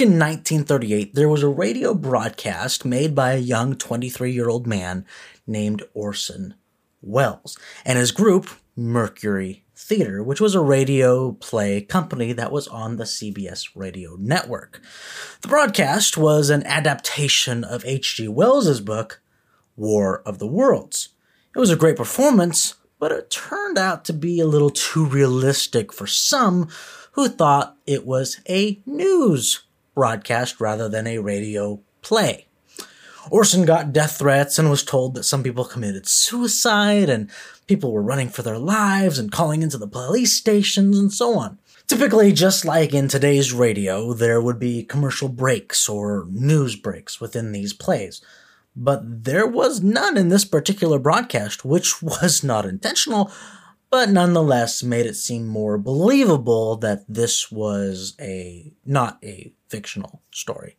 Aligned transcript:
Back 0.00 0.06
in 0.06 0.18
1938, 0.18 1.14
there 1.14 1.28
was 1.28 1.42
a 1.42 1.48
radio 1.50 1.92
broadcast 1.92 2.86
made 2.86 3.14
by 3.14 3.32
a 3.32 3.38
young 3.38 3.76
23 3.76 4.32
year 4.32 4.48
old 4.48 4.66
man 4.66 5.04
named 5.46 5.82
Orson 5.92 6.54
Welles 7.02 7.58
and 7.84 7.98
his 7.98 8.10
group, 8.10 8.48
Mercury 8.74 9.66
Theater, 9.76 10.22
which 10.22 10.40
was 10.40 10.54
a 10.54 10.62
radio 10.62 11.32
play 11.32 11.82
company 11.82 12.32
that 12.32 12.50
was 12.50 12.66
on 12.66 12.96
the 12.96 13.04
CBS 13.04 13.68
radio 13.74 14.16
network. 14.18 14.80
The 15.42 15.48
broadcast 15.48 16.16
was 16.16 16.48
an 16.48 16.64
adaptation 16.64 17.62
of 17.62 17.84
H.G. 17.84 18.26
Wells's 18.28 18.80
book, 18.80 19.20
War 19.76 20.22
of 20.24 20.38
the 20.38 20.46
Worlds. 20.46 21.10
It 21.54 21.58
was 21.58 21.70
a 21.70 21.76
great 21.76 21.96
performance, 21.96 22.76
but 22.98 23.12
it 23.12 23.30
turned 23.30 23.76
out 23.76 24.06
to 24.06 24.14
be 24.14 24.40
a 24.40 24.46
little 24.46 24.70
too 24.70 25.04
realistic 25.04 25.92
for 25.92 26.06
some 26.06 26.70
who 27.12 27.28
thought 27.28 27.76
it 27.86 28.06
was 28.06 28.40
a 28.48 28.80
news 28.86 29.64
broadcast 29.94 30.60
rather 30.60 30.88
than 30.88 31.06
a 31.06 31.18
radio 31.18 31.80
play. 32.02 32.46
Orson 33.30 33.64
got 33.64 33.92
death 33.92 34.18
threats 34.18 34.58
and 34.58 34.70
was 34.70 34.82
told 34.82 35.14
that 35.14 35.24
some 35.24 35.42
people 35.42 35.64
committed 35.64 36.08
suicide 36.08 37.08
and 37.08 37.30
people 37.66 37.92
were 37.92 38.02
running 38.02 38.28
for 38.28 38.42
their 38.42 38.58
lives 38.58 39.18
and 39.18 39.30
calling 39.30 39.62
into 39.62 39.78
the 39.78 39.86
police 39.86 40.32
stations 40.32 40.98
and 40.98 41.12
so 41.12 41.38
on. 41.38 41.58
Typically, 41.86 42.32
just 42.32 42.64
like 42.64 42.94
in 42.94 43.08
today's 43.08 43.52
radio, 43.52 44.12
there 44.12 44.40
would 44.40 44.58
be 44.58 44.84
commercial 44.84 45.28
breaks 45.28 45.88
or 45.88 46.26
news 46.30 46.76
breaks 46.76 47.20
within 47.20 47.52
these 47.52 47.72
plays. 47.72 48.22
But 48.76 49.24
there 49.24 49.46
was 49.46 49.82
none 49.82 50.16
in 50.16 50.28
this 50.28 50.44
particular 50.44 50.98
broadcast, 50.98 51.64
which 51.64 52.00
was 52.02 52.42
not 52.44 52.64
intentional, 52.64 53.30
but 53.90 54.08
nonetheless 54.08 54.82
made 54.82 55.06
it 55.06 55.16
seem 55.16 55.46
more 55.46 55.78
believable 55.78 56.76
that 56.76 57.04
this 57.08 57.50
was 57.50 58.14
a 58.20 58.72
not 58.86 59.18
a 59.24 59.52
fictional 59.70 60.22
story. 60.30 60.76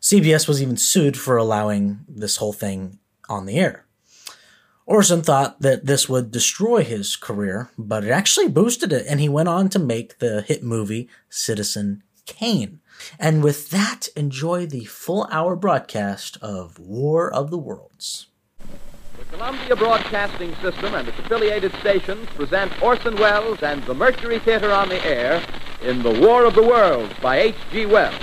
CBS 0.00 0.48
was 0.48 0.62
even 0.62 0.76
sued 0.76 1.16
for 1.16 1.36
allowing 1.36 2.00
this 2.08 2.38
whole 2.38 2.52
thing 2.52 2.98
on 3.28 3.46
the 3.46 3.58
air. 3.58 3.86
Orson 4.84 5.22
thought 5.22 5.60
that 5.60 5.86
this 5.86 6.08
would 6.08 6.32
destroy 6.32 6.82
his 6.82 7.14
career, 7.14 7.70
but 7.78 8.04
it 8.04 8.10
actually 8.10 8.48
boosted 8.48 8.92
it, 8.92 9.06
and 9.08 9.20
he 9.20 9.28
went 9.28 9.48
on 9.48 9.68
to 9.68 9.78
make 9.78 10.18
the 10.18 10.42
hit 10.42 10.64
movie 10.64 11.08
Citizen 11.30 12.02
Kane. 12.26 12.80
And 13.18 13.44
with 13.44 13.70
that, 13.70 14.08
enjoy 14.16 14.66
the 14.66 14.84
full 14.84 15.28
hour 15.30 15.54
broadcast 15.54 16.36
of 16.42 16.78
War 16.78 17.32
of 17.32 17.50
the 17.50 17.58
Worlds. 17.58 18.26
The 19.18 19.24
Columbia 19.36 19.76
Broadcasting 19.76 20.54
System 20.56 20.94
and 20.94 21.08
its 21.08 21.18
affiliated 21.20 21.72
stations 21.76 22.28
present 22.30 22.82
Orson 22.82 23.16
Welles 23.16 23.62
and 23.62 23.82
the 23.84 23.94
Mercury 23.94 24.40
Theater 24.40 24.72
on 24.72 24.88
the 24.88 25.04
air 25.06 25.42
in 25.84 26.02
The 26.02 26.12
War 26.12 26.44
of 26.44 26.54
the 26.54 26.62
Worlds 26.62 27.12
by 27.20 27.38
H.G. 27.38 27.86
Wells. 27.86 28.14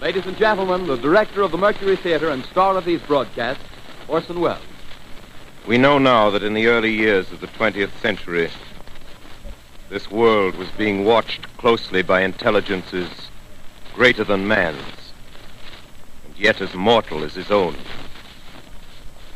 Ladies 0.00 0.26
and 0.26 0.36
gentlemen, 0.36 0.86
the 0.86 0.96
director 0.96 1.42
of 1.42 1.50
the 1.50 1.58
Mercury 1.58 1.96
Theater 1.96 2.30
and 2.30 2.44
star 2.44 2.76
of 2.76 2.84
these 2.84 3.00
broadcasts, 3.02 3.62
Orson 4.08 4.40
Welles. 4.40 4.69
We 5.66 5.78
know 5.78 5.98
now 5.98 6.30
that 6.30 6.42
in 6.42 6.54
the 6.54 6.66
early 6.66 6.92
years 6.92 7.30
of 7.30 7.40
the 7.40 7.46
20th 7.46 7.92
century, 8.00 8.50
this 9.88 10.10
world 10.10 10.56
was 10.56 10.68
being 10.70 11.04
watched 11.04 11.56
closely 11.58 12.02
by 12.02 12.22
intelligences 12.22 13.08
greater 13.94 14.24
than 14.24 14.48
man's, 14.48 15.12
and 16.26 16.36
yet 16.38 16.60
as 16.60 16.74
mortal 16.74 17.24
as 17.24 17.34
his 17.34 17.50
own. 17.50 17.76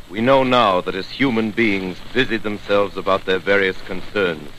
We 0.09 0.21
know 0.21 0.43
now 0.43 0.81
that 0.81 0.95
as 0.95 1.09
human 1.09 1.51
beings 1.51 1.97
busied 2.13 2.43
themselves 2.43 2.97
about 2.97 3.25
their 3.25 3.39
various 3.39 3.79
concerns, 3.83 4.51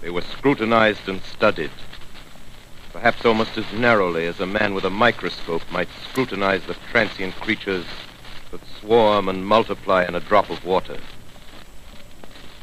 they 0.00 0.10
were 0.10 0.22
scrutinized 0.22 1.08
and 1.08 1.22
studied 1.22 1.70
perhaps 2.92 3.24
almost 3.24 3.56
as 3.56 3.72
narrowly 3.74 4.26
as 4.26 4.40
a 4.40 4.46
man 4.46 4.74
with 4.74 4.84
a 4.84 4.90
microscope 4.90 5.62
might 5.70 5.88
scrutinize 6.10 6.64
the 6.64 6.74
transient 6.90 7.32
creatures 7.36 7.84
that 8.50 8.60
swarm 8.80 9.28
and 9.28 9.46
multiply 9.46 10.04
in 10.04 10.14
a 10.14 10.20
drop 10.20 10.50
of 10.50 10.64
water. 10.64 10.98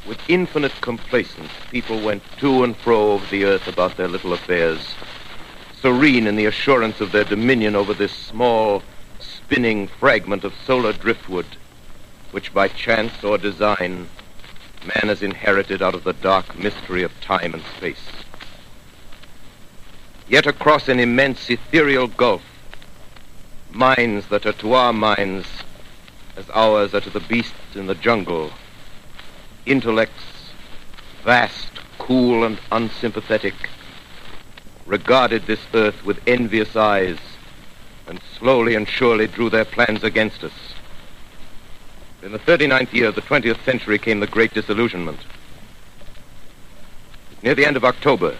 With 0.08 0.20
infinite 0.28 0.74
complacence, 0.82 1.52
people 1.72 2.00
went 2.02 2.24
to 2.40 2.64
and 2.64 2.76
fro 2.78 3.14
over 3.14 3.26
the 3.28 3.46
earth 3.46 3.68
about 3.68 3.98
their 3.98 4.08
little 4.08 4.34
affairs, 4.34 4.96
serene 5.82 6.28
in 6.28 6.36
the 6.36 6.46
assurance 6.46 7.02
of 7.02 7.12
their 7.12 7.24
dominion 7.24 7.76
over 7.76 7.94
this 7.94 8.12
small, 8.12 8.84
spinning 9.20 9.88
fragment 9.88 10.44
of 10.44 10.54
solar 10.66 10.94
driftwood, 10.94 11.46
which 12.32 12.54
by 12.54 12.68
chance 12.68 13.24
or 13.24 13.38
design 13.38 14.08
man 14.86 15.08
has 15.08 15.24
inherited 15.24 15.82
out 15.82 15.96
of 15.96 16.04
the 16.04 16.14
dark 16.14 16.58
mystery 16.58 17.02
of 17.04 17.12
time 17.22 17.54
and 17.54 17.64
space. 17.78 18.12
Yet 20.28 20.46
across 20.46 20.88
an 20.88 21.00
immense 21.00 21.50
ethereal 21.50 22.08
gulf, 22.08 22.44
minds 23.72 24.28
that 24.28 24.46
are 24.46 24.54
to 24.54 24.74
our 24.74 24.94
minds 24.94 25.48
as 26.36 26.50
ours 26.52 26.94
are 26.94 27.02
to 27.02 27.10
the 27.10 27.20
beasts 27.20 27.76
in 27.76 27.88
the 27.88 27.96
jungle, 27.96 28.52
intellects, 29.66 30.52
vast, 31.24 31.70
cool, 31.98 32.44
and 32.44 32.60
unsympathetic, 32.72 33.56
regarded 34.86 35.46
this 35.46 35.62
earth 35.74 36.06
with 36.06 36.20
envious 36.28 36.76
eyes 36.76 37.18
and 38.08 38.20
slowly 38.38 38.76
and 38.76 38.88
surely 38.88 39.28
drew 39.28 39.50
their 39.50 39.66
plans 39.66 40.04
against 40.04 40.44
us. 40.44 40.54
In 42.22 42.32
the 42.32 42.40
39th 42.40 42.94
year 42.94 43.08
of 43.08 43.16
the 43.16 43.22
20th 43.22 43.64
century 43.64 43.98
came 43.98 44.20
the 44.20 44.28
Great 44.28 44.54
Disillusionment. 44.54 45.20
Near 47.44 47.56
the 47.56 47.66
end 47.66 47.78
of 47.78 47.86
October, 47.86 48.36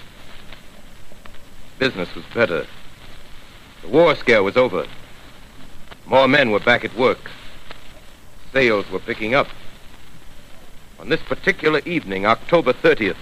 business 1.78 2.14
was 2.16 2.26
better. 2.34 2.66
The 3.82 3.88
war 3.88 4.16
scare 4.16 4.44
was 4.44 4.58
over. 4.58 4.86
More 6.06 6.28
men 6.28 6.52
were 6.52 6.60
back 6.60 6.84
at 6.84 6.96
work. 6.96 7.30
Sales 8.56 8.90
were 8.90 9.00
picking 9.00 9.36
up. 9.36 9.50
On 10.98 11.10
this 11.10 11.22
particular 11.22 11.82
evening, 11.86 12.26
October 12.26 12.72
30th, 12.72 13.18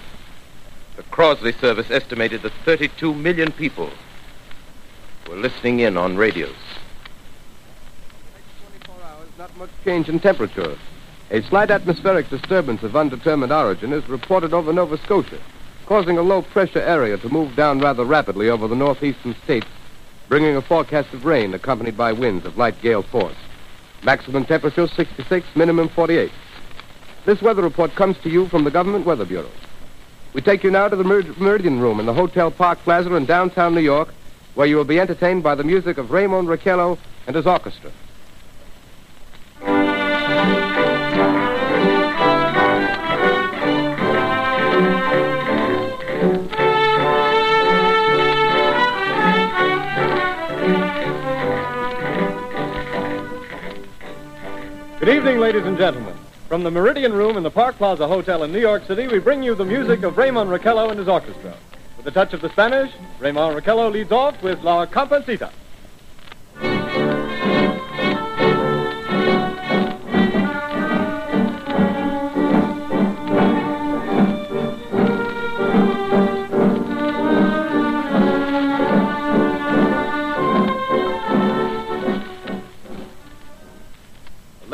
the 0.94 1.02
Crosley 1.02 1.52
service 1.60 1.90
estimated 1.90 2.42
that 2.42 2.52
32 2.64 3.12
million 3.12 3.50
people 3.50 3.90
were 5.28 5.34
listening 5.34 5.80
in 5.80 5.96
on 5.96 6.16
radios. 6.16 6.54
Next 8.32 8.86
24 8.86 8.94
hours, 9.04 9.28
not 9.36 9.56
much 9.56 9.70
change 9.82 10.08
in 10.08 10.20
temperature. 10.20 10.78
A 11.32 11.42
slight 11.42 11.72
atmospheric 11.72 12.30
disturbance 12.30 12.84
of 12.84 12.94
undetermined 12.94 13.50
origin 13.50 13.92
is 13.92 14.08
reported 14.08 14.54
over 14.54 14.72
Nova 14.72 14.96
Scotia 14.98 15.40
causing 15.84 16.16
a 16.16 16.22
low 16.22 16.42
pressure 16.42 16.80
area 16.80 17.18
to 17.18 17.28
move 17.28 17.56
down 17.56 17.80
rather 17.80 18.04
rapidly 18.04 18.48
over 18.48 18.68
the 18.68 18.76
northeastern 18.76 19.34
states, 19.42 19.66
bringing 20.28 20.54
a 20.54 20.62
forecast 20.62 21.12
of 21.12 21.24
rain 21.24 21.52
accompanied 21.54 21.96
by 21.96 22.12
winds 22.12 22.46
of 22.46 22.56
light 22.56 22.80
gale 22.80 23.02
force. 23.02 23.34
Maximum 24.02 24.44
temperature 24.44 24.86
66, 24.86 25.46
minimum 25.56 25.88
48. 25.88 26.30
This 27.24 27.40
weather 27.40 27.62
report 27.62 27.94
comes 27.94 28.18
to 28.18 28.28
you 28.28 28.48
from 28.48 28.64
the 28.64 28.70
Government 28.70 29.06
Weather 29.06 29.24
Bureau. 29.24 29.50
We 30.34 30.42
take 30.42 30.62
you 30.64 30.70
now 30.70 30.88
to 30.88 30.96
the 30.96 31.04
Mer- 31.04 31.22
Meridian 31.38 31.80
Room 31.80 32.00
in 32.00 32.06
the 32.06 32.12
Hotel 32.12 32.50
Park 32.50 32.80
Plaza 32.80 33.14
in 33.14 33.24
downtown 33.24 33.74
New 33.74 33.80
York, 33.80 34.08
where 34.54 34.66
you 34.66 34.76
will 34.76 34.84
be 34.84 35.00
entertained 35.00 35.42
by 35.42 35.54
the 35.54 35.64
music 35.64 35.96
of 35.96 36.10
Ramon 36.10 36.46
Raquello 36.46 36.98
and 37.26 37.34
his 37.34 37.46
orchestra. 37.46 37.90
Good 55.04 55.16
evening, 55.16 55.38
ladies 55.38 55.66
and 55.66 55.76
gentlemen. 55.76 56.16
From 56.48 56.62
the 56.62 56.70
Meridian 56.70 57.12
Room 57.12 57.36
in 57.36 57.42
the 57.42 57.50
Park 57.50 57.76
Plaza 57.76 58.08
Hotel 58.08 58.42
in 58.42 58.52
New 58.52 58.58
York 58.58 58.86
City, 58.86 59.06
we 59.06 59.18
bring 59.18 59.42
you 59.42 59.54
the 59.54 59.62
music 59.62 60.02
of 60.02 60.16
Ramon 60.16 60.48
Raquello 60.48 60.88
and 60.88 60.98
his 60.98 61.08
orchestra. 61.08 61.52
With 61.98 62.06
a 62.06 62.10
touch 62.10 62.32
of 62.32 62.40
the 62.40 62.48
Spanish, 62.48 62.90
Ramon 63.20 63.54
Raquello 63.54 63.92
leads 63.92 64.10
off 64.12 64.42
with 64.42 64.62
La 64.62 64.86
Cumparsita. 64.86 65.50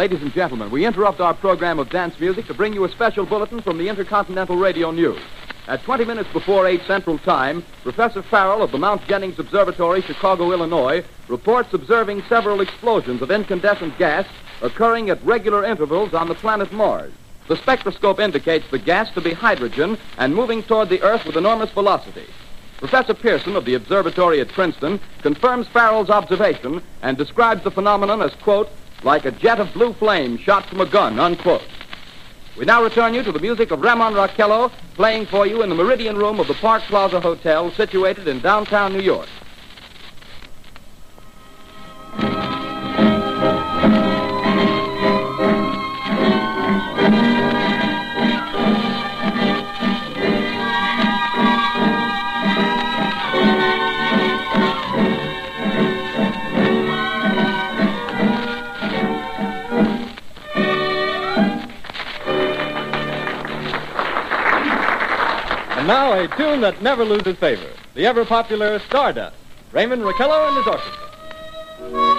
Ladies 0.01 0.23
and 0.23 0.33
gentlemen, 0.33 0.71
we 0.71 0.87
interrupt 0.87 1.21
our 1.21 1.35
program 1.35 1.79
of 1.79 1.91
dance 1.91 2.19
music 2.19 2.47
to 2.47 2.55
bring 2.55 2.73
you 2.73 2.85
a 2.85 2.91
special 2.91 3.27
bulletin 3.27 3.61
from 3.61 3.77
the 3.77 3.87
Intercontinental 3.87 4.57
Radio 4.57 4.91
News. 4.91 5.21
At 5.69 5.83
20 5.83 6.07
minutes 6.07 6.33
before 6.33 6.67
8 6.67 6.81
Central 6.87 7.19
Time, 7.19 7.63
Professor 7.83 8.23
Farrell 8.23 8.63
of 8.63 8.73
the 8.73 8.79
Mount 8.79 9.07
Jennings 9.07 9.39
Observatory, 9.39 10.01
Chicago, 10.01 10.53
Illinois, 10.53 11.05
reports 11.29 11.75
observing 11.75 12.23
several 12.31 12.63
explosions 12.63 13.21
of 13.21 13.31
incandescent 13.31 13.99
gas 13.99 14.27
occurring 14.63 15.11
at 15.11 15.23
regular 15.23 15.67
intervals 15.67 16.15
on 16.15 16.29
the 16.29 16.35
planet 16.35 16.73
Mars. 16.73 17.13
The 17.49 17.57
spectroscope 17.59 18.21
indicates 18.21 18.71
the 18.71 18.79
gas 18.79 19.11
to 19.13 19.21
be 19.21 19.35
hydrogen 19.35 19.99
and 20.17 20.35
moving 20.35 20.63
toward 20.63 20.89
the 20.89 21.03
Earth 21.03 21.27
with 21.27 21.37
enormous 21.37 21.73
velocity. 21.73 22.25
Professor 22.79 23.13
Pearson 23.13 23.55
of 23.55 23.67
the 23.67 23.75
observatory 23.75 24.41
at 24.41 24.49
Princeton 24.49 24.99
confirms 25.21 25.69
Farrell's 25.69 26.09
observation 26.09 26.81
and 27.03 27.19
describes 27.19 27.63
the 27.65 27.71
phenomenon 27.71 28.23
as, 28.23 28.33
quote, 28.37 28.71
like 29.03 29.25
a 29.25 29.31
jet 29.31 29.61
of 29.61 29.73
blue 29.73 29.93
flame 29.95 30.39
shot 30.39 30.67
from 30.67 30.81
a 30.81 30.87
gun, 30.87 31.19
unquote. 31.19 31.63
We 32.57 32.65
now 32.65 32.83
return 32.83 33.15
you 33.15 33.23
to 33.23 33.33
the 33.33 33.39
music 33.39 33.71
of 33.71 33.81
Ramon 33.81 34.15
Raquello 34.15 34.71
playing 34.95 35.27
for 35.27 35.47
you 35.47 35.63
in 35.63 35.71
the 35.71 35.75
Meridian 35.75 36.17
Room 36.17 36.41
of 36.41 36.49
the 36.49 36.55
Park 36.55 36.83
Plaza 36.83 37.21
Hotel 37.21 37.71
situated 37.73 38.29
in 38.29 38.41
downtown 38.41 38.93
New 38.93 39.01
York. 39.01 39.29
Now 65.91 66.13
a 66.13 66.29
tune 66.29 66.61
that 66.61 66.81
never 66.83 67.05
loses 67.05 67.37
favor. 67.39 67.69
The 67.95 68.07
ever 68.07 68.25
popular 68.25 68.79
Stardust. 68.79 69.35
Ramon 69.73 70.03
Raquello 70.03 70.47
and 70.47 70.57
his 70.57 70.67
orchestra. 70.69 72.10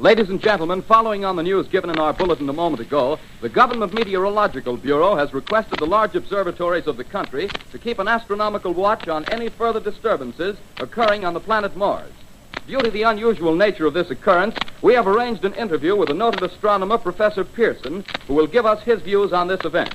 Ladies 0.00 0.30
and 0.30 0.40
gentlemen, 0.40 0.80
following 0.80 1.26
on 1.26 1.36
the 1.36 1.42
news 1.42 1.68
given 1.68 1.90
in 1.90 1.98
our 1.98 2.14
bulletin 2.14 2.48
a 2.48 2.54
moment 2.54 2.80
ago, 2.80 3.18
the 3.42 3.50
Government 3.50 3.92
Meteorological 3.92 4.78
Bureau 4.78 5.14
has 5.14 5.34
requested 5.34 5.78
the 5.78 5.86
large 5.86 6.16
observatories 6.16 6.86
of 6.86 6.96
the 6.96 7.04
country 7.04 7.50
to 7.70 7.78
keep 7.78 7.98
an 7.98 8.08
astronomical 8.08 8.72
watch 8.72 9.08
on 9.08 9.26
any 9.26 9.50
further 9.50 9.78
disturbances 9.78 10.56
occurring 10.78 11.26
on 11.26 11.34
the 11.34 11.40
planet 11.40 11.76
Mars. 11.76 12.14
Due 12.66 12.80
to 12.80 12.90
the 12.90 13.02
unusual 13.02 13.54
nature 13.54 13.84
of 13.84 13.92
this 13.92 14.10
occurrence, 14.10 14.54
we 14.80 14.94
have 14.94 15.06
arranged 15.06 15.44
an 15.44 15.52
interview 15.52 15.94
with 15.94 16.08
the 16.08 16.14
noted 16.14 16.42
astronomer, 16.42 16.96
Professor 16.96 17.44
Pearson, 17.44 18.02
who 18.26 18.32
will 18.32 18.46
give 18.46 18.64
us 18.64 18.82
his 18.84 19.02
views 19.02 19.34
on 19.34 19.48
this 19.48 19.66
event. 19.66 19.92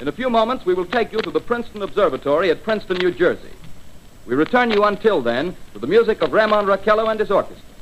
In 0.00 0.08
a 0.08 0.12
few 0.12 0.28
moments, 0.28 0.66
we 0.66 0.74
will 0.74 0.84
take 0.84 1.12
you 1.12 1.22
to 1.22 1.30
the 1.30 1.40
Princeton 1.40 1.80
Observatory 1.80 2.50
at 2.50 2.62
Princeton, 2.62 2.98
New 2.98 3.10
Jersey. 3.10 3.54
We 4.26 4.34
return 4.34 4.70
you 4.70 4.84
until 4.84 5.22
then 5.22 5.56
to 5.72 5.78
the 5.78 5.86
music 5.86 6.20
of 6.20 6.32
Ramon 6.32 6.66
Raquello 6.66 7.10
and 7.10 7.18
his 7.18 7.30
orchestra. 7.30 7.75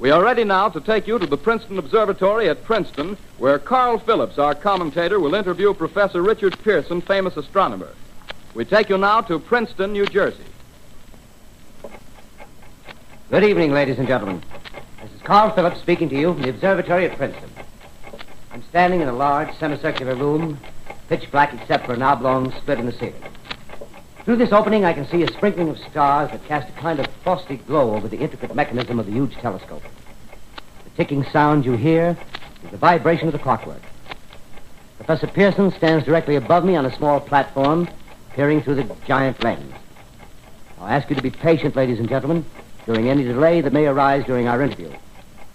We 0.00 0.12
are 0.12 0.22
ready 0.22 0.44
now 0.44 0.68
to 0.68 0.80
take 0.80 1.08
you 1.08 1.18
to 1.18 1.26
the 1.26 1.36
Princeton 1.36 1.76
Observatory 1.76 2.48
at 2.48 2.62
Princeton, 2.62 3.16
where 3.36 3.58
Carl 3.58 3.98
Phillips, 3.98 4.38
our 4.38 4.54
commentator, 4.54 5.18
will 5.18 5.34
interview 5.34 5.74
Professor 5.74 6.22
Richard 6.22 6.56
Pearson, 6.62 7.00
famous 7.00 7.36
astronomer. 7.36 7.88
We 8.54 8.64
take 8.64 8.90
you 8.90 8.96
now 8.96 9.22
to 9.22 9.40
Princeton, 9.40 9.92
New 9.92 10.06
Jersey. 10.06 10.44
Good 13.28 13.42
evening, 13.42 13.72
ladies 13.72 13.98
and 13.98 14.06
gentlemen. 14.06 14.40
This 15.02 15.12
is 15.14 15.22
Carl 15.22 15.50
Phillips 15.50 15.80
speaking 15.80 16.08
to 16.10 16.16
you 16.16 16.32
from 16.32 16.42
the 16.42 16.50
observatory 16.50 17.06
at 17.06 17.16
Princeton. 17.16 17.50
I'm 18.52 18.62
standing 18.68 19.00
in 19.00 19.08
a 19.08 19.12
large 19.12 19.52
semicircular 19.58 20.14
room, 20.14 20.60
pitch 21.08 21.28
black 21.32 21.52
except 21.54 21.86
for 21.86 21.94
an 21.94 22.02
oblong 22.02 22.52
split 22.52 22.78
in 22.78 22.86
the 22.86 22.92
ceiling. 22.92 23.24
Through 24.28 24.36
this 24.36 24.52
opening, 24.52 24.84
I 24.84 24.92
can 24.92 25.08
see 25.08 25.22
a 25.22 25.32
sprinkling 25.32 25.70
of 25.70 25.78
stars 25.78 26.30
that 26.32 26.44
cast 26.44 26.68
a 26.68 26.72
kind 26.72 27.00
of 27.00 27.06
frosty 27.24 27.56
glow 27.56 27.94
over 27.94 28.08
the 28.08 28.18
intricate 28.18 28.54
mechanism 28.54 28.98
of 28.98 29.06
the 29.06 29.12
huge 29.12 29.34
telescope. 29.36 29.82
The 30.84 30.90
ticking 30.98 31.24
sound 31.24 31.64
you 31.64 31.72
hear 31.72 32.14
is 32.62 32.70
the 32.70 32.76
vibration 32.76 33.28
of 33.28 33.32
the 33.32 33.38
clockwork. 33.38 33.80
Professor 34.98 35.26
Pearson 35.28 35.70
stands 35.70 36.04
directly 36.04 36.36
above 36.36 36.62
me 36.62 36.76
on 36.76 36.84
a 36.84 36.94
small 36.94 37.20
platform, 37.20 37.88
peering 38.34 38.60
through 38.60 38.74
the 38.74 38.96
giant 39.06 39.42
lens. 39.42 39.72
I'll 40.78 40.88
ask 40.88 41.08
you 41.08 41.16
to 41.16 41.22
be 41.22 41.30
patient, 41.30 41.74
ladies 41.74 41.98
and 41.98 42.06
gentlemen, 42.06 42.44
during 42.84 43.08
any 43.08 43.24
delay 43.24 43.62
that 43.62 43.72
may 43.72 43.86
arise 43.86 44.26
during 44.26 44.46
our 44.46 44.60
interview. 44.60 44.92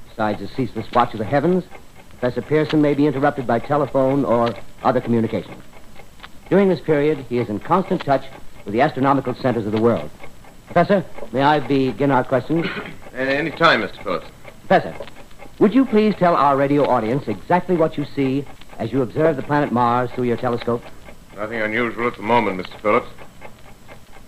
Besides 0.09 0.39
the 0.39 0.47
ceaseless 0.47 0.91
watch 0.93 1.13
of 1.13 1.19
the 1.19 1.25
heavens, 1.25 1.63
Professor 2.09 2.41
Pearson 2.41 2.81
may 2.81 2.95
be 2.95 3.05
interrupted 3.05 3.45
by 3.45 3.59
telephone 3.59 4.25
or 4.25 4.51
other 4.81 4.99
communication. 4.99 5.61
During 6.49 6.69
this 6.69 6.81
period, 6.81 7.19
he 7.29 7.37
is 7.37 7.49
in 7.49 7.59
constant 7.59 8.03
touch 8.03 8.25
with 8.65 8.73
the 8.73 8.81
astronomical 8.81 9.33
centers 9.35 9.65
of 9.65 9.71
the 9.71 9.81
world. 9.81 10.09
Professor, 10.65 11.05
may 11.31 11.41
I 11.41 11.59
begin 11.59 12.11
our 12.11 12.23
questions? 12.23 12.65
Any 13.15 13.51
time, 13.51 13.81
Mr. 13.81 14.03
Phillips. 14.03 14.27
Professor, 14.67 14.95
would 15.59 15.73
you 15.73 15.85
please 15.85 16.15
tell 16.15 16.35
our 16.35 16.57
radio 16.57 16.85
audience 16.87 17.27
exactly 17.27 17.75
what 17.75 17.97
you 17.97 18.05
see 18.05 18.45
as 18.79 18.91
you 18.91 19.01
observe 19.01 19.35
the 19.35 19.43
planet 19.43 19.71
Mars 19.71 20.09
through 20.11 20.23
your 20.25 20.37
telescope? 20.37 20.83
Nothing 21.35 21.61
unusual 21.61 22.07
at 22.07 22.15
the 22.15 22.23
moment, 22.23 22.59
Mr. 22.61 22.79
Phillips. 22.79 23.07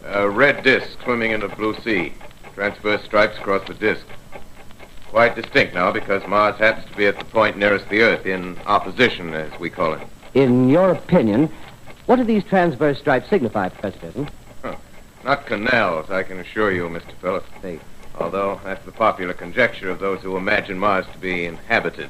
A 0.06 0.30
red 0.30 0.64
disk 0.64 1.02
swimming 1.04 1.32
in 1.32 1.42
a 1.42 1.48
blue 1.48 1.76
sea. 1.82 2.14
Transverse 2.54 3.04
stripes 3.04 3.38
across 3.38 3.66
the 3.68 3.74
disk. 3.74 4.06
Quite 5.10 5.36
distinct 5.36 5.74
now 5.74 5.92
because 5.92 6.28
Mars 6.28 6.58
happens 6.58 6.86
to 6.92 6.98
be 6.98 7.08
at 7.08 7.18
the 7.18 7.26
point 7.26 7.58
nearest 7.58 7.90
the 7.90 8.02
Earth, 8.02 8.26
in 8.26 8.58
opposition, 8.66 9.34
as 9.34 9.60
we 9.60 9.70
call 9.70 9.94
it. 9.94 10.02
In 10.34 10.70
your 10.70 10.92
opinion, 10.92 11.50
what 12.06 12.18
do 12.18 12.24
these 12.24 12.44
transverse 12.44 13.00
stripes 13.00 13.30
signify, 13.30 13.70
Professor 13.70 14.00
Pearson? 14.00 14.30
Not 15.24 15.48
canals, 15.48 16.12
I 16.12 16.22
can 16.22 16.40
assure 16.40 16.72
you, 16.72 16.88
Mr. 16.88 17.12
Phillips. 17.20 17.50
They 17.64 17.80
Although 18.20 18.62
that's 18.64 18.84
the 18.86 18.92
popular 18.92 19.34
conjecture 19.34 19.90
of 19.90 20.00
those 20.00 20.22
who 20.22 20.38
imagine 20.38 20.80
Mars 20.80 21.06
to 21.12 21.18
be 21.18 21.46
inhabited. 21.46 22.10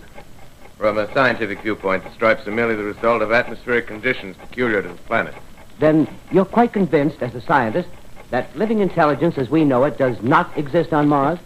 From 0.77 0.97
a 0.97 1.11
scientific 1.13 1.61
viewpoint, 1.61 2.03
the 2.03 2.11
stripes 2.11 2.45
are 2.47 2.51
merely 2.51 2.75
the 2.75 2.83
result 2.83 3.21
of 3.21 3.31
atmospheric 3.31 3.87
conditions 3.87 4.37
peculiar 4.37 4.81
to 4.81 4.89
the 4.89 4.95
planet. 4.95 5.33
Then 5.79 6.07
you're 6.31 6.45
quite 6.45 6.73
convinced, 6.73 7.23
as 7.23 7.33
a 7.33 7.41
scientist, 7.41 7.89
that 8.29 8.55
living 8.55 8.81
intelligence 8.81 9.37
as 9.37 9.49
we 9.49 9.63
know 9.63 9.83
it 9.85 9.97
does 9.97 10.21
not 10.21 10.55
exist 10.57 10.93
on 10.93 11.07
Mars? 11.07 11.39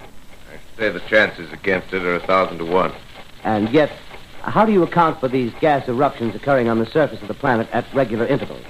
I 0.52 0.78
say 0.78 0.90
the 0.90 1.00
chances 1.02 1.52
against 1.54 1.94
it 1.94 2.04
are 2.04 2.16
a 2.16 2.20
thousand 2.20 2.58
to 2.58 2.66
one. 2.66 2.92
And 3.44 3.70
yet, 3.70 3.92
how 4.50 4.66
do 4.66 4.72
you 4.72 4.84
account 4.84 5.20
for 5.20 5.28
these 5.28 5.54
gas 5.60 5.88
eruptions 5.88 6.34
occurring 6.34 6.68
on 6.70 6.80
the 6.80 6.86
surface 6.86 7.22
of 7.22 7.28
the 7.28 7.34
planet 7.34 7.68
at 7.72 7.86
regular 7.94 8.26
intervals? 8.26 8.66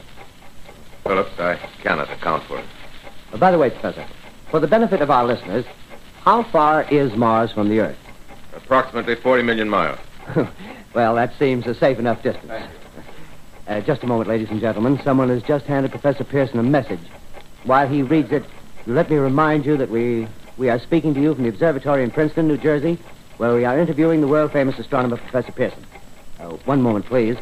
Phillips, 1.04 1.40
I 1.40 1.56
cannot 1.82 2.12
account 2.12 2.44
for 2.44 2.60
it. 2.60 2.66
Uh, 3.34 3.38
by 3.38 3.52
the 3.52 3.58
way, 3.58 3.70
Professor, 3.70 4.06
for 4.52 4.60
the 4.60 4.68
benefit 4.68 5.02
of 5.02 5.10
our 5.10 5.26
listeners, 5.26 5.66
how 6.22 6.44
far 6.44 6.84
is 6.92 7.16
Mars 7.16 7.52
from 7.52 7.70
the 7.70 7.80
Earth? 7.80 7.98
Approximately 8.54 9.16
40 9.16 9.44
million 9.44 9.70
miles. 9.70 10.00
well, 10.94 11.16
that 11.16 11.38
seems 11.40 11.66
a 11.66 11.74
safe 11.74 11.98
enough 11.98 12.22
distance. 12.22 12.52
Uh, 13.68 13.80
just 13.82 14.04
a 14.04 14.08
moment, 14.08 14.28
ladies 14.28 14.50
and 14.50 14.60
gentlemen. 14.60 15.00
Someone 15.04 15.30
has 15.30 15.44
just 15.44 15.66
handed 15.66 15.92
Professor 15.92 16.24
Pearson 16.24 16.60
a 16.60 16.64
message. 16.64 17.00
While 17.64 17.88
he 17.88 18.02
reads 18.02 18.32
it, 18.32 18.44
let 18.86 19.10
me 19.10 19.16
remind 19.18 19.66
you 19.66 19.78
that 19.78 19.90
we, 19.90 20.28
we 20.58 20.70
are 20.70 20.80
speaking 20.80 21.14
to 21.14 21.22
you 21.22 21.34
from 21.36 21.44
the 21.44 21.50
observatory 21.50 22.04
in 22.04 22.12
Princeton, 22.12 22.48
New 22.48 22.58
Jersey, 22.58 22.98
where 23.40 23.56
we 23.56 23.64
are 23.64 23.80
interviewing 23.80 24.20
the 24.20 24.28
world-famous 24.28 24.78
astronomer, 24.78 25.16
Professor 25.16 25.54
Pearson. 25.54 25.82
Uh, 26.42 26.50
one 26.66 26.82
moment, 26.82 27.06
please. 27.06 27.38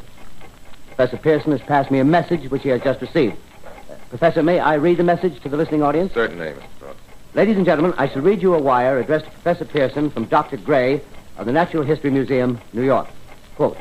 Professor 0.89 1.17
Pearson 1.17 1.51
has 1.51 1.61
passed 1.61 1.89
me 1.89 1.97
a 1.97 2.03
message 2.03 2.51
which 2.51 2.61
he 2.61 2.69
has 2.69 2.83
just 2.83 3.01
received. 3.01 3.35
Uh, 3.65 3.95
Professor, 4.09 4.43
may 4.43 4.59
I 4.59 4.75
read 4.75 4.97
the 4.97 5.03
message 5.03 5.41
to 5.41 5.49
the 5.49 5.57
listening 5.57 5.81
audience? 5.81 6.13
Certainly, 6.13 6.49
Mr. 6.49 6.63
Phillips. 6.79 6.99
Ladies 7.33 7.57
and 7.57 7.65
gentlemen, 7.65 7.95
I 7.97 8.07
shall 8.07 8.21
read 8.21 8.43
you 8.43 8.53
a 8.53 8.61
wire 8.61 8.99
addressed 8.99 9.25
to 9.25 9.31
Professor 9.31 9.65
Pearson 9.65 10.11
from 10.11 10.25
Dr. 10.25 10.57
Gray 10.57 11.01
of 11.35 11.47
the 11.47 11.51
Natural 11.51 11.81
History 11.81 12.11
Museum, 12.11 12.59
New 12.73 12.83
York. 12.83 13.07
Quote, 13.55 13.77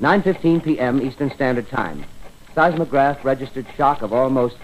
9.15 0.00 0.62
p.m. 0.62 1.02
Eastern 1.02 1.32
Standard 1.32 1.68
Time. 1.70 2.04
Seismograph 2.54 3.24
registered 3.24 3.66
shock 3.76 4.02
of 4.02 4.12
almost 4.12 4.56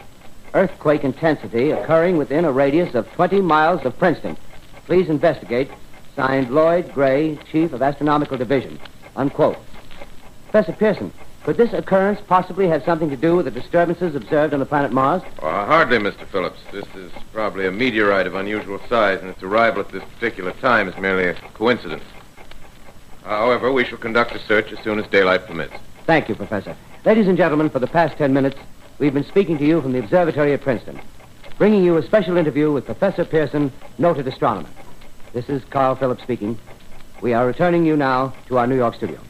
earthquake 0.55 1.03
intensity 1.03 1.73
occurring 1.73 2.19
within 2.19 2.45
a 2.45 2.53
radius 2.53 2.95
of 2.95 3.11
20 3.15 3.41
miles 3.41 3.85
of 3.85 3.99
Princeton. 3.99 4.37
Please 4.87 5.09
investigate. 5.09 5.69
Signed 6.17 6.51
Lloyd 6.51 6.95
Gray, 6.95 7.39
Chief 7.53 7.75
of 7.75 7.83
Astronomical 7.83 8.39
Division. 8.39 8.81
Unquote. 9.17 9.59
Professor 10.45 10.73
Pearson, 10.73 11.13
could 11.45 11.59
this 11.59 11.75
occurrence 11.75 12.19
possibly 12.27 12.67
have 12.69 12.83
something 12.85 13.11
to 13.11 13.17
do 13.19 13.37
with 13.37 13.45
the 13.45 13.51
disturbances 13.51 14.15
observed 14.15 14.55
on 14.55 14.61
the 14.61 14.65
planet 14.65 14.93
Mars? 14.93 15.23
Uh, 15.43 15.67
hardly, 15.67 15.99
Mr. 15.99 16.27
Phillips. 16.27 16.59
This 16.73 16.87
is 16.95 17.13
probably 17.35 17.67
a 17.67 17.71
meteorite 17.71 18.27
of 18.27 18.35
unusual 18.35 18.81
size, 18.89 19.21
and 19.21 19.29
its 19.29 19.43
arrival 19.43 19.81
at 19.81 19.91
this 19.91 20.03
particular 20.15 20.53
time 20.53 20.89
is 20.89 20.97
merely 20.97 21.29
a 21.29 21.35
coincidence. 21.53 22.03
However, 23.23 23.71
we 23.71 23.85
shall 23.85 23.99
conduct 23.99 24.35
a 24.35 24.39
search 24.39 24.73
as 24.73 24.79
soon 24.79 24.99
as 24.99 25.07
daylight 25.09 25.47
permits. 25.47 25.75
Thank 26.07 26.31
you, 26.31 26.35
Professor. 26.35 26.75
Ladies 27.05 27.29
and 27.29 27.37
gentlemen, 27.37 27.69
for 27.69 27.79
the 27.79 27.87
past 27.87 28.17
ten 28.17 28.33
minutes, 28.33 28.59
we've 28.99 29.13
been 29.13 29.25
speaking 29.25 29.59
to 29.59 29.67
you 29.67 29.83
from 29.83 29.93
the 29.93 29.99
observatory 29.99 30.55
at 30.55 30.63
Princeton, 30.63 30.99
bringing 31.59 31.85
you 31.85 31.99
a 31.99 32.03
special 32.03 32.39
interview 32.39 32.73
with 32.73 32.87
Professor 32.87 33.25
Pearson, 33.27 33.71
noted 33.99 34.27
astronomer. 34.27 34.71
This 35.37 35.51
is 35.51 35.63
Carl 35.65 35.95
Phillips 35.97 36.23
speaking. 36.23 36.59
We 37.21 37.35
are 37.35 37.47
returning 37.47 37.85
you 37.85 37.95
now 37.95 38.33
to 38.47 38.57
our 38.57 38.67
New 38.67 38.75
York 38.75 38.95
studio. 38.95 39.21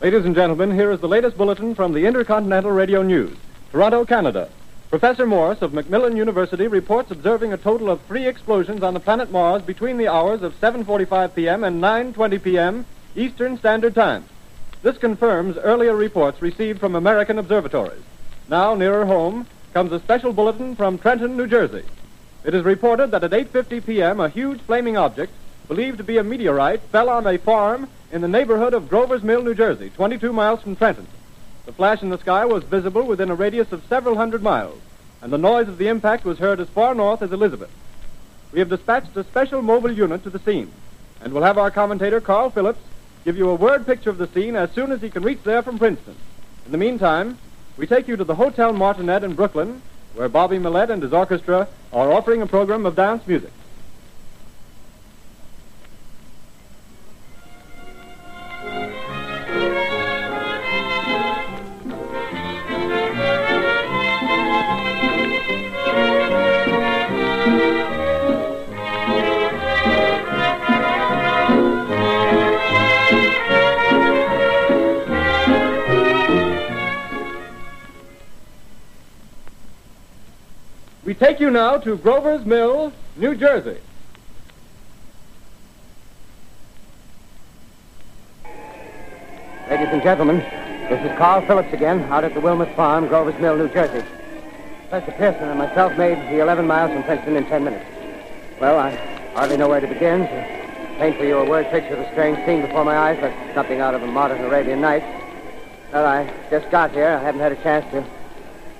Ladies 0.00 0.24
and 0.24 0.36
gentlemen, 0.36 0.72
here 0.72 0.92
is 0.92 1.00
the 1.00 1.08
latest 1.08 1.36
bulletin 1.36 1.74
from 1.74 1.92
the 1.92 2.06
Intercontinental 2.06 2.70
Radio 2.70 3.02
News. 3.02 3.36
Toronto, 3.72 4.04
Canada. 4.04 4.48
Professor 4.88 5.26
Morse 5.26 5.62
of 5.62 5.74
Macmillan 5.74 6.16
University 6.16 6.68
reports 6.68 7.10
observing 7.10 7.52
a 7.52 7.56
total 7.56 7.90
of 7.90 8.00
three 8.02 8.28
explosions 8.28 8.84
on 8.84 8.94
the 8.94 9.00
planet 9.00 9.32
Mars 9.32 9.62
between 9.62 9.96
the 9.96 10.06
hours 10.06 10.42
of 10.42 10.54
7:45 10.60 11.34
p.m. 11.34 11.64
and 11.64 11.82
9:20 11.82 12.40
p.m. 12.40 12.86
Eastern 13.14 13.58
Standard 13.58 13.94
Time. 13.94 14.24
This 14.82 14.96
confirms 14.96 15.58
earlier 15.58 15.94
reports 15.94 16.40
received 16.40 16.80
from 16.80 16.94
American 16.94 17.38
observatories. 17.38 18.02
Now, 18.48 18.74
nearer 18.74 19.04
home, 19.04 19.46
comes 19.74 19.92
a 19.92 20.00
special 20.00 20.32
bulletin 20.32 20.76
from 20.76 20.98
Trenton, 20.98 21.36
New 21.36 21.46
Jersey. 21.46 21.84
It 22.44 22.54
is 22.54 22.64
reported 22.64 23.10
that 23.10 23.22
at 23.22 23.30
8:50 23.30 23.84
p.m. 23.84 24.18
a 24.18 24.30
huge 24.30 24.60
flaming 24.62 24.96
object, 24.96 25.32
believed 25.68 25.98
to 25.98 26.04
be 26.04 26.16
a 26.16 26.24
meteorite, 26.24 26.80
fell 26.84 27.10
on 27.10 27.26
a 27.26 27.36
farm 27.36 27.86
in 28.10 28.22
the 28.22 28.28
neighborhood 28.28 28.72
of 28.72 28.88
Grover's 28.88 29.22
Mill, 29.22 29.42
New 29.42 29.54
Jersey, 29.54 29.90
22 29.90 30.32
miles 30.32 30.62
from 30.62 30.74
Trenton. 30.74 31.06
The 31.66 31.72
flash 31.72 32.02
in 32.02 32.08
the 32.08 32.18
sky 32.18 32.46
was 32.46 32.64
visible 32.64 33.02
within 33.02 33.30
a 33.30 33.34
radius 33.34 33.72
of 33.72 33.84
several 33.90 34.16
hundred 34.16 34.42
miles, 34.42 34.78
and 35.20 35.30
the 35.30 35.38
noise 35.38 35.68
of 35.68 35.76
the 35.76 35.88
impact 35.88 36.24
was 36.24 36.38
heard 36.38 36.60
as 36.60 36.68
far 36.70 36.94
north 36.94 37.20
as 37.20 37.32
Elizabeth. 37.32 37.70
We 38.52 38.58
have 38.58 38.70
dispatched 38.70 39.16
a 39.16 39.24
special 39.24 39.60
mobile 39.60 39.92
unit 39.92 40.24
to 40.24 40.30
the 40.30 40.38
scene, 40.38 40.72
and 41.20 41.32
will 41.32 41.42
have 41.42 41.58
our 41.58 41.70
commentator, 41.70 42.20
Carl 42.20 42.50
Phillips, 42.50 42.80
give 43.24 43.36
you 43.36 43.50
a 43.50 43.54
word 43.54 43.86
picture 43.86 44.10
of 44.10 44.18
the 44.18 44.28
scene 44.28 44.56
as 44.56 44.70
soon 44.72 44.92
as 44.92 45.00
he 45.00 45.10
can 45.10 45.22
reach 45.22 45.42
there 45.44 45.62
from 45.62 45.78
Princeton. 45.78 46.16
In 46.66 46.72
the 46.72 46.78
meantime, 46.78 47.38
we 47.76 47.86
take 47.86 48.08
you 48.08 48.16
to 48.16 48.24
the 48.24 48.34
Hotel 48.34 48.72
Martinet 48.72 49.24
in 49.24 49.34
Brooklyn, 49.34 49.82
where 50.14 50.28
Bobby 50.28 50.58
Millette 50.58 50.90
and 50.90 51.02
his 51.02 51.12
orchestra 51.12 51.68
are 51.92 52.12
offering 52.12 52.42
a 52.42 52.46
program 52.46 52.86
of 52.86 52.96
dance 52.96 53.26
music. 53.26 53.52
We 81.04 81.14
take 81.14 81.40
you 81.40 81.50
now 81.50 81.78
to 81.78 81.96
Grover's 81.96 82.46
Mill, 82.46 82.92
New 83.16 83.34
Jersey. 83.34 83.76
Ladies 89.68 89.88
and 89.88 90.02
gentlemen, 90.02 90.38
this 90.88 91.04
is 91.04 91.18
Carl 91.18 91.44
Phillips 91.44 91.72
again, 91.72 92.02
out 92.12 92.22
at 92.22 92.34
the 92.34 92.40
Wilmot 92.40 92.72
Farm, 92.76 93.08
Grover's 93.08 93.36
Mill, 93.40 93.56
New 93.56 93.68
Jersey. 93.68 94.06
Professor 94.90 95.10
Pearson 95.12 95.48
and 95.48 95.58
myself 95.58 95.96
made 95.98 96.18
the 96.30 96.38
11 96.38 96.68
miles 96.68 96.92
from 96.92 97.02
Princeton 97.02 97.34
in 97.34 97.46
10 97.46 97.64
minutes. 97.64 97.84
Well, 98.60 98.78
I 98.78 98.94
hardly 99.34 99.56
know 99.56 99.68
where 99.68 99.80
to 99.80 99.88
begin. 99.88 100.20
To 100.20 100.94
paint 100.98 101.16
for 101.16 101.24
you 101.24 101.38
a 101.38 101.48
word 101.48 101.68
picture 101.70 101.94
of 101.94 101.98
the 101.98 102.12
strange 102.12 102.38
scene 102.46 102.60
before 102.60 102.84
my 102.84 102.96
eyes, 102.96 103.20
like 103.20 103.34
something 103.54 103.80
out 103.80 103.94
of 103.96 104.04
a 104.04 104.06
modern 104.06 104.40
Arabian 104.44 104.80
Nights. 104.80 105.06
Well, 105.92 106.06
I 106.06 106.32
just 106.48 106.70
got 106.70 106.92
here. 106.92 107.08
I 107.08 107.20
haven't 107.24 107.40
had 107.40 107.50
a 107.50 107.56
chance 107.56 107.90
to 107.90 108.04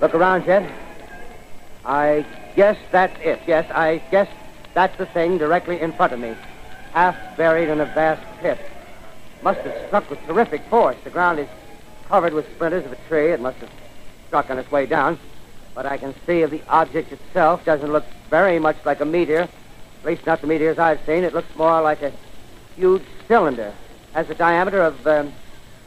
look 0.00 0.14
around 0.14 0.46
yet. 0.46 0.70
I 1.84 2.24
guess 2.54 2.76
that's 2.90 3.18
it. 3.22 3.40
Yes, 3.46 3.70
I 3.70 4.00
guess 4.10 4.28
that's 4.74 4.96
the 4.98 5.06
thing 5.06 5.38
directly 5.38 5.80
in 5.80 5.92
front 5.92 6.12
of 6.12 6.20
me, 6.20 6.34
half 6.92 7.16
buried 7.36 7.68
in 7.68 7.80
a 7.80 7.86
vast 7.86 8.22
pit. 8.40 8.58
Must 9.42 9.60
have 9.60 9.86
struck 9.88 10.08
with 10.08 10.24
terrific 10.26 10.62
force. 10.62 10.96
The 11.02 11.10
ground 11.10 11.40
is 11.40 11.48
covered 12.08 12.32
with 12.32 12.46
splinters 12.54 12.84
of 12.84 12.92
a 12.92 12.96
tree. 13.08 13.32
It 13.32 13.40
must 13.40 13.58
have 13.58 13.70
struck 14.28 14.50
on 14.50 14.58
its 14.58 14.70
way 14.70 14.86
down. 14.86 15.18
But 15.74 15.86
I 15.86 15.96
can 15.96 16.14
see 16.26 16.44
the 16.44 16.62
object 16.68 17.10
itself 17.12 17.64
doesn't 17.64 17.90
look 17.90 18.04
very 18.30 18.58
much 18.58 18.76
like 18.84 19.00
a 19.00 19.04
meteor. 19.04 19.48
At 20.00 20.04
least 20.04 20.26
not 20.26 20.40
the 20.40 20.46
meteors 20.46 20.78
I've 20.78 21.04
seen. 21.06 21.24
It 21.24 21.34
looks 21.34 21.54
more 21.56 21.80
like 21.80 22.02
a 22.02 22.12
huge 22.76 23.02
cylinder. 23.26 23.72
Has 24.12 24.28
a 24.30 24.34
diameter 24.34 24.82
of, 24.82 25.06
um, 25.06 25.32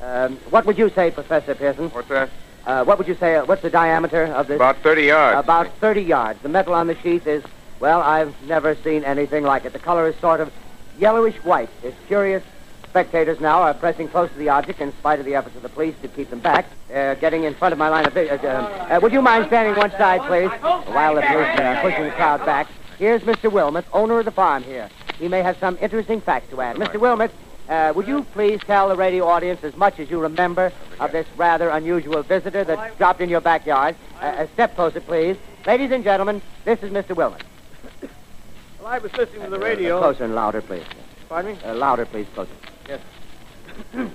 um, 0.01 0.37
what 0.49 0.65
would 0.65 0.77
you 0.77 0.89
say, 0.89 1.11
Professor 1.11 1.55
Pearson? 1.55 1.89
What's 1.89 2.09
that? 2.09 2.29
Uh, 2.65 2.83
what 2.83 2.97
would 2.97 3.07
you 3.07 3.15
say? 3.15 3.35
Uh, 3.35 3.45
what's 3.45 3.61
the 3.61 3.69
diameter 3.69 4.25
of 4.25 4.47
this? 4.47 4.55
About 4.55 4.77
30 4.77 5.03
yards. 5.03 5.39
About 5.39 5.71
30 5.77 6.01
yards. 6.01 6.41
The 6.41 6.49
metal 6.49 6.73
on 6.73 6.87
the 6.87 6.95
sheath 6.95 7.27
is, 7.27 7.43
well, 7.79 8.01
I've 8.01 8.33
never 8.43 8.75
seen 8.75 9.03
anything 9.03 9.43
like 9.43 9.65
it. 9.65 9.73
The 9.73 9.79
color 9.79 10.07
is 10.07 10.15
sort 10.17 10.39
of 10.39 10.51
yellowish 10.97 11.35
white. 11.43 11.69
It's 11.83 11.97
curious. 12.07 12.43
Spectators 12.89 13.39
now 13.41 13.61
are 13.61 13.73
pressing 13.73 14.07
close 14.07 14.31
to 14.31 14.37
the 14.37 14.49
object 14.49 14.79
in 14.79 14.91
spite 14.93 15.19
of 15.19 15.25
the 15.25 15.35
efforts 15.35 15.55
of 15.55 15.61
the 15.61 15.69
police 15.69 15.95
to 16.01 16.07
keep 16.07 16.29
them 16.29 16.39
back. 16.39 16.65
Uh, 16.93 17.13
getting 17.15 17.43
in 17.43 17.53
front 17.53 17.73
of 17.73 17.77
my 17.77 17.89
line 17.89 18.07
of 18.07 18.13
vision. 18.13 18.39
Uh, 18.39 18.87
uh, 18.89 18.99
would 19.01 19.11
you 19.11 19.21
mind 19.21 19.45
standing 19.47 19.75
one 19.75 19.91
side, 19.91 20.21
please? 20.21 20.49
While 20.93 21.15
the 21.15 21.21
police 21.21 21.59
are 21.59 21.81
pushing 21.81 22.05
the 22.05 22.11
crowd 22.11 22.45
back. 22.45 22.67
Here's 22.97 23.21
Mr. 23.23 23.51
Wilmot, 23.51 23.85
owner 23.91 24.19
of 24.19 24.25
the 24.25 24.31
farm 24.31 24.63
here. 24.63 24.89
He 25.19 25.27
may 25.27 25.41
have 25.41 25.57
some 25.59 25.77
interesting 25.81 26.21
facts 26.21 26.49
to 26.51 26.61
add. 26.61 26.77
Mr. 26.77 26.99
Wilmot, 26.99 27.31
uh, 27.69 27.93
would 27.95 28.07
you 28.07 28.23
please 28.33 28.59
tell 28.61 28.89
the 28.89 28.95
radio 28.95 29.25
audience 29.27 29.63
as 29.63 29.75
much 29.75 29.99
as 29.99 30.09
you 30.09 30.19
remember 30.19 30.71
of 30.99 31.11
this 31.11 31.25
rather 31.37 31.69
unusual 31.69 32.21
visitor 32.23 32.63
that 32.63 32.97
dropped 32.97 33.21
in 33.21 33.29
your 33.29 33.41
backyard? 33.41 33.95
Uh, 34.21 34.25
uh, 34.25 34.47
step 34.53 34.75
closer, 34.75 35.01
please. 35.01 35.37
Ladies 35.65 35.91
and 35.91 36.03
gentlemen, 36.03 36.41
this 36.63 36.81
is 36.83 36.91
Mr. 36.91 37.15
Wilmot. 37.15 37.43
Well, 38.79 38.87
I 38.87 38.99
was 38.99 39.11
listening 39.17 39.43
to 39.45 39.49
the 39.49 39.55
Uh, 39.57 39.59
radio. 39.59 39.99
closer 39.99 40.25
and 40.25 40.35
louder, 40.35 40.61
please. 40.61 40.83
Pardon 41.27 41.53
me? 41.53 41.57
Uh, 41.65 41.73
louder, 41.73 42.05
please, 42.05 42.27
closer. 42.35 42.51
Yes. 42.87 42.99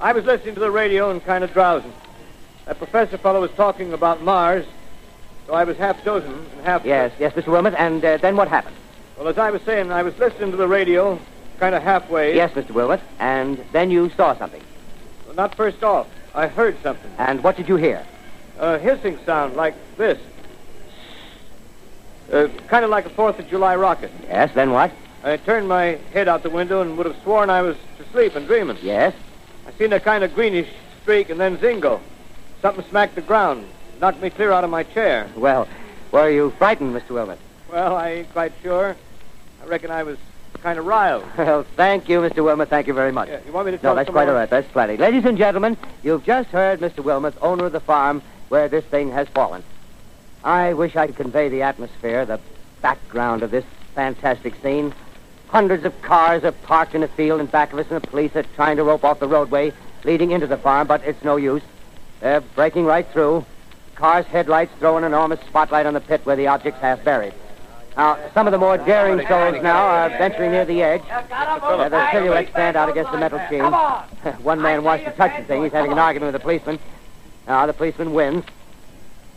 I 0.00 0.12
was 0.12 0.24
listening 0.24 0.54
to 0.54 0.60
the 0.60 0.70
radio 0.70 1.10
and 1.10 1.24
kind 1.24 1.44
of 1.44 1.52
drowsing. 1.52 1.92
That 2.66 2.78
professor 2.78 3.16
fellow 3.16 3.40
was 3.40 3.50
talking 3.52 3.92
about 3.92 4.22
Mars, 4.22 4.66
so 5.46 5.54
I 5.54 5.64
was 5.64 5.76
half 5.76 6.04
dozing 6.04 6.32
and 6.56 6.64
half. 6.66 6.84
Yes, 6.84 7.12
yes, 7.18 7.32
Mr. 7.34 7.46
Wilmot. 7.48 7.74
And 7.78 8.04
uh, 8.04 8.16
then 8.18 8.36
what 8.36 8.48
happened? 8.48 8.76
Well, 9.16 9.28
as 9.28 9.38
I 9.38 9.50
was 9.50 9.62
saying, 9.62 9.90
I 9.92 10.02
was 10.02 10.16
listening 10.18 10.50
to 10.50 10.56
the 10.56 10.68
radio, 10.68 11.18
kind 11.58 11.74
of 11.74 11.82
halfway. 11.82 12.34
Yes, 12.34 12.52
Mr. 12.52 12.70
Wilmot. 12.70 13.00
And 13.18 13.64
then 13.72 13.90
you 13.90 14.10
saw 14.10 14.36
something. 14.36 14.62
Well, 15.26 15.34
not 15.34 15.54
first 15.54 15.82
off. 15.82 16.06
I 16.34 16.46
heard 16.46 16.76
something. 16.82 17.10
And 17.18 17.42
what 17.42 17.56
did 17.56 17.68
you 17.68 17.76
hear? 17.76 18.04
A 18.58 18.78
hissing 18.78 19.18
sound 19.24 19.56
like 19.56 19.74
this. 19.96 20.18
Uh, 22.32 22.48
kind 22.66 22.84
of 22.84 22.90
like 22.90 23.06
a 23.06 23.10
Fourth 23.10 23.38
of 23.38 23.48
July 23.48 23.76
rocket. 23.76 24.10
Yes, 24.24 24.54
then 24.54 24.70
what? 24.70 24.92
I 25.24 25.36
turned 25.36 25.68
my 25.68 25.98
head 26.12 26.28
out 26.28 26.42
the 26.42 26.50
window 26.50 26.80
and 26.82 26.96
would 26.96 27.06
have 27.06 27.16
sworn 27.22 27.50
I 27.50 27.62
was 27.62 27.76
asleep 27.98 28.36
and 28.36 28.46
dreaming. 28.46 28.78
Yes. 28.82 29.14
I 29.66 29.72
seen 29.72 29.92
a 29.92 30.00
kind 30.00 30.22
of 30.22 30.34
greenish 30.34 30.68
streak 31.02 31.30
and 31.30 31.40
then 31.40 31.58
zingo. 31.58 32.00
Something 32.62 32.84
smacked 32.90 33.14
the 33.14 33.22
ground, 33.22 33.66
knocked 34.00 34.20
me 34.20 34.30
clear 34.30 34.52
out 34.52 34.64
of 34.64 34.70
my 34.70 34.82
chair. 34.82 35.28
Well, 35.36 35.68
were 36.12 36.30
you 36.30 36.50
frightened, 36.58 36.94
Mr. 36.94 37.10
Wilmot? 37.10 37.38
Well, 37.70 37.96
I 37.96 38.10
ain't 38.10 38.32
quite 38.32 38.52
sure. 38.62 38.96
I 39.62 39.66
reckon 39.66 39.90
I 39.90 40.02
was 40.02 40.18
kind 40.62 40.78
of 40.78 40.86
riled. 40.86 41.24
Well, 41.38 41.64
thank 41.76 42.08
you, 42.08 42.20
Mr. 42.20 42.44
Wilmot. 42.44 42.68
Thank 42.68 42.86
you 42.86 42.94
very 42.94 43.12
much. 43.12 43.28
Yeah, 43.28 43.40
you 43.46 43.52
want 43.52 43.66
me 43.66 43.72
to 43.72 43.78
tell 43.78 43.92
No, 43.92 43.96
that's 43.96 44.10
quite 44.10 44.28
all 44.28 44.34
right. 44.34 44.50
That's 44.50 44.70
plenty. 44.72 44.96
Ladies 44.96 45.24
and 45.24 45.38
gentlemen, 45.38 45.76
you've 46.02 46.24
just 46.24 46.50
heard 46.50 46.80
Mr. 46.80 47.02
Wilmot, 47.02 47.34
owner 47.40 47.66
of 47.66 47.72
the 47.72 47.80
farm 47.80 48.22
where 48.48 48.68
this 48.68 48.84
thing 48.84 49.10
has 49.12 49.28
fallen. 49.28 49.62
I 50.44 50.72
wish 50.74 50.96
I 50.96 51.06
could 51.06 51.16
convey 51.16 51.48
the 51.48 51.62
atmosphere, 51.62 52.24
the 52.24 52.40
background 52.82 53.42
of 53.42 53.50
this 53.50 53.64
fantastic 53.94 54.54
scene. 54.62 54.94
Hundreds 55.48 55.84
of 55.84 56.00
cars 56.02 56.44
are 56.44 56.52
parked 56.52 56.94
in 56.94 57.02
a 57.02 57.08
field 57.08 57.40
in 57.40 57.46
back 57.46 57.72
of 57.72 57.78
us, 57.78 57.86
and 57.90 58.00
the 58.02 58.06
police 58.06 58.34
are 58.36 58.42
trying 58.54 58.76
to 58.76 58.84
rope 58.84 59.04
off 59.04 59.18
the 59.18 59.28
roadway 59.28 59.72
leading 60.04 60.30
into 60.30 60.46
the 60.46 60.56
farm, 60.56 60.86
but 60.86 61.02
it's 61.04 61.24
no 61.24 61.36
use. 61.36 61.62
They're 62.20 62.40
breaking 62.40 62.84
right 62.84 63.06
through. 63.10 63.44
car's 63.94 64.26
headlights 64.26 64.72
throw 64.78 64.96
an 64.96 65.04
enormous 65.04 65.40
spotlight 65.40 65.86
on 65.86 65.94
the 65.94 66.00
pit 66.00 66.20
where 66.24 66.36
the 66.36 66.46
object's 66.46 66.80
half 66.80 67.02
buried. 67.02 67.34
Now, 67.98 68.16
some 68.32 68.46
of 68.46 68.52
the 68.52 68.58
more 68.58 68.78
daring 68.78 69.26
souls 69.26 69.60
now 69.60 69.88
are 69.88 70.08
venturing 70.08 70.52
near 70.52 70.64
the 70.64 70.84
edge. 70.84 71.02
Uh, 71.10 71.88
their 71.88 72.08
silhouettes 72.12 72.50
stand 72.50 72.76
out 72.76 72.88
against 72.88 73.10
the 73.10 73.18
metal 73.18 73.40
sheen. 73.50 73.60
One 74.44 74.62
man 74.62 74.84
wants 74.84 75.04
to 75.04 75.10
touch 75.10 75.36
the 75.36 75.42
thing. 75.42 75.64
He's 75.64 75.72
having 75.72 75.90
an 75.90 75.98
argument 75.98 76.32
with 76.32 76.40
the 76.40 76.44
policeman. 76.44 76.78
Now, 77.48 77.66
the 77.66 77.72
policeman 77.72 78.14
wins. 78.14 78.44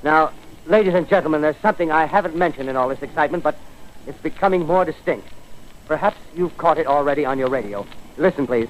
Now, 0.04 0.32
ladies 0.68 0.94
and 0.94 1.10
gentlemen, 1.10 1.42
there's 1.42 1.58
something 1.58 1.92
I 1.92 2.06
haven't 2.06 2.36
mentioned 2.36 2.70
in 2.70 2.76
all 2.76 2.88
this 2.88 3.02
excitement, 3.02 3.44
but 3.44 3.58
it's 4.06 4.20
becoming 4.20 4.68
more 4.68 4.86
distinct. 4.86 5.28
Perhaps 5.88 6.20
you've 6.36 6.56
caught 6.60 6.78
it 6.78 6.86
already 6.86 7.26
on 7.26 7.40
your 7.40 7.50
radio. 7.50 7.88
Listen, 8.18 8.46
please. 8.46 8.70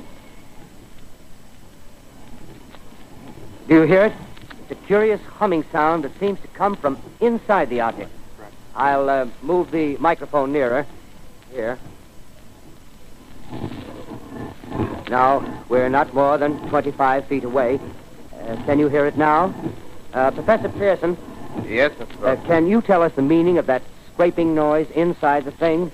Do 3.67 3.75
you 3.75 3.81
hear 3.81 4.05
it? 4.05 4.13
It's 4.61 4.71
a 4.71 4.85
curious 4.85 5.19
humming 5.21 5.65
sound 5.69 6.05
that 6.05 6.17
seems 6.17 6.39
to 6.39 6.47
come 6.47 6.77
from 6.77 6.97
inside 7.19 7.69
the 7.69 7.81
object. 7.81 8.09
I'll 8.81 9.11
uh, 9.11 9.27
move 9.43 9.69
the 9.69 9.95
microphone 9.97 10.51
nearer. 10.51 10.87
Here. 11.51 11.77
Now, 15.07 15.63
we're 15.69 15.87
not 15.87 16.11
more 16.15 16.39
than 16.39 16.57
25 16.69 17.27
feet 17.27 17.43
away. 17.43 17.79
Uh, 18.33 18.55
can 18.65 18.79
you 18.79 18.87
hear 18.89 19.05
it 19.05 19.17
now? 19.17 19.53
Uh, 20.15 20.31
Professor 20.31 20.67
Pearson, 20.69 21.15
Yes, 21.67 21.91
Mr. 21.91 22.25
uh, 22.25 22.47
can 22.47 22.65
you 22.65 22.81
tell 22.81 23.03
us 23.03 23.13
the 23.13 23.21
meaning 23.21 23.59
of 23.59 23.67
that 23.67 23.83
scraping 24.13 24.55
noise 24.55 24.89
inside 24.95 25.45
the 25.45 25.51
thing? 25.51 25.91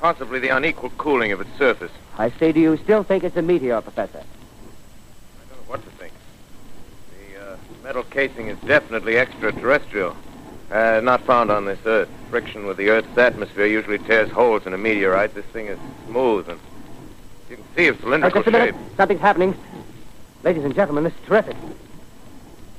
Possibly 0.00 0.38
the 0.38 0.48
unequal 0.48 0.90
cooling 0.96 1.32
of 1.32 1.42
its 1.42 1.50
surface. 1.58 1.92
I 2.16 2.30
say, 2.30 2.52
do 2.52 2.60
you 2.60 2.78
still 2.78 3.02
think 3.02 3.22
it's 3.22 3.36
a 3.36 3.42
meteor, 3.42 3.82
Professor? 3.82 4.20
I 4.20 5.48
don't 5.50 5.58
know 5.58 5.70
what 5.70 5.84
to 5.84 5.90
think. 5.98 6.14
The 7.34 7.52
uh, 7.52 7.56
metal 7.84 8.04
casing 8.04 8.48
is 8.48 8.56
definitely 8.60 9.18
extraterrestrial. 9.18 10.16
Uh, 10.70 11.00
not 11.02 11.22
found 11.24 11.50
on 11.50 11.64
this 11.64 11.78
Earth. 11.86 12.08
Friction 12.30 12.66
with 12.66 12.76
the 12.76 12.90
Earth's 12.90 13.16
atmosphere 13.16 13.64
usually 13.66 13.98
tears 13.98 14.30
holes 14.30 14.66
in 14.66 14.74
a 14.74 14.78
meteorite. 14.78 15.34
This 15.34 15.46
thing 15.46 15.66
is 15.66 15.78
smooth 16.06 16.46
and 16.48 16.60
you 17.48 17.56
can 17.56 17.64
see 17.74 17.86
its 17.86 17.98
Uh, 17.98 18.02
cylindrical 18.02 18.42
just 18.42 18.48
a 18.48 18.50
minute. 18.50 18.74
shape. 18.74 18.96
Something's 18.98 19.20
happening. 19.22 19.54
Ladies 20.44 20.64
and 20.64 20.74
gentlemen, 20.74 21.04
this 21.04 21.14
is 21.14 21.20
terrific. 21.26 21.56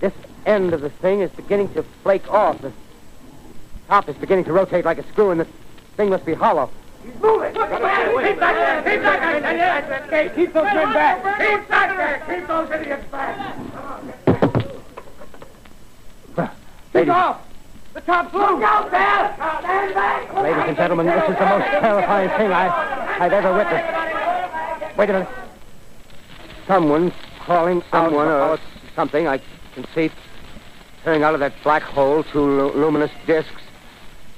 This 0.01 0.13
end 0.45 0.73
of 0.73 0.81
the 0.81 0.89
thing 0.91 1.21
is 1.21 1.31
beginning 1.31 1.73
to 1.73 1.81
flake 2.03 2.31
off. 2.31 2.61
The 2.61 2.71
top 3.87 4.07
is 4.07 4.15
beginning 4.17 4.45
to 4.45 4.53
rotate 4.53 4.85
like 4.85 4.99
a 4.99 5.03
screw, 5.07 5.31
and 5.31 5.39
the 5.39 5.47
thing 5.97 6.09
must 6.11 6.25
be 6.25 6.33
hollow. 6.35 6.69
He's 7.03 7.13
moving. 7.19 7.53
Look, 7.55 7.69
Look 7.71 7.81
back. 7.81 8.05
Keep 8.23 8.39
back 8.39 8.55
there. 8.55 8.93
Keep 8.93 9.01
back 9.03 9.19
there. 9.19 10.01
Keep, 10.03 10.11
back. 10.11 10.35
keep 10.35 10.53
those 10.53 10.63
men 10.65 10.93
back. 10.93 11.39
Keep 11.39 11.67
back 11.69 11.97
there. 11.97 12.37
Keep 12.37 12.47
those 12.47 12.69
idiots 12.71 13.05
back. 13.11 13.55
Ladies, 16.93 17.13
The 18.05 18.23
loose. 18.23 18.33
Look 18.33 18.63
out 18.63 18.91
there. 18.91 19.35
Stand 19.59 19.93
back. 19.93 20.33
ladies 20.35 20.63
and 20.67 20.77
gentlemen, 20.77 21.05
this 21.07 21.29
is 21.29 21.37
the 21.37 21.45
most 21.45 21.65
terrifying 21.65 22.29
thing 22.29 22.51
I, 22.51 23.19
I've 23.19 23.33
ever 23.33 23.53
witnessed. 23.53 24.97
Wait 24.97 25.09
a 25.09 25.13
minute. 25.13 25.29
Someone 26.67 27.11
calling 27.39 27.83
someone 27.91 28.27
or 28.27 28.59
something. 28.95 29.27
I 29.27 29.41
can 29.73 29.85
see 29.95 30.11
coming 31.03 31.23
out 31.23 31.33
of 31.33 31.39
that 31.39 31.53
black 31.63 31.83
hole 31.83 32.23
two 32.23 32.41
lu- 32.41 32.73
luminous 32.73 33.11
discs. 33.25 33.61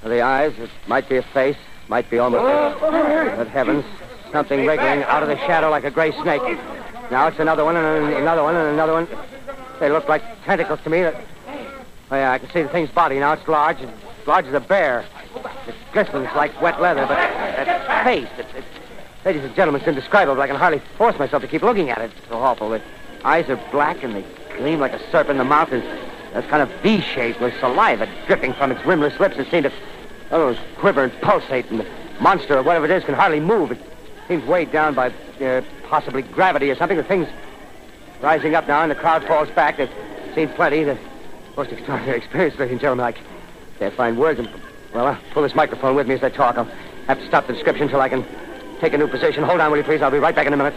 The 0.04 0.22
eyes, 0.22 0.58
it 0.58 0.70
might 0.88 1.08
be 1.08 1.18
a 1.18 1.22
face, 1.22 1.58
might 1.88 2.10
be 2.10 2.18
almost. 2.18 2.80
But 2.82 3.48
heavens, 3.48 3.86
something 4.32 4.66
wriggling 4.66 5.04
out 5.04 5.22
of 5.22 5.30
the 5.30 5.38
shadow 5.38 5.70
like 5.70 5.84
a 5.84 5.92
gray 5.92 6.12
snake. 6.24 6.42
Now 7.12 7.28
it's 7.28 7.40
another 7.40 7.66
one 7.66 7.76
and 7.76 8.14
another 8.14 8.44
one 8.44 8.56
and 8.56 8.70
another 8.70 8.94
one. 8.94 9.08
They 9.80 9.90
look 9.90 10.08
like 10.08 10.24
tentacles 10.46 10.80
to 10.84 10.90
me. 10.90 11.10
That- 12.12 12.18
Oh, 12.18 12.20
yeah, 12.20 12.32
I 12.34 12.38
can 12.40 12.50
see 12.52 12.62
the 12.62 12.68
thing's 12.70 12.90
body 12.90 13.20
now. 13.20 13.32
It's 13.34 13.48
large, 13.48 13.80
as 13.82 13.90
large 14.28 14.46
as 14.46 14.54
a 14.54 14.60
bear. 14.60 15.06
It 15.66 15.76
glistens 15.94 16.28
like 16.36 16.62
wet 16.62 16.82
leather, 16.82 17.06
but 17.08 17.16
that 17.16 18.04
face, 18.04 18.28
it, 18.38 18.46
it, 18.54 18.66
ladies 19.24 19.46
and 19.46 19.56
gentlemen, 19.56 19.80
it's 19.80 19.88
indescribable. 19.88 20.42
I 20.42 20.48
can 20.48 20.58
hardly 20.58 20.82
force 20.98 21.18
myself 21.18 21.42
to 21.42 21.48
keep 21.48 21.62
looking 21.62 21.90
at 21.90 22.00
it. 22.00 22.12
It's 22.18 22.28
so 22.28 22.36
awful. 22.36 22.70
The 22.70 22.82
eyes 23.24 23.50
are 23.50 23.56
black 23.72 24.04
and 24.04 24.14
they 24.14 24.26
gleam 24.58 24.80
like 24.80 24.92
a 24.92 25.00
serpent. 25.10 25.38
The 25.38 25.46
mouth 25.46 25.72
is 25.72 25.84
that's 26.34 26.48
kind 26.48 26.62
of 26.62 26.70
V-shaped 26.82 27.40
with 27.40 27.58
saliva 27.62 28.10
dripping 28.28 28.54
from 28.54 28.72
its 28.72 28.86
rimless 28.86 29.18
lips. 29.20 29.38
It 29.38 29.50
seems 29.50 29.68
to 29.68 29.72
oh, 30.32 30.58
quiver 30.78 31.06
and 31.06 31.22
pulsate, 31.22 31.70
and 31.72 31.80
the 31.80 31.88
monster 32.20 32.58
or 32.58 32.64
whatever 32.64 32.86
it 32.86 32.92
is 32.92 33.06
can 33.06 33.16
hardly 33.16 33.40
move. 33.40 33.72
It 33.72 33.80
seems 34.28 34.46
weighed 34.46 34.72
down 34.74 34.96
by 34.96 35.14
uh, 35.42 35.62
possibly 35.88 36.24
gravity 36.24 36.70
or 36.72 36.76
something. 36.76 36.98
The 36.98 37.04
thing's 37.04 37.30
rising 38.22 38.54
up 38.56 38.68
now, 38.68 38.82
and 38.82 38.92
the 38.92 38.96
crowd 38.96 39.24
falls 39.26 39.50
back. 39.52 39.78
They've 39.78 39.90
seen 40.36 40.50
plenty. 40.50 40.84
The 40.84 40.98
most 41.62 41.72
extraordinary 41.74 42.18
experience, 42.18 42.58
ladies 42.58 42.72
and 42.72 42.82
gentlemen. 42.82 43.06
I 43.06 43.14
can't 43.78 43.94
find 43.94 44.18
words. 44.18 44.40
And, 44.40 44.50
well, 44.96 45.06
I'll 45.06 45.20
pull 45.32 45.44
this 45.44 45.54
microphone 45.54 45.96
with 45.96 46.08
me 46.08 46.16
as 46.16 46.24
I 46.24 46.30
talk. 46.30 46.58
I'll 46.58 46.68
have 47.06 47.20
to 47.20 47.28
stop 47.28 47.46
the 47.46 47.54
description 47.54 47.84
until 47.84 48.02
I 48.02 48.10
can 48.10 48.26
take 48.80 48.94
a 48.94 48.98
new 48.98 49.08
position. 49.08 49.44
Hold 49.44 49.60
on, 49.60 49.70
will 49.70 49.78
you, 49.78 49.84
please? 49.84 50.02
I'll 50.02 50.10
be 50.10 50.18
right 50.18 50.34
back 50.34 50.48
in 50.48 50.54
a 50.54 50.58
minute. 50.58 50.74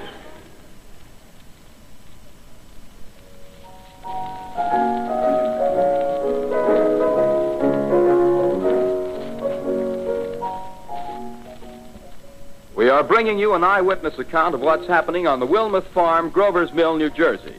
We 12.76 12.90
are 12.90 13.02
bringing 13.02 13.38
you 13.38 13.54
an 13.54 13.64
eyewitness 13.64 14.18
account 14.18 14.54
of 14.54 14.60
what's 14.60 14.86
happening 14.86 15.26
on 15.26 15.40
the 15.40 15.46
Wilmuth 15.46 15.86
Farm, 15.94 16.28
Grover's 16.28 16.74
Mill, 16.74 16.98
New 16.98 17.08
Jersey. 17.08 17.54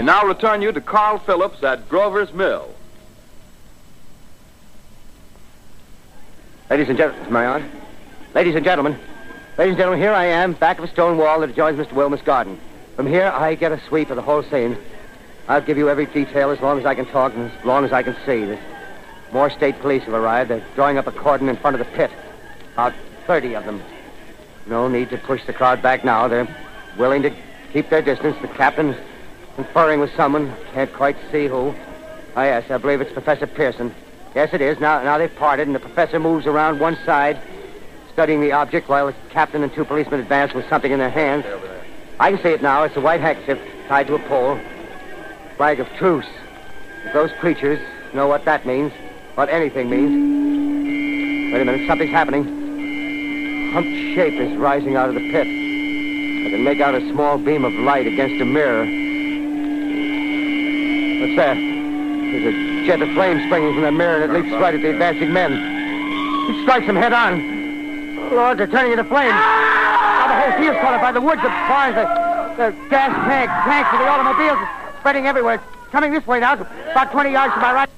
We 0.00 0.06
now 0.06 0.24
return 0.24 0.62
you 0.62 0.72
to 0.72 0.80
Carl 0.80 1.18
Phillips 1.18 1.62
at 1.62 1.86
Grover's 1.90 2.32
Mill. 2.32 2.74
Ladies 6.70 6.88
and 6.88 6.96
gentlemen, 6.96 7.36
I 7.36 7.44
on? 7.44 7.70
Ladies 8.34 8.54
and 8.54 8.64
gentlemen, 8.64 8.98
ladies 9.58 9.72
and 9.72 9.76
gentlemen, 9.76 10.00
here 10.00 10.14
I 10.14 10.24
am, 10.24 10.54
back 10.54 10.78
of 10.78 10.84
a 10.84 10.88
stone 10.88 11.18
wall 11.18 11.40
that 11.40 11.50
adjoins 11.50 11.78
Mr. 11.78 11.92
Wilmer's 11.92 12.22
garden. 12.22 12.58
From 12.96 13.06
here, 13.06 13.26
I 13.26 13.54
get 13.56 13.72
a 13.72 13.80
sweep 13.88 14.08
of 14.08 14.16
the 14.16 14.22
whole 14.22 14.42
scene. 14.42 14.78
I'll 15.48 15.60
give 15.60 15.76
you 15.76 15.90
every 15.90 16.06
detail 16.06 16.48
as 16.48 16.62
long 16.62 16.78
as 16.78 16.86
I 16.86 16.94
can 16.94 17.04
talk 17.04 17.34
and 17.34 17.50
as 17.50 17.64
long 17.66 17.84
as 17.84 17.92
I 17.92 18.02
can 18.02 18.16
see. 18.24 18.46
There's 18.46 18.58
more 19.34 19.50
state 19.50 19.78
police 19.80 20.04
have 20.04 20.14
arrived. 20.14 20.48
They're 20.48 20.64
drawing 20.76 20.96
up 20.96 21.08
a 21.08 21.12
cordon 21.12 21.50
in 21.50 21.58
front 21.58 21.78
of 21.78 21.86
the 21.86 21.92
pit. 21.94 22.10
About 22.72 22.94
30 23.26 23.54
of 23.54 23.66
them. 23.66 23.82
No 24.64 24.88
need 24.88 25.10
to 25.10 25.18
push 25.18 25.44
the 25.44 25.52
crowd 25.52 25.82
back 25.82 26.06
now. 26.06 26.26
They're 26.26 26.48
willing 26.96 27.20
to 27.20 27.34
keep 27.74 27.90
their 27.90 28.00
distance. 28.00 28.38
The 28.40 28.48
captain's 28.48 28.96
conferring 29.64 30.00
with 30.00 30.14
someone. 30.16 30.54
Can't 30.72 30.92
quite 30.94 31.16
see 31.30 31.46
who. 31.46 31.74
Oh, 32.34 32.42
yes, 32.42 32.70
I 32.70 32.78
believe 32.78 33.00
it's 33.02 33.12
Professor 33.12 33.46
Pearson. 33.46 33.94
Yes, 34.34 34.54
it 34.54 34.62
is. 34.62 34.80
Now, 34.80 35.02
now 35.02 35.18
they've 35.18 35.34
parted, 35.34 35.66
and 35.66 35.74
the 35.74 35.80
professor 35.80 36.18
moves 36.18 36.46
around 36.46 36.80
one 36.80 36.96
side, 37.04 37.38
studying 38.12 38.40
the 38.40 38.52
object, 38.52 38.88
while 38.88 39.08
the 39.08 39.14
captain 39.28 39.62
and 39.62 39.72
two 39.72 39.84
policemen 39.84 40.20
advance 40.20 40.54
with 40.54 40.66
something 40.70 40.92
in 40.92 40.98
their 40.98 41.10
hands. 41.10 41.44
I 42.18 42.30
can 42.32 42.42
see 42.42 42.50
it 42.50 42.62
now. 42.62 42.84
It's 42.84 42.96
a 42.96 43.00
white 43.02 43.20
handkerchief 43.20 43.58
tied 43.86 44.06
to 44.06 44.14
a 44.14 44.18
pole. 44.20 44.58
Flag 45.56 45.78
of 45.78 45.88
truce. 45.98 46.28
If 47.04 47.12
those 47.12 47.32
creatures 47.32 47.80
know 48.14 48.28
what 48.28 48.46
that 48.46 48.64
means, 48.64 48.92
what 49.34 49.50
anything 49.50 49.90
means. 49.90 51.52
Wait 51.52 51.60
a 51.60 51.64
minute, 51.66 51.86
something's 51.86 52.12
happening. 52.12 52.44
Humped 53.72 53.90
shape 54.14 54.40
is 54.40 54.56
rising 54.56 54.96
out 54.96 55.10
of 55.10 55.16
the 55.16 55.30
pit. 55.32 55.46
I 55.46 56.50
can 56.50 56.64
make 56.64 56.80
out 56.80 56.94
a 56.94 57.06
small 57.10 57.36
beam 57.36 57.64
of 57.64 57.74
light 57.74 58.06
against 58.06 58.40
a 58.40 58.46
mirror. 58.46 59.09
What's 61.20 61.36
that? 61.36 61.54
There's 61.56 62.46
a 62.46 62.86
jet 62.86 63.02
of 63.02 63.10
flame 63.12 63.44
springing 63.46 63.74
from 63.74 63.82
the 63.82 63.92
mirror 63.92 64.22
and 64.22 64.32
it 64.32 64.40
leaps 64.40 64.50
right 64.54 64.74
at 64.74 64.80
the 64.80 64.88
advancing 64.88 65.30
men. 65.34 65.52
It 65.52 66.62
strikes 66.62 66.86
them 66.86 66.96
head 66.96 67.12
on. 67.12 68.30
Lord, 68.34 68.56
they're 68.56 68.66
turning 68.66 68.92
into 68.92 69.04
flames. 69.04 69.34
Now 69.34 70.28
the 70.28 70.40
whole 70.40 70.58
field's 70.58 70.80
caught 70.80 70.94
up 70.94 71.02
by 71.02 71.12
the 71.12 71.20
woods, 71.20 71.42
the 71.42 71.48
barns, 71.48 71.94
the, 71.94 72.04
the 72.56 72.88
gas 72.88 73.12
tanks, 73.28 73.52
tanks 73.68 73.92
of 73.92 73.98
the 73.98 74.08
automobiles 74.08 74.66
spreading 75.00 75.26
everywhere. 75.26 75.56
It's 75.56 75.90
coming 75.92 76.10
this 76.10 76.26
way 76.26 76.40
now, 76.40 76.54
about 76.54 77.12
20 77.12 77.32
yards 77.32 77.52
to 77.52 77.60
my 77.60 77.74
right. 77.74 77.90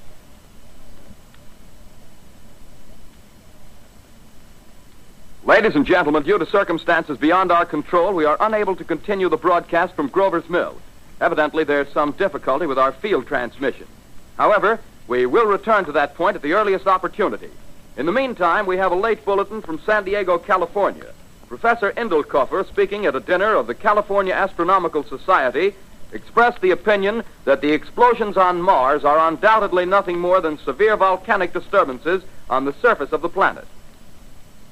Ladies 5.45 5.75
and 5.77 5.85
gentlemen, 5.85 6.23
due 6.23 6.39
to 6.39 6.45
circumstances 6.45 7.17
beyond 7.17 7.53
our 7.53 7.65
control, 7.65 8.13
we 8.13 8.25
are 8.25 8.35
unable 8.41 8.75
to 8.75 8.83
continue 8.83 9.29
the 9.29 9.37
broadcast 9.37 9.95
from 9.95 10.09
Grover's 10.09 10.49
Mill. 10.49 10.75
Evidently, 11.23 11.63
there's 11.63 11.87
some 11.93 12.11
difficulty 12.11 12.65
with 12.65 12.77
our 12.77 12.91
field 12.91 13.25
transmission. 13.25 13.87
However, 14.35 14.77
we 15.07 15.25
will 15.25 15.45
return 15.45 15.85
to 15.85 15.93
that 15.93 16.15
point 16.15 16.35
at 16.35 16.41
the 16.41 16.51
earliest 16.51 16.85
opportunity. 16.85 17.49
In 17.95 18.05
the 18.05 18.11
meantime, 18.11 18.65
we 18.65 18.75
have 18.75 18.91
a 18.91 18.95
late 18.95 19.23
bulletin 19.23 19.61
from 19.61 19.79
San 19.85 20.03
Diego, 20.03 20.37
California. 20.37 21.13
Professor 21.47 21.93
Indelkoffer, 21.93 22.67
speaking 22.67 23.05
at 23.05 23.15
a 23.15 23.21
dinner 23.21 23.55
of 23.55 23.67
the 23.67 23.73
California 23.73 24.33
Astronomical 24.33 25.01
Society, 25.05 25.73
expressed 26.11 26.59
the 26.59 26.71
opinion 26.71 27.23
that 27.45 27.61
the 27.61 27.71
explosions 27.71 28.35
on 28.35 28.61
Mars 28.61 29.05
are 29.05 29.29
undoubtedly 29.29 29.85
nothing 29.85 30.19
more 30.19 30.41
than 30.41 30.57
severe 30.57 30.97
volcanic 30.97 31.53
disturbances 31.53 32.21
on 32.49 32.65
the 32.65 32.73
surface 32.81 33.13
of 33.13 33.21
the 33.21 33.29
planet. 33.29 33.65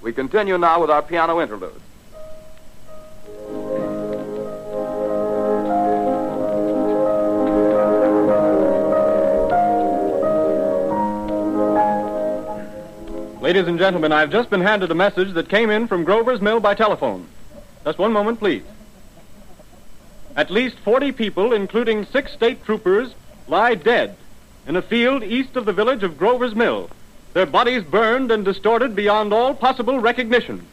We 0.01 0.11
continue 0.11 0.57
now 0.57 0.81
with 0.81 0.89
our 0.89 1.01
piano 1.01 1.39
interlude. 1.39 1.79
Ladies 13.41 13.67
and 13.67 13.79
gentlemen, 13.79 14.11
I've 14.11 14.29
just 14.29 14.51
been 14.51 14.61
handed 14.61 14.91
a 14.91 14.95
message 14.95 15.33
that 15.33 15.49
came 15.49 15.71
in 15.71 15.87
from 15.87 16.03
Grover's 16.03 16.41
Mill 16.41 16.59
by 16.59 16.75
telephone. 16.75 17.25
Just 17.83 17.97
one 17.97 18.13
moment, 18.13 18.37
please. 18.37 18.61
At 20.35 20.51
least 20.51 20.77
40 20.77 21.11
people, 21.13 21.51
including 21.51 22.05
six 22.05 22.31
state 22.33 22.63
troopers, 22.63 23.15
lie 23.47 23.73
dead 23.73 24.15
in 24.67 24.75
a 24.75 24.81
field 24.83 25.23
east 25.23 25.55
of 25.55 25.65
the 25.65 25.73
village 25.73 26.03
of 26.03 26.19
Grover's 26.19 26.53
Mill, 26.53 26.91
their 27.33 27.47
bodies 27.47 27.83
burned 27.83 28.29
and 28.29 28.45
distorted 28.45 28.95
beyond 28.95 29.33
all 29.33 29.55
possible 29.55 29.99
recognition. 29.99 30.63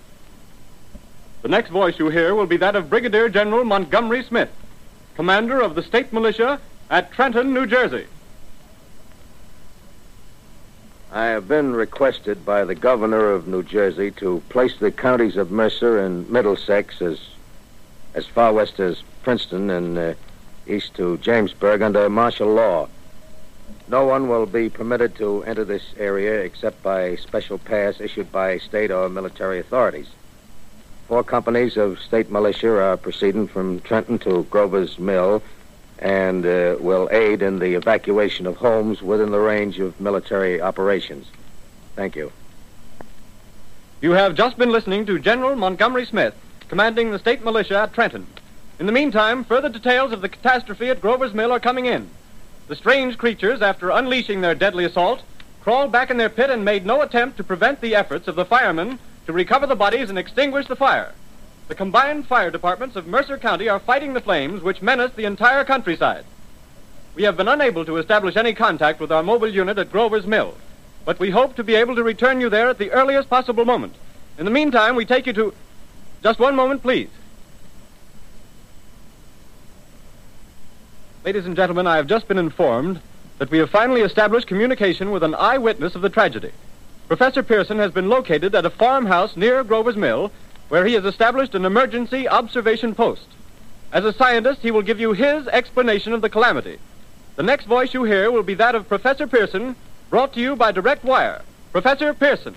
The 1.41 1.49
next 1.49 1.71
voice 1.71 1.99
you 1.99 2.11
hear 2.11 2.35
will 2.35 2.45
be 2.45 2.59
that 2.59 2.77
of 2.77 2.91
Brigadier 2.91 3.31
General 3.31 3.65
Montgomery 3.65 4.25
Smith, 4.25 4.51
commander 5.15 5.59
of 5.59 5.75
the 5.75 5.83
state 5.83 6.13
militia 6.13 6.61
at 6.91 7.13
Trenton, 7.13 7.55
New 7.55 7.67
Jersey. 7.67 8.07
I 11.11 11.27
have 11.29 11.49
been 11.49 11.75
requested 11.75 12.45
by 12.45 12.65
the 12.65 12.75
governor 12.75 13.31
of 13.31 13.49
New 13.49 13.63
Jersey 13.63 14.11
to 14.13 14.43
place 14.51 14.77
the 14.77 14.91
counties 14.91 15.39
of 15.39 15.51
Mercer 15.51 15.99
and 15.99 16.29
Middlesex 16.29 17.01
as 17.01 17.19
as 18.13 18.27
far 18.27 18.53
west 18.53 18.79
as 18.79 19.03
Princeton 19.23 19.71
and 19.71 19.97
uh, 19.97 20.15
east 20.67 20.95
to 20.95 21.17
Jamesburg 21.19 21.81
under 21.81 22.11
martial 22.11 22.53
law. 22.53 22.89
No 23.89 24.05
one 24.05 24.29
will 24.29 24.45
be 24.45 24.69
permitted 24.69 25.15
to 25.17 25.43
enter 25.45 25.65
this 25.65 25.95
area 25.99 26.43
except 26.43 26.83
by 26.83 27.17
special 27.17 27.57
pass 27.57 28.01
issued 28.01 28.31
by 28.31 28.59
state 28.59 28.91
or 28.91 29.09
military 29.09 29.61
authorities. 29.61 30.09
Four 31.07 31.25
companies 31.25 31.79
of 31.79 32.01
state 32.01 32.31
militia 32.31 32.83
are 32.83 32.99
proceeding 32.99 33.49
from 33.49 33.81
Trenton 33.81 34.19
to 34.21 34.43
Grover's 34.51 34.99
Mill 34.99 35.43
and 35.99 36.47
uh, 36.47 36.77
will 36.79 37.09
aid 37.11 37.43
in 37.43 37.59
the 37.59 37.75
evacuation 37.75 38.47
of 38.47 38.57
homes 38.57 39.03
within 39.03 39.31
the 39.31 39.39
range 39.39 39.79
of 39.79 40.01
military 40.01 40.61
operations. 40.61 41.27
Thank 41.97 42.15
you. 42.15 42.33
You 44.01 44.13
have 44.13 44.37
just 44.37 44.57
been 44.57 44.71
listening 44.71 45.07
to 45.07 45.19
General 45.19 45.57
Montgomery 45.57 46.07
Smith, 46.07 46.35
commanding 46.69 47.11
the 47.11 47.19
state 47.19 47.43
militia 47.43 47.79
at 47.81 47.93
Trenton. 47.93 48.27
In 48.79 48.87
the 48.87 48.93
meantime, 48.93 49.43
further 49.43 49.69
details 49.69 50.13
of 50.13 50.21
the 50.21 50.29
catastrophe 50.29 50.89
at 50.89 51.01
Grover's 51.01 51.35
Mill 51.35 51.51
are 51.51 51.59
coming 51.59 51.87
in. 51.87 52.09
The 52.69 52.77
strange 52.77 53.19
creatures, 53.19 53.61
after 53.61 53.91
unleashing 53.91 54.41
their 54.41 54.55
deadly 54.55 54.85
assault, 54.85 55.23
crawled 55.63 55.91
back 55.91 56.11
in 56.11 56.17
their 56.17 56.29
pit 56.29 56.49
and 56.49 56.65
made 56.65 56.87
no 56.87 57.03
attempt 57.03 57.39
to 57.39 57.45
prevent 57.45 57.81
the 57.81 57.97
efforts 57.97 58.29
of 58.29 58.37
the 58.37 58.45
firemen 58.45 59.01
to 59.27 59.33
recover 59.33 59.67
the 59.67 59.75
bodies 59.75 60.11
and 60.11 60.19
extinguish 60.19 60.69
the 60.69 60.77
fire. 60.77 61.13
The 61.69 61.75
combined 61.75 62.27
fire 62.27 62.51
departments 62.51 62.97
of 62.97 63.07
Mercer 63.07 63.37
County 63.37 63.69
are 63.69 63.79
fighting 63.79 64.15
the 64.15 64.23
flames 64.23 64.63
which 64.63 64.81
menace 64.81 65.13
the 65.15 65.27
entire 65.27 65.65
countryside. 65.65 66.25
We 67.15 67.25
have 67.25 67.37
been 67.37 67.49
unable 67.49 67.85
to 67.85 67.99
establish 67.99 68.37
any 68.37 68.55
contact 68.55 69.01
with 69.01 69.13
our 69.13 69.23
mobile 69.23 69.53
unit 69.53 69.77
at 69.77 69.93
Grover's 69.93 70.27
Mill, 70.27 70.57
but 71.05 71.19
we 71.21 71.31
hope 71.31 71.57
to 71.57 71.65
be 71.65 71.75
able 71.75 71.95
to 71.97 72.03
return 72.03 72.41
you 72.41 72.49
there 72.49 72.69
at 72.69 72.79
the 72.79 72.91
earliest 72.91 73.29
possible 73.29 73.67
moment. 73.67 73.95
In 74.39 74.47
the 74.47 74.51
meantime, 74.51 74.97
we 74.97 75.05
take 75.05 75.27
you 75.27 75.35
to. 75.35 75.53
Just 76.23 76.39
one 76.39 76.57
moment, 76.57 76.83
please. 76.83 77.11
Ladies 81.23 81.45
and 81.45 81.57
gentlemen, 81.57 81.87
I 81.87 81.97
have 81.97 82.07
just 82.07 82.29
been 82.29 82.39
informed 82.39 83.01
that 83.39 83.51
we 83.51 83.59
have 83.59 83.69
finally 83.69 84.01
established 84.01 84.47
communication 84.47 85.11
with 85.11 85.23
an 85.23 85.35
eyewitness 85.35 85.95
of 85.95 86.01
the 86.01 86.09
tragedy. 86.09 86.53
Professor 87.09 87.43
Pearson 87.43 87.79
has 87.79 87.91
been 87.91 88.09
located 88.09 88.55
at 88.55 88.65
a 88.65 88.71
farmhouse 88.71 89.37
near 89.37 89.63
Grover's 89.65 89.97
Mill 89.97 90.33
where 90.69 90.85
he 90.85 90.95
has 90.95 91.05
established 91.05 91.55
an 91.55 91.65
emergency 91.65 92.29
observation 92.29 92.95
post. 92.95 93.27
As 93.93 94.05
a 94.05 94.13
scientist, 94.13 94.61
he 94.61 94.71
will 94.71 94.83
give 94.83 95.01
you 95.01 95.13
his 95.13 95.49
explanation 95.49 96.13
of 96.13 96.21
the 96.21 96.29
calamity. 96.29 96.79
The 97.37 97.43
next 97.43 97.65
voice 97.65 97.95
you 97.95 98.05
hear 98.05 98.31
will 98.31 98.43
be 98.43 98.55
that 98.55 98.75
of 98.75 98.89
Professor 98.89 99.27
Pearson, 99.27 99.77
brought 100.11 100.33
to 100.35 100.41
you 100.41 100.57
by 100.57 100.73
direct 100.73 101.05
wire. 101.05 101.43
Professor 101.73 102.13
Pearson. 102.13 102.57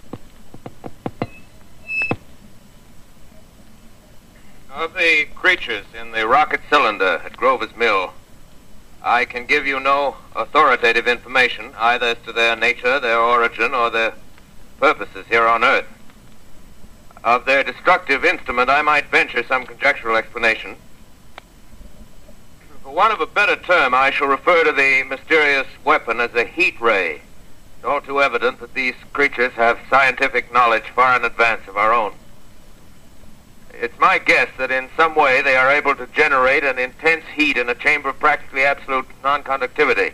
Of 4.74 4.94
the 4.94 5.28
creatures 5.36 5.86
in 6.00 6.12
the 6.12 6.28
rocket 6.28 6.62
cylinder 6.70 7.22
at 7.26 7.38
Grover's 7.38 7.76
Mill, 7.76 8.14
I 9.04 9.26
can 9.26 9.46
give 9.46 9.68
you 9.68 9.80
no 9.80 10.16
authoritative 10.36 11.08
information 11.08 11.72
either 11.78 12.08
as 12.08 12.18
to 12.26 12.32
their 12.32 12.56
nature, 12.56 13.00
their 13.00 13.20
origin, 13.20 13.74
or 13.74 13.90
their 13.90 14.14
purposes 14.80 15.26
here 15.28 15.46
on 15.46 15.64
Earth. 15.64 15.88
Of 17.24 17.46
their 17.46 17.64
destructive 17.64 18.26
instrument, 18.26 18.70
I 18.70 18.82
might 18.82 19.12
venture 19.12 19.44
some 19.44 19.66
conjectural 19.66 20.16
explanation. 20.16 20.76
For 22.84 22.92
want 22.92 23.14
of 23.14 23.22
a 23.22 23.28
better 23.28 23.56
term, 23.56 23.94
I 23.94 24.10
shall 24.10 24.28
refer 24.28 24.64
to 24.64 24.72
the 24.72 25.04
mysterious 25.04 25.68
weapon 25.86 26.20
as 26.20 26.34
a 26.34 26.46
heat 26.46 26.82
ray. 26.82 27.22
It's 27.76 27.86
all 27.86 28.02
too 28.02 28.22
evident 28.22 28.60
that 28.60 28.74
these 28.74 28.96
creatures 29.14 29.54
have 29.54 29.80
scientific 29.88 30.52
knowledge 30.52 30.90
far 30.96 31.16
in 31.16 31.24
advance 31.24 31.68
of 31.68 31.78
our 31.78 31.94
own. 31.94 32.14
It's 33.72 33.98
my 34.00 34.18
guess 34.18 34.50
that 34.58 34.72
in 34.72 34.90
some 34.98 35.16
way 35.16 35.44
they 35.44 35.56
are 35.56 35.72
able 35.72 35.96
to 35.96 36.08
generate 36.08 36.64
an 36.64 36.80
intense 36.80 37.26
heat 37.36 37.56
in 37.56 37.70
a 37.70 37.76
chamber 37.76 38.10
of 38.10 38.20
practically 38.20 38.64
absolute 38.64 39.06
non-conductivity. 39.24 40.12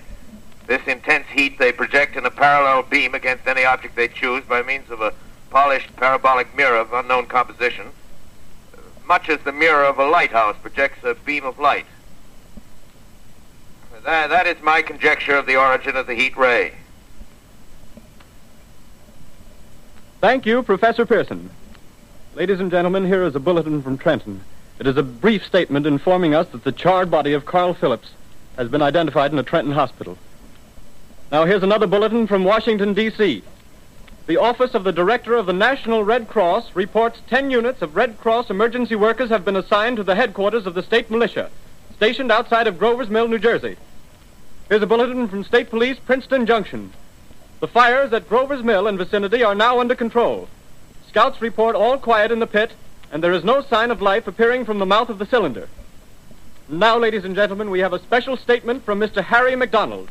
This 0.68 0.86
intense 0.88 1.28
heat 1.28 1.58
they 1.58 1.72
project 1.72 2.18
in 2.18 2.26
a 2.26 2.32
parallel 2.32 2.84
beam 2.84 3.16
against 3.16 3.48
any 3.48 3.64
object 3.64 3.96
they 3.96 4.10
choose 4.10 4.44
by 4.44 4.62
means 4.62 4.90
of 4.90 5.02
a 5.02 5.14
polished 5.50 5.96
parabolic 5.96 6.56
mirror 6.56 6.78
of 6.78 6.94
unknown 6.94 7.26
composition, 7.26 7.88
much 9.06 9.30
as 9.30 9.40
the 9.42 9.52
mirror 9.52 9.86
of 9.86 9.98
a 9.98 10.06
lighthouse 10.06 10.56
projects 10.62 11.04
a 11.04 11.16
beam 11.16 11.46
of 11.46 11.60
light. 11.60 11.86
That, 14.04 14.30
that 14.30 14.48
is 14.48 14.62
my 14.62 14.82
conjecture 14.82 15.36
of 15.36 15.46
the 15.46 15.58
origin 15.58 15.96
of 15.96 16.08
the 16.08 16.16
heat 16.16 16.38
ray. 16.38 16.74
Thank 20.22 20.46
you, 20.46 20.64
Professor 20.64 21.06
Pearson. 21.06 21.50
Ladies 22.36 22.60
and 22.60 22.72
gentlemen, 22.72 23.06
here 23.06 23.24
is 23.24 23.36
a 23.36 23.40
bulletin 23.40 23.82
from 23.82 23.98
Trenton. 23.98 24.42
It 24.80 24.88
is 24.88 24.96
a 24.96 25.04
brief 25.04 25.46
statement 25.46 25.86
informing 25.86 26.36
us 26.36 26.48
that 26.50 26.64
the 26.64 26.72
charred 26.72 27.10
body 27.12 27.34
of 27.34 27.46
Carl 27.46 27.74
Phillips 27.74 28.12
has 28.58 28.70
been 28.70 28.82
identified 28.82 29.32
in 29.32 29.40
a 29.40 29.44
Trenton 29.44 29.74
hospital. 29.74 30.18
Now, 31.32 31.46
here's 31.46 31.64
another 31.64 31.88
bulletin 31.88 32.28
from 32.28 32.44
Washington, 32.44 32.94
D.C. 32.94 33.44
The 34.28 34.36
Office 34.36 34.74
of 34.74 34.84
the 34.84 34.92
Director 34.92 35.36
of 35.36 35.46
the 35.46 35.54
National 35.54 36.04
Red 36.04 36.28
Cross 36.28 36.76
reports 36.76 37.22
10 37.30 37.50
units 37.50 37.82
of 37.82 37.96
Red 37.96 38.20
Cross 38.20 38.50
emergency 38.50 38.94
workers 38.94 39.30
have 39.30 39.46
been 39.46 39.56
assigned 39.56 39.96
to 39.96 40.04
the 40.04 40.16
headquarters 40.16 40.66
of 40.66 40.74
the 40.74 40.84
state 40.84 41.10
militia, 41.10 41.50
stationed 41.96 42.30
outside 42.30 42.68
of 42.68 42.78
Grover's 42.78 43.10
Mill, 43.10 43.30
New 43.30 43.40
Jersey. 43.40 43.78
Here's 44.68 44.82
a 44.82 44.86
bulletin 44.86 45.30
from 45.30 45.46
State 45.46 45.70
Police, 45.70 45.98
Princeton 46.00 46.46
Junction. 46.46 46.92
The 47.62 47.70
fires 47.70 48.12
at 48.12 48.28
Grover's 48.28 48.64
Mill 48.64 48.86
and 48.86 48.98
vicinity 48.98 49.44
are 49.44 49.56
now 49.56 49.80
under 49.80 49.96
control. 49.96 50.50
Scouts 51.08 51.42
report 51.42 51.78
all 51.78 51.98
quiet 51.98 52.30
in 52.30 52.40
the 52.40 52.48
pit, 52.48 52.74
and 53.14 53.24
there 53.24 53.32
is 53.32 53.46
no 53.46 53.62
sign 53.62 53.92
of 53.92 54.02
life 54.02 54.28
appearing 54.28 54.66
from 54.66 54.80
the 54.80 54.86
mouth 54.86 55.08
of 55.08 55.20
the 55.20 55.26
cylinder. 55.26 55.70
Now, 56.68 56.98
ladies 56.98 57.24
and 57.24 57.34
gentlemen, 57.34 57.70
we 57.70 57.80
have 57.80 57.94
a 57.94 58.00
special 58.00 58.36
statement 58.36 58.84
from 58.84 59.00
Mr. 59.00 59.24
Harry 59.24 59.56
McDonald, 59.56 60.10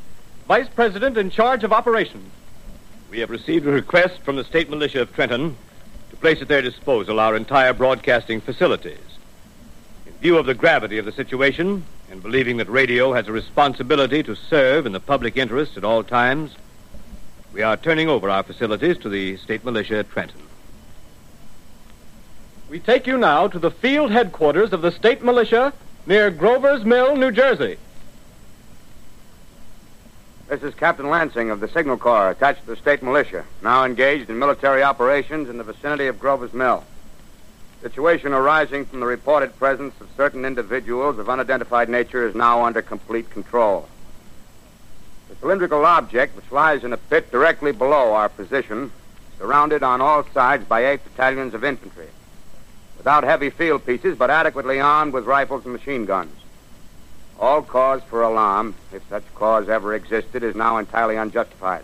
Vice 0.48 0.68
President 0.74 1.18
in 1.18 1.28
charge 1.28 1.64
of 1.64 1.72
operations. 1.74 2.32
We 3.16 3.20
have 3.20 3.30
received 3.30 3.66
a 3.66 3.70
request 3.70 4.20
from 4.20 4.36
the 4.36 4.44
state 4.44 4.68
militia 4.68 5.00
of 5.00 5.14
Trenton 5.14 5.56
to 6.10 6.16
place 6.16 6.42
at 6.42 6.48
their 6.48 6.60
disposal 6.60 7.18
our 7.18 7.34
entire 7.34 7.72
broadcasting 7.72 8.42
facilities. 8.42 8.98
In 10.04 10.12
view 10.20 10.36
of 10.36 10.44
the 10.44 10.52
gravity 10.52 10.98
of 10.98 11.06
the 11.06 11.12
situation, 11.12 11.82
and 12.10 12.22
believing 12.22 12.58
that 12.58 12.68
radio 12.68 13.14
has 13.14 13.26
a 13.26 13.32
responsibility 13.32 14.22
to 14.22 14.36
serve 14.36 14.84
in 14.84 14.92
the 14.92 15.00
public 15.00 15.38
interest 15.38 15.78
at 15.78 15.82
all 15.82 16.02
times, 16.02 16.54
we 17.54 17.62
are 17.62 17.78
turning 17.78 18.10
over 18.10 18.28
our 18.28 18.42
facilities 18.42 18.98
to 18.98 19.08
the 19.08 19.38
state 19.38 19.64
militia 19.64 20.00
at 20.00 20.10
Trenton. 20.10 20.42
We 22.68 22.80
take 22.80 23.06
you 23.06 23.16
now 23.16 23.48
to 23.48 23.58
the 23.58 23.70
field 23.70 24.10
headquarters 24.10 24.74
of 24.74 24.82
the 24.82 24.92
state 24.92 25.22
militia 25.22 25.72
near 26.04 26.30
Grover's 26.30 26.84
Mill, 26.84 27.16
New 27.16 27.32
Jersey. 27.32 27.78
This 30.48 30.62
is 30.62 30.74
Captain 30.76 31.10
Lansing 31.10 31.50
of 31.50 31.58
the 31.58 31.66
Signal 31.66 31.96
Corps, 31.96 32.30
attached 32.30 32.60
to 32.60 32.66
the 32.66 32.76
state 32.76 33.02
militia, 33.02 33.44
now 33.62 33.84
engaged 33.84 34.30
in 34.30 34.38
military 34.38 34.80
operations 34.80 35.48
in 35.48 35.58
the 35.58 35.64
vicinity 35.64 36.06
of 36.06 36.20
Grover's 36.20 36.52
Mill. 36.52 36.84
Situation 37.82 38.32
arising 38.32 38.84
from 38.84 39.00
the 39.00 39.06
reported 39.06 39.58
presence 39.58 40.00
of 40.00 40.08
certain 40.16 40.44
individuals 40.44 41.18
of 41.18 41.28
unidentified 41.28 41.88
nature 41.88 42.28
is 42.28 42.36
now 42.36 42.64
under 42.64 42.80
complete 42.80 43.28
control. 43.28 43.88
The 45.28 45.34
cylindrical 45.34 45.84
object, 45.84 46.36
which 46.36 46.52
lies 46.52 46.84
in 46.84 46.92
a 46.92 46.96
pit 46.96 47.32
directly 47.32 47.72
below 47.72 48.14
our 48.14 48.28
position, 48.28 48.92
surrounded 49.38 49.82
on 49.82 50.00
all 50.00 50.24
sides 50.32 50.64
by 50.64 50.86
eight 50.86 51.02
battalions 51.02 51.54
of 51.54 51.64
infantry, 51.64 52.08
without 52.96 53.24
heavy 53.24 53.50
field 53.50 53.84
pieces, 53.84 54.16
but 54.16 54.30
adequately 54.30 54.80
armed 54.80 55.12
with 55.12 55.24
rifles 55.24 55.64
and 55.64 55.72
machine 55.72 56.04
guns. 56.04 56.30
All 57.38 57.62
cause 57.62 58.02
for 58.08 58.22
alarm, 58.22 58.74
if 58.92 59.06
such 59.08 59.24
cause 59.34 59.68
ever 59.68 59.94
existed, 59.94 60.42
is 60.42 60.54
now 60.54 60.78
entirely 60.78 61.16
unjustified. 61.16 61.82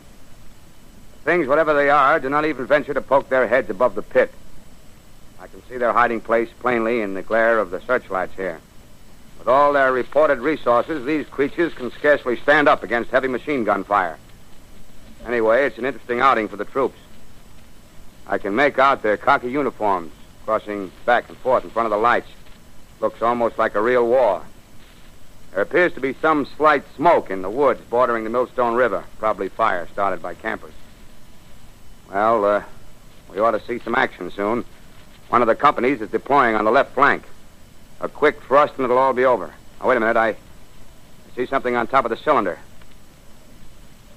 Things, 1.24 1.46
whatever 1.46 1.74
they 1.74 1.90
are, 1.90 2.18
do 2.18 2.28
not 2.28 2.46
even 2.46 2.66
venture 2.66 2.94
to 2.94 3.00
poke 3.00 3.28
their 3.28 3.46
heads 3.46 3.70
above 3.70 3.94
the 3.94 4.02
pit. 4.02 4.32
I 5.40 5.46
can 5.46 5.62
see 5.68 5.76
their 5.76 5.92
hiding 5.92 6.20
place 6.20 6.48
plainly 6.60 7.00
in 7.00 7.14
the 7.14 7.22
glare 7.22 7.58
of 7.58 7.70
the 7.70 7.80
searchlights 7.80 8.34
here. 8.34 8.60
With 9.38 9.48
all 9.48 9.72
their 9.72 9.92
reported 9.92 10.38
resources, 10.38 11.04
these 11.04 11.26
creatures 11.26 11.74
can 11.74 11.90
scarcely 11.90 12.36
stand 12.36 12.68
up 12.68 12.82
against 12.82 13.10
heavy 13.10 13.28
machine 13.28 13.64
gun 13.64 13.84
fire. 13.84 14.18
Anyway, 15.26 15.66
it's 15.66 15.78
an 15.78 15.84
interesting 15.84 16.20
outing 16.20 16.48
for 16.48 16.56
the 16.56 16.64
troops. 16.64 16.98
I 18.26 18.38
can 18.38 18.54
make 18.54 18.78
out 18.78 19.02
their 19.02 19.16
khaki 19.16 19.50
uniforms 19.50 20.12
crossing 20.44 20.90
back 21.04 21.28
and 21.28 21.36
forth 21.38 21.64
in 21.64 21.70
front 21.70 21.86
of 21.86 21.90
the 21.90 21.98
lights. 21.98 22.28
Looks 23.00 23.20
almost 23.20 23.58
like 23.58 23.74
a 23.74 23.82
real 23.82 24.06
war. 24.06 24.42
There 25.52 25.62
appears 25.62 25.92
to 25.94 26.00
be 26.00 26.14
some 26.14 26.46
slight 26.56 26.82
smoke 26.96 27.30
in 27.30 27.42
the 27.42 27.50
woods 27.50 27.80
bordering 27.90 28.24
the 28.24 28.30
Millstone 28.30 28.74
River, 28.74 29.04
probably 29.18 29.50
fire 29.50 29.86
started 29.92 30.22
by 30.22 30.34
campers. 30.34 30.72
Well, 32.10 32.44
uh, 32.44 32.62
we 33.30 33.38
ought 33.38 33.50
to 33.50 33.60
see 33.60 33.78
some 33.78 33.94
action 33.94 34.30
soon. 34.30 34.64
One 35.28 35.42
of 35.42 35.48
the 35.48 35.54
companies 35.54 36.00
is 36.00 36.10
deploying 36.10 36.56
on 36.56 36.64
the 36.64 36.70
left 36.70 36.94
flank. 36.94 37.24
A 38.00 38.08
quick 38.08 38.42
thrust 38.42 38.74
and 38.76 38.84
it'll 38.84 38.98
all 38.98 39.12
be 39.12 39.26
over. 39.26 39.52
Now, 39.80 39.88
wait 39.88 39.96
a 39.96 40.00
minute. 40.00 40.16
I, 40.16 40.28
I 40.28 40.36
see 41.36 41.46
something 41.46 41.76
on 41.76 41.86
top 41.86 42.06
of 42.06 42.10
the 42.10 42.16
cylinder. 42.16 42.58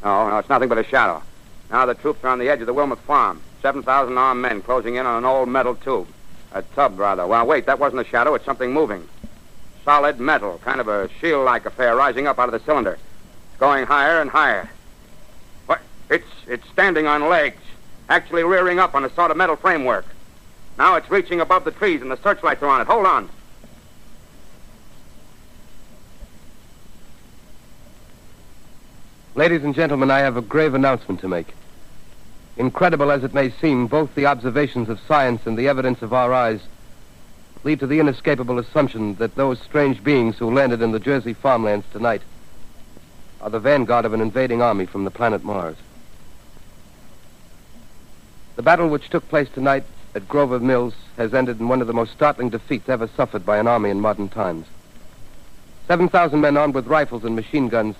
No, 0.04 0.30
no, 0.30 0.38
it's 0.38 0.50
nothing 0.50 0.70
but 0.70 0.78
a 0.78 0.84
shadow. 0.86 1.22
Now 1.70 1.86
the 1.86 1.96
troops 1.96 2.24
are 2.24 2.30
on 2.30 2.40
the 2.40 2.50
edge 2.50 2.62
of 2.62 2.68
the 2.68 2.74
Wilmot 2.74 3.00
farm. 3.00 3.42
7,000 3.62 4.18
armed 4.18 4.42
men 4.42 4.62
closing 4.62 4.96
in 4.96 5.06
on 5.06 5.18
an 5.18 5.26
old 5.26 5.50
metal 5.50 5.76
tube. 5.76 6.08
A 6.54 6.62
tub, 6.62 6.98
rather. 6.98 7.28
Well, 7.28 7.46
wait, 7.46 7.66
that 7.66 7.80
wasn't 7.80 8.02
a 8.02 8.10
shadow. 8.10 8.36
It's 8.36 8.46
something 8.46 8.72
moving. 8.72 9.08
Solid 9.86 10.20
metal, 10.20 10.60
kind 10.64 10.82
of 10.82 10.88
a 10.88 11.10
shield-like 11.22 11.68
affair 11.68 11.96
rising 11.96 12.26
up 12.26 12.40
out 12.40 12.52
of 12.52 12.54
the 12.54 12.66
cylinder. 12.66 12.94
It's 12.94 13.60
going 13.60 13.86
higher 13.86 14.20
and 14.20 14.32
higher. 14.32 14.68
What? 15.68 15.80
It's, 16.10 16.28
it's 16.48 16.68
standing 16.70 17.06
on 17.06 17.30
legs, 17.30 17.62
actually 18.10 18.44
rearing 18.44 18.80
up 18.80 18.96
on 18.96 19.06
a 19.06 19.14
sort 19.14 19.30
of 19.30 19.38
metal 19.38 19.56
framework. 19.56 20.06
Now 20.80 20.96
it's 20.96 21.10
reaching 21.12 21.40
above 21.40 21.66
the 21.66 21.72
trees 21.72 22.02
and 22.02 22.10
the 22.10 22.18
searchlights 22.18 22.64
are 22.64 22.68
on 22.68 22.82
it. 22.82 22.88
Hold 22.88 23.06
on. 23.06 23.30
Ladies 29.36 29.64
and 29.64 29.76
gentlemen, 29.76 30.10
I 30.10 30.20
have 30.20 30.36
a 30.36 30.42
grave 30.42 30.74
announcement 30.74 31.20
to 31.22 31.28
make. 31.28 31.54
Incredible 32.58 33.12
as 33.12 33.24
it 33.24 33.34
may 33.34 33.52
seem, 33.52 33.86
both 33.86 34.16
the 34.16 34.26
observations 34.26 34.90
of 34.90 35.00
science 35.08 35.46
and 35.46 35.56
the 35.58 35.68
evidence 35.68 36.02
of 36.02 36.14
our 36.14 36.34
eyes 36.34 36.62
lead 37.66 37.80
to 37.80 37.88
the 37.88 38.00
inescapable 38.00 38.60
assumption 38.60 39.16
that 39.16 39.36
those 39.36 39.60
strange 39.60 40.02
beings 40.04 40.38
who 40.38 40.54
landed 40.54 40.84
in 40.84 40.92
the 40.92 41.00
Jersey 41.00 41.34
farmlands 41.34 41.86
tonight 41.92 42.22
are 43.42 43.50
the 43.50 43.60
vanguard 43.60 44.06
of 44.06 44.14
an 44.14 44.22
invading 44.22 44.62
army 44.62 44.86
from 44.86 45.04
the 45.04 45.10
planet 45.10 45.44
Mars. 45.44 45.76
The 48.56 48.62
battle 48.62 48.88
which 48.88 49.10
took 49.10 49.28
place 49.30 49.50
tonight 49.50 49.84
at 50.14 50.28
Grover 50.28 50.60
Mills 50.60 50.94
has 51.18 51.34
ended 51.34 51.60
in 51.60 51.68
one 51.68 51.82
of 51.82 51.88
the 51.88 51.94
most 51.94 52.12
startling 52.12 52.50
defeats 52.50 52.88
ever 52.88 53.10
suffered 53.18 53.44
by 53.44 53.58
an 53.58 53.68
army 53.68 53.90
in 53.90 54.00
modern 54.00 54.30
times. 54.30 54.68
7,000 55.88 56.40
men 56.40 56.58
armed 56.58 56.76
with 56.76 56.86
rifles 56.86 57.24
and 57.24 57.36
machine 57.36 57.68
guns 57.68 57.96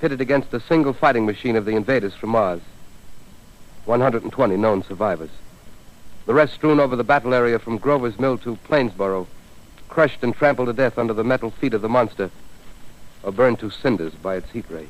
pitted 0.00 0.20
against 0.20 0.52
a 0.52 0.60
single 0.60 0.92
fighting 0.92 1.24
machine 1.24 1.54
of 1.54 1.66
the 1.66 1.76
invaders 1.76 2.14
from 2.14 2.30
Mars. 2.30 2.60
120 3.84 4.56
known 4.56 4.82
survivors. 4.82 5.30
The 6.26 6.34
rest 6.34 6.54
strewn 6.54 6.80
over 6.80 6.96
the 6.96 7.04
battle 7.04 7.34
area 7.34 7.58
from 7.58 7.76
Grover's 7.76 8.18
Mill 8.18 8.38
to 8.38 8.56
Plainsboro, 8.64 9.26
crushed 9.88 10.22
and 10.22 10.34
trampled 10.34 10.68
to 10.68 10.72
death 10.72 10.98
under 10.98 11.12
the 11.12 11.22
metal 11.22 11.50
feet 11.50 11.74
of 11.74 11.82
the 11.82 11.88
monster, 11.88 12.30
or 13.22 13.30
burned 13.30 13.58
to 13.58 13.70
cinders 13.70 14.14
by 14.14 14.36
its 14.36 14.50
heat 14.50 14.64
ray. 14.70 14.86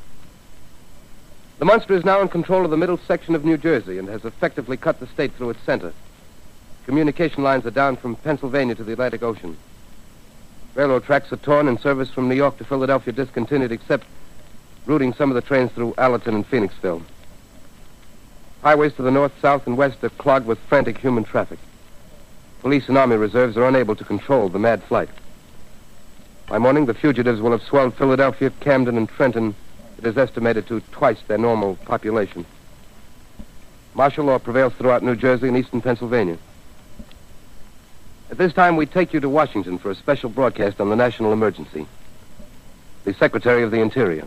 The 1.59 1.65
monster 1.65 1.95
is 1.95 2.05
now 2.05 2.21
in 2.21 2.29
control 2.29 2.65
of 2.65 2.71
the 2.71 2.77
middle 2.77 2.99
section 2.99 3.35
of 3.35 3.45
New 3.45 3.57
Jersey 3.57 3.99
and 3.99 4.09
has 4.09 4.25
effectively 4.25 4.77
cut 4.77 5.01
the 5.01 5.07
state 5.09 5.33
through 5.35 5.51
its 5.51 5.63
center. 5.63 5.93
Communication 6.87 7.43
lines 7.43 7.67
are 7.67 7.71
down 7.71 7.97
from 7.97 8.17
Pennsylvania 8.17 8.75
to 8.77 8.85
the 8.85 8.93
Atlantic 8.93 9.23
Ocean. 9.23 9.57
Railroad 10.75 11.05
tracks 11.05 11.33
are 11.33 11.37
torn 11.37 11.67
and 11.69 11.81
service 11.81 12.11
from 12.11 12.29
New 12.29 12.35
York 12.35 12.59
to 12.59 12.65
Philadelphia 12.65 13.13
discontinued 13.13 13.73
except 13.73 14.07
routing 14.87 15.15
some 15.15 15.31
of 15.31 15.35
the 15.35 15.41
trains 15.41 15.73
through 15.73 15.95
Allentown 15.99 16.35
and 16.35 16.49
Phoenixville. 16.51 17.03
Highways 18.65 18.95
to 18.95 19.03
the 19.03 19.11
north, 19.11 19.39
south, 19.43 19.67
and 19.67 19.77
west 19.77 20.03
are 20.05 20.09
clogged 20.09 20.47
with 20.47 20.59
frantic 20.59 20.97
human 20.97 21.23
traffic. 21.23 21.59
Police 22.63 22.89
and 22.89 22.97
army 22.97 23.17
reserves 23.17 23.59
are 23.59 23.69
unable 23.69 23.95
to 23.95 24.05
control 24.05 24.49
the 24.49 24.59
mad 24.59 24.83
flight. 24.83 25.11
By 26.49 26.57
morning, 26.57 26.87
the 26.87 26.95
fugitives 26.95 27.43
will 27.43 27.51
have 27.51 27.63
swelled 27.63 27.95
Philadelphia, 27.95 28.49
Camden, 28.61 28.97
and 28.97 29.07
Trenton. 29.07 29.55
It 29.99 30.07
is 30.07 30.17
estimated 30.17 30.67
to 30.69 30.81
twice 30.93 31.21
their 31.29 31.37
normal 31.37 31.77
population. 31.85 32.47
Martial 33.93 34.25
law 34.25 34.39
prevails 34.39 34.73
throughout 34.73 35.03
New 35.03 35.15
Jersey 35.15 35.49
and 35.49 35.59
eastern 35.59 35.83
Pennsylvania. 35.83 36.39
At 38.31 38.39
this 38.39 38.55
time, 38.55 38.77
we 38.77 38.87
take 38.87 39.13
you 39.13 39.21
to 39.21 39.29
Washington 39.29 39.77
for 39.77 39.91
a 39.91 39.95
special 39.95 40.31
broadcast 40.31 40.81
on 40.81 40.89
the 40.89 40.97
national 40.97 41.35
emergency. 41.35 41.87
The 43.05 43.13
Secretary 43.13 43.63
of 43.63 43.71
the 43.71 43.81
Interior. 43.81 44.27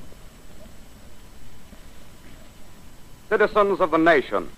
Citizens 3.29 3.81
of 3.81 3.91
the 3.91 3.97
nation, 3.97 4.49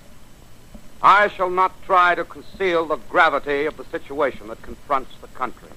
I 1.02 1.28
shall 1.30 1.50
not 1.50 1.82
try 1.84 2.14
to 2.14 2.24
conceal 2.24 2.86
the 2.86 2.98
gravity 2.98 3.66
of 3.66 3.78
the 3.78 3.86
situation 3.86 4.48
that 4.50 4.62
confronts 4.62 5.12
the 5.22 5.28
country, 5.30 5.72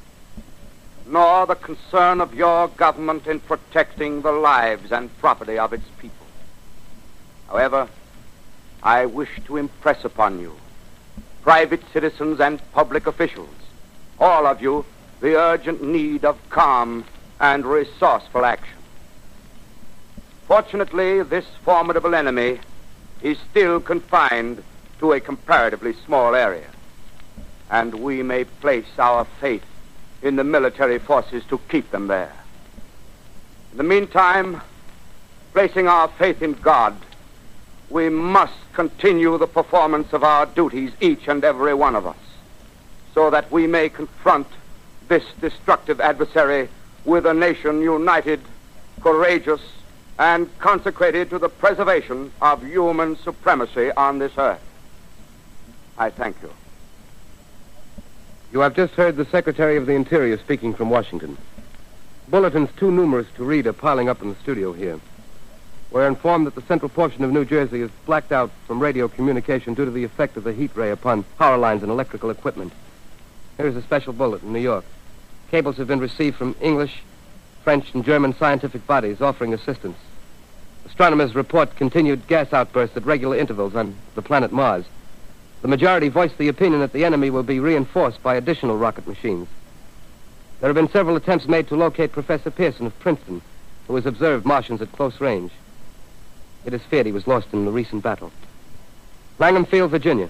nor 1.06 1.46
the 1.46 1.54
concern 1.54 2.20
of 2.20 2.34
your 2.34 2.68
government 2.68 3.26
in 3.26 3.40
protecting 3.40 4.20
the 4.20 4.32
lives 4.32 4.92
and 4.92 5.16
property 5.20 5.58
of 5.58 5.72
its 5.72 5.86
people. 5.98 6.26
However, 7.48 7.88
I 8.82 9.06
wish 9.06 9.40
to 9.46 9.56
impress 9.56 10.04
upon 10.04 10.38
you, 10.38 10.54
private 11.40 11.82
citizens 11.94 12.40
and 12.40 12.60
public 12.72 13.06
officials, 13.06 13.54
all 14.20 14.46
of 14.46 14.60
you, 14.60 14.84
the 15.20 15.38
urgent 15.38 15.82
need 15.82 16.26
of 16.26 16.36
calm 16.50 17.06
and 17.40 17.64
resourceful 17.64 18.44
action. 18.44 18.76
Fortunately, 20.46 21.22
this 21.22 21.46
formidable 21.64 22.14
enemy 22.14 22.60
is 23.22 23.38
still 23.50 23.80
confined 23.80 24.62
to 24.98 25.12
a 25.12 25.20
comparatively 25.20 25.94
small 26.04 26.34
area. 26.34 26.68
And 27.70 27.94
we 27.94 28.22
may 28.22 28.44
place 28.44 28.98
our 28.98 29.24
faith 29.40 29.64
in 30.22 30.36
the 30.36 30.44
military 30.44 30.98
forces 30.98 31.42
to 31.48 31.58
keep 31.68 31.90
them 31.90 32.06
there. 32.06 32.32
In 33.72 33.78
the 33.78 33.84
meantime, 33.84 34.60
placing 35.52 35.88
our 35.88 36.08
faith 36.08 36.42
in 36.42 36.52
God, 36.54 36.96
we 37.90 38.08
must 38.08 38.54
continue 38.72 39.36
the 39.38 39.46
performance 39.46 40.12
of 40.12 40.24
our 40.24 40.46
duties, 40.46 40.92
each 41.00 41.28
and 41.28 41.44
every 41.44 41.74
one 41.74 41.94
of 41.94 42.06
us, 42.06 42.16
so 43.14 43.30
that 43.30 43.50
we 43.50 43.66
may 43.66 43.88
confront 43.88 44.46
this 45.08 45.24
destructive 45.40 46.00
adversary 46.00 46.68
with 47.04 47.26
a 47.26 47.34
nation 47.34 47.82
united, 47.82 48.40
courageous, 49.02 49.60
and 50.18 50.48
consecrated 50.58 51.30
to 51.30 51.38
the 51.38 51.48
preservation 51.48 52.32
of 52.40 52.62
human 52.64 53.16
supremacy 53.16 53.90
on 53.92 54.18
this 54.18 54.32
earth. 54.36 54.62
I 55.98 56.10
thank 56.10 56.36
you. 56.42 56.50
You 58.52 58.60
have 58.60 58.76
just 58.76 58.94
heard 58.94 59.16
the 59.16 59.24
Secretary 59.24 59.76
of 59.76 59.86
the 59.86 59.94
Interior 59.94 60.38
speaking 60.38 60.74
from 60.74 60.90
Washington. 60.90 61.38
Bulletins 62.28 62.70
too 62.76 62.90
numerous 62.90 63.26
to 63.36 63.44
read 63.44 63.66
are 63.66 63.72
piling 63.72 64.08
up 64.08 64.22
in 64.22 64.28
the 64.28 64.36
studio 64.36 64.72
here. 64.72 65.00
We're 65.90 66.08
informed 66.08 66.46
that 66.46 66.54
the 66.54 66.62
central 66.62 66.88
portion 66.88 67.24
of 67.24 67.32
New 67.32 67.44
Jersey 67.44 67.82
is 67.82 67.90
blacked 68.06 68.32
out 68.32 68.50
from 68.66 68.80
radio 68.80 69.08
communication 69.08 69.74
due 69.74 69.84
to 69.84 69.90
the 69.90 70.04
effect 70.04 70.36
of 70.36 70.44
the 70.44 70.52
heat 70.52 70.70
ray 70.74 70.90
upon 70.90 71.24
power 71.38 71.58
lines 71.58 71.82
and 71.82 71.92
electrical 71.92 72.30
equipment. 72.30 72.72
Here's 73.58 73.76
a 73.76 73.82
special 73.82 74.14
bullet 74.14 74.42
in 74.42 74.52
New 74.52 74.60
York. 74.60 74.84
Cables 75.50 75.76
have 75.76 75.88
been 75.88 76.00
received 76.00 76.36
from 76.36 76.56
English, 76.62 77.02
French, 77.62 77.94
and 77.94 78.04
German 78.04 78.34
scientific 78.34 78.86
bodies 78.86 79.20
offering 79.20 79.54
assistance. 79.54 79.96
Astronomers 80.86 81.34
report 81.34 81.76
continued 81.76 82.26
gas 82.26 82.52
outbursts 82.52 82.96
at 82.96 83.06
regular 83.06 83.36
intervals 83.36 83.74
on 83.74 83.94
the 84.14 84.22
planet 84.22 84.52
Mars. 84.52 84.84
The 85.62 85.68
majority 85.68 86.08
voiced 86.08 86.38
the 86.38 86.48
opinion 86.48 86.80
that 86.80 86.92
the 86.92 87.04
enemy 87.04 87.30
will 87.30 87.44
be 87.44 87.60
reinforced 87.60 88.22
by 88.22 88.34
additional 88.34 88.76
rocket 88.76 89.06
machines. 89.06 89.48
There 90.60 90.68
have 90.68 90.76
been 90.76 90.90
several 90.90 91.16
attempts 91.16 91.46
made 91.46 91.68
to 91.68 91.76
locate 91.76 92.12
Professor 92.12 92.50
Pearson 92.50 92.86
of 92.86 92.98
Princeton, 92.98 93.42
who 93.86 93.94
has 93.96 94.06
observed 94.06 94.44
Martians 94.44 94.82
at 94.82 94.92
close 94.92 95.20
range. 95.20 95.52
It 96.64 96.74
is 96.74 96.82
feared 96.82 97.06
he 97.06 97.12
was 97.12 97.26
lost 97.26 97.48
in 97.52 97.64
the 97.64 97.72
recent 97.72 98.02
battle. 98.02 98.32
Langham 99.38 99.64
Field, 99.64 99.90
Virginia. 99.90 100.28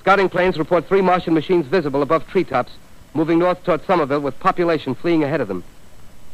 Scouting 0.00 0.28
planes 0.28 0.58
report 0.58 0.86
three 0.86 1.00
Martian 1.00 1.34
machines 1.34 1.66
visible 1.66 2.02
above 2.02 2.26
treetops, 2.26 2.72
moving 3.14 3.38
north 3.38 3.62
toward 3.64 3.84
Somerville 3.86 4.20
with 4.20 4.38
population 4.40 4.94
fleeing 4.94 5.24
ahead 5.24 5.40
of 5.40 5.48
them. 5.48 5.64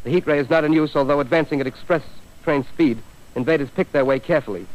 The 0.05 0.11
heat 0.11 0.27
ray 0.27 0.39
is 0.39 0.51
not 0.51 0.65
in 0.65 0.73
use, 0.75 0.95
although 0.95 1.21
advancing 1.21 1.61
at 1.61 1.67
express 1.67 2.03
train 2.45 2.65
speed, 2.65 2.99
invaders 3.35 3.71
pick 3.71 3.91
their 3.91 4.05
way 4.05 4.21
carefully. 4.21 4.67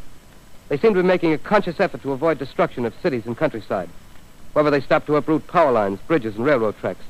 They 0.68 0.76
seem 0.76 0.92
to 0.94 1.02
be 1.02 1.06
making 1.06 1.32
a 1.32 1.38
conscious 1.38 1.78
effort 1.78 2.02
to 2.02 2.12
avoid 2.12 2.38
destruction 2.38 2.84
of 2.84 2.94
cities 3.00 3.26
and 3.26 3.36
countryside. 3.36 3.88
However, 4.54 4.70
they 4.70 4.80
stop 4.80 5.06
to 5.06 5.16
uproot 5.16 5.46
power 5.46 5.70
lines, 5.70 6.00
bridges, 6.08 6.34
and 6.34 6.44
railroad 6.44 6.76
tracks. 6.78 7.04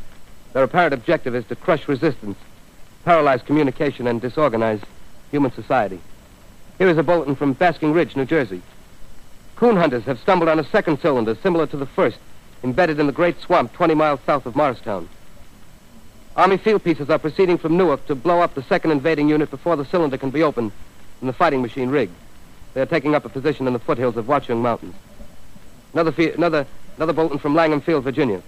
Their 0.52 0.64
apparent 0.64 0.92
objective 0.92 1.34
is 1.34 1.46
to 1.46 1.56
crush 1.56 1.88
resistance, 1.88 2.36
paralyze 3.06 3.40
communication, 3.40 4.06
and 4.06 4.20
disorganize 4.20 4.80
human 5.30 5.52
society. 5.52 6.00
Here 6.76 6.88
is 6.88 6.98
a 6.98 7.02
bulletin 7.02 7.36
from 7.36 7.54
Basking 7.54 7.94
Ridge, 7.94 8.16
New 8.16 8.26
Jersey. 8.26 8.60
Coon 9.56 9.76
hunters 9.76 10.04
have 10.04 10.18
stumbled 10.18 10.50
on 10.50 10.58
a 10.58 10.64
second 10.64 11.00
cylinder 11.00 11.34
similar 11.42 11.66
to 11.68 11.76
the 11.78 11.86
first, 11.86 12.18
embedded 12.62 13.00
in 13.00 13.06
the 13.06 13.12
great 13.12 13.40
swamp 13.40 13.72
20 13.72 13.94
miles 13.94 14.20
south 14.26 14.44
of 14.44 14.56
Morristown. 14.56 15.08
Army 16.36 16.56
field 16.56 16.84
pieces 16.84 17.10
are 17.10 17.18
proceeding 17.18 17.58
from 17.58 17.76
Newark 17.76 18.06
to 18.06 18.14
blow 18.14 18.40
up 18.40 18.54
the 18.54 18.62
second 18.62 18.92
invading 18.92 19.28
unit 19.28 19.50
before 19.50 19.76
the 19.76 19.84
cylinder 19.84 20.16
can 20.16 20.30
be 20.30 20.42
opened 20.42 20.70
and 21.20 21.28
the 21.28 21.32
fighting 21.32 21.60
machine 21.60 21.90
rigged. 21.90 22.14
They 22.72 22.80
are 22.80 22.86
taking 22.86 23.14
up 23.14 23.24
a 23.24 23.28
position 23.28 23.66
in 23.66 23.72
the 23.72 23.80
foothills 23.80 24.16
of 24.16 24.26
Watchung 24.26 24.62
Mountains. 24.62 24.94
Another, 25.92 26.12
another, 26.32 26.66
another 26.96 27.12
bulletin 27.12 27.38
from 27.38 27.54
Langham 27.54 27.80
Field, 27.80 28.04
Virginia. 28.04 28.42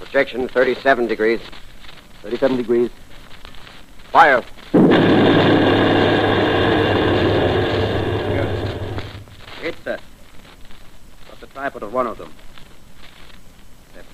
Projection 0.00 0.48
37 0.48 1.06
degrees. 1.06 1.40
37 2.22 2.56
degrees. 2.56 2.90
Fire. 4.10 4.42
Hit, 9.60 9.76
sir. 9.84 10.00
Got 11.28 11.40
the 11.40 11.46
tripod 11.46 11.84
of 11.84 11.92
one 11.92 12.08
of 12.08 12.18
them. 12.18 12.32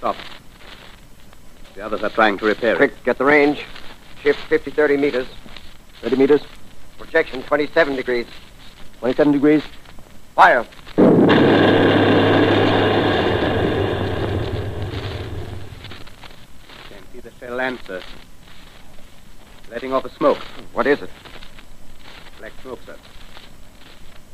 They've. 0.01 0.17
The 1.75 1.85
others 1.85 2.03
are 2.03 2.11
trying 2.11 2.39
to 2.39 2.47
repair 2.47 2.75
it. 2.75 2.77
Quick, 2.77 3.05
get 3.05 3.19
the 3.19 3.25
range. 3.25 3.65
Shift 4.23 4.41
50 4.49 4.71
30 4.73 4.97
meters. 4.97 5.27
30 6.01 6.17
meters. 6.17 6.41
Projection 6.99 7.43
27 7.45 7.97
degrees. 7.97 8.27
27 8.99 9.33
degrees. 9.33 9.63
Fire. 10.35 10.67
Can't 10.97 11.31
see 17.13 17.21
the 17.21 17.31
shell 17.39 17.79
sir. 17.87 18.03
Letting 19.71 19.93
off 19.93 20.05
a 20.05 20.11
smoke. 20.11 20.39
What 20.73 20.87
is 20.87 21.03
it? 21.03 21.11
Black 22.39 22.53
smoke, 22.63 22.79
sir. 22.87 22.97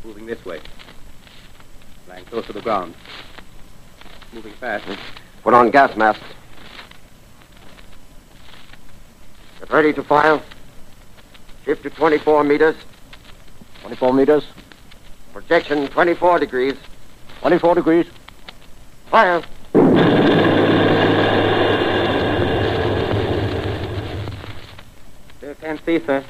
Moving 0.05 0.27
this 0.27 0.45
way. 0.45 0.61
Lying 2.09 2.25
close 2.27 2.47
to 2.47 2.53
the 2.53 2.61
ground. 2.61 2.95
Moving 4.33 4.53
fast. 4.53 4.85
Hmm. 4.85 5.24
Put 5.45 5.53
on 5.53 5.71
gas 5.71 5.95
masks. 5.95 6.25
Get 9.61 9.71
ready 9.71 9.93
to 9.93 10.03
fire. 10.03 10.41
Shift 11.67 11.83
to 11.83 11.91
24 11.91 12.45
meters. 12.45 12.75
24 13.83 14.15
meters. 14.15 14.45
Projection 15.35 15.89
24 15.89 16.39
degrees. 16.39 16.75
24 17.41 17.75
degrees. 17.75 18.07
Fire. 19.11 19.43
Still 25.37 25.55
can't 25.61 25.85
see, 25.85 25.99
sir. 26.07 26.25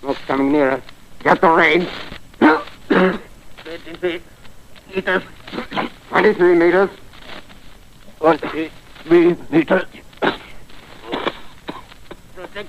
Smoke's 0.00 0.20
coming 0.26 0.50
nearer. 0.50 0.82
Get 1.22 1.40
the 1.40 1.48
range. 1.48 1.88
23 2.88 4.20
meters. 4.92 5.22
23 6.08 6.54
meters. 6.56 6.90
23 8.18 9.36
meters. 9.50 9.84
Projection 12.34 12.68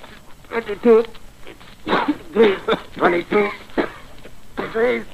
22 0.49 1.05
degrees. 1.85 2.59
22 2.95 3.49
degrees. 4.57 5.05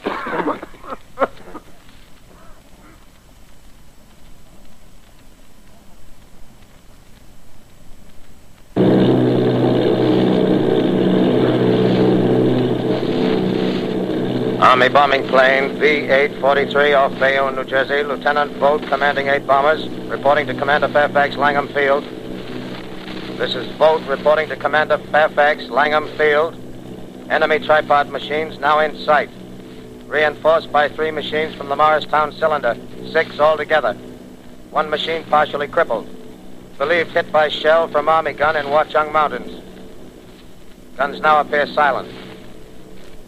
Army 14.73 14.89
bombing 14.89 15.27
plane 15.27 15.77
V-843 15.77 16.97
off 16.97 17.19
Bayonne, 17.19 17.55
New 17.55 17.63
Jersey. 17.63 18.01
Lieutenant 18.01 18.59
Bolt, 18.59 18.81
commanding 18.87 19.27
eight 19.27 19.45
bombers, 19.45 19.87
reporting 20.09 20.47
to 20.47 20.55
Commander 20.55 20.87
Fairfax, 20.87 21.35
Langham 21.37 21.67
Field. 21.67 22.03
This 23.37 23.53
is 23.53 23.71
Bolt 23.77 24.01
reporting 24.07 24.49
to 24.49 24.55
Commander 24.55 24.97
Fairfax, 24.97 25.65
Langham 25.65 26.07
Field. 26.17 26.55
Enemy 27.29 27.59
tripod 27.59 28.09
machines 28.09 28.57
now 28.57 28.79
in 28.79 28.97
sight. 28.97 29.29
Reinforced 30.07 30.71
by 30.71 30.89
three 30.89 31.11
machines 31.11 31.53
from 31.53 31.69
the 31.69 31.75
Morristown 31.75 32.31
cylinder, 32.31 32.75
six 33.11 33.39
altogether. 33.39 33.93
One 34.71 34.89
machine 34.89 35.23
partially 35.25 35.67
crippled. 35.67 36.09
Believed 36.79 37.11
hit 37.11 37.31
by 37.31 37.49
shell 37.49 37.89
from 37.89 38.09
Army 38.09 38.33
gun 38.33 38.55
in 38.55 38.65
Watchung 38.65 39.11
Mountains. 39.11 39.61
Guns 40.97 41.21
now 41.21 41.41
appear 41.41 41.67
silent. 41.67 42.11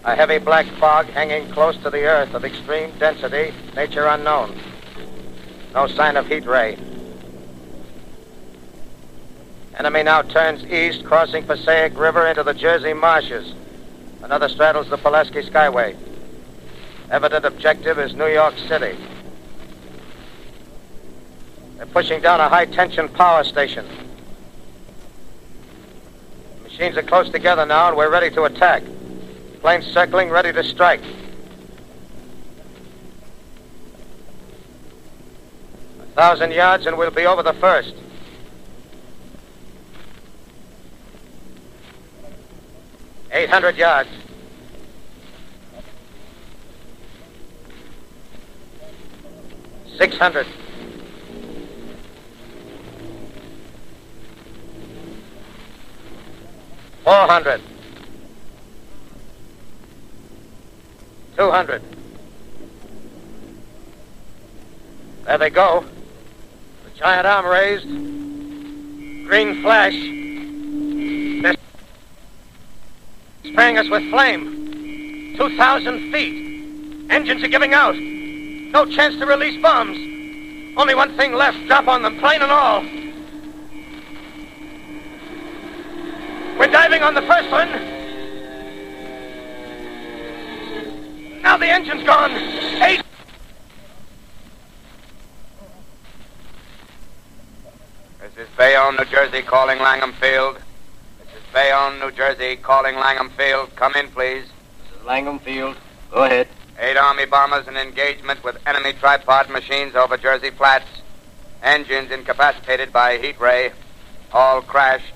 A 0.05 0.15
heavy 0.15 0.37
black 0.37 0.67
fog 0.67 1.07
hanging 1.07 1.49
close 1.49 1.75
to 1.77 1.89
the 1.89 2.03
earth 2.03 2.35
of 2.35 2.45
extreme 2.45 2.91
density, 2.99 3.51
nature 3.75 4.05
unknown. 4.05 4.55
No 5.73 5.87
sign 5.87 6.15
of 6.15 6.27
heat 6.27 6.45
ray. 6.45 6.77
Enemy 9.79 10.03
now 10.03 10.21
turns 10.21 10.63
east, 10.65 11.03
crossing 11.03 11.43
Passaic 11.43 11.97
River 11.97 12.27
into 12.27 12.43
the 12.43 12.53
Jersey 12.53 12.93
marshes. 12.93 13.55
Another 14.21 14.47
straddles 14.47 14.89
the 14.89 14.97
Pulaski 14.97 15.41
Skyway. 15.41 15.95
Evident 17.09 17.43
objective 17.43 17.97
is 17.97 18.13
New 18.13 18.27
York 18.27 18.55
City. 18.59 18.95
They're 21.77 21.87
pushing 21.87 22.21
down 22.21 22.39
a 22.41 22.47
high 22.47 22.65
tension 22.65 23.09
power 23.09 23.43
station. 23.43 23.87
The 26.57 26.63
Machines 26.63 26.95
are 26.95 27.03
close 27.03 27.29
together 27.31 27.65
now, 27.65 27.87
and 27.87 27.97
we're 27.97 28.11
ready 28.11 28.29
to 28.35 28.43
attack. 28.43 28.83
Planes 29.65 29.87
circling, 29.87 30.29
ready 30.29 30.53
to 30.53 30.63
strike. 30.63 31.01
A 35.99 36.05
thousand 36.13 36.51
yards, 36.51 36.85
and 36.85 36.95
we'll 36.95 37.09
be 37.09 37.25
over 37.25 37.41
the 37.41 37.53
first. 37.53 37.95
Eight 43.31 43.49
hundred 43.49 43.75
yards. 43.75 44.09
Six 49.97 50.15
hundred. 50.17 50.45
Four 57.03 57.27
hundred. 57.27 57.61
Two 61.37 61.51
hundred. 61.51 61.81
There 65.25 65.37
they 65.37 65.49
go. 65.49 65.83
The 66.85 66.99
giant 66.99 67.27
arm 67.27 67.45
raised. 67.45 67.87
Green 69.27 69.61
flash. 69.61 69.93
They're 71.41 71.55
spraying 73.43 73.77
us 73.77 73.89
with 73.89 74.09
flame. 74.09 75.35
Two 75.35 75.57
thousand 75.57 76.11
feet. 76.13 77.09
Engines 77.09 77.43
are 77.43 77.49
giving 77.49 77.73
out. 77.73 77.95
No 77.95 78.85
chance 78.85 79.17
to 79.17 79.25
release 79.25 79.61
bombs. 79.61 79.97
Only 80.77 80.95
one 80.95 81.15
thing 81.17 81.33
left. 81.33 81.57
Drop 81.67 81.87
on 81.87 82.01
them, 82.01 82.17
plane 82.19 82.41
and 82.41 82.51
all. 82.51 82.81
We're 86.57 86.71
diving 86.71 87.03
on 87.03 87.13
the 87.13 87.21
first 87.23 87.49
one. 87.51 88.04
Now 91.45 91.57
the 91.57 91.67
engine's 91.67 92.03
gone. 92.03 92.31
Eight. 92.31 93.03
This 98.19 98.47
is 98.47 98.49
Bayonne, 98.57 98.95
New 98.95 99.05
Jersey, 99.05 99.43
calling 99.43 99.77
Langham 99.77 100.11
Field. 100.13 100.57
This 101.19 101.27
is 101.35 101.43
Bayonne, 101.53 101.99
New 101.99 102.11
Jersey, 102.11 102.55
calling 102.55 102.95
Langham 102.95 103.29
Field. 103.29 103.73
Come 103.75 103.93
in, 103.93 104.07
please. 104.09 104.45
This 104.45 104.99
is 104.99 105.05
Langham 105.05 105.37
Field. 105.37 105.77
Go 106.11 106.23
ahead. 106.23 106.47
Eight 106.79 106.97
Army 106.97 107.25
bombers 107.25 107.67
in 107.67 107.77
engagement 107.77 108.43
with 108.43 108.57
enemy 108.65 108.93
tripod 108.93 109.49
machines 109.49 109.95
over 109.95 110.17
Jersey 110.17 110.49
Flats. 110.49 110.89
Engines 111.61 112.09
incapacitated 112.09 112.91
by 112.91 113.19
heat 113.19 113.39
ray. 113.39 113.71
All 114.33 114.63
crashed. 114.63 115.13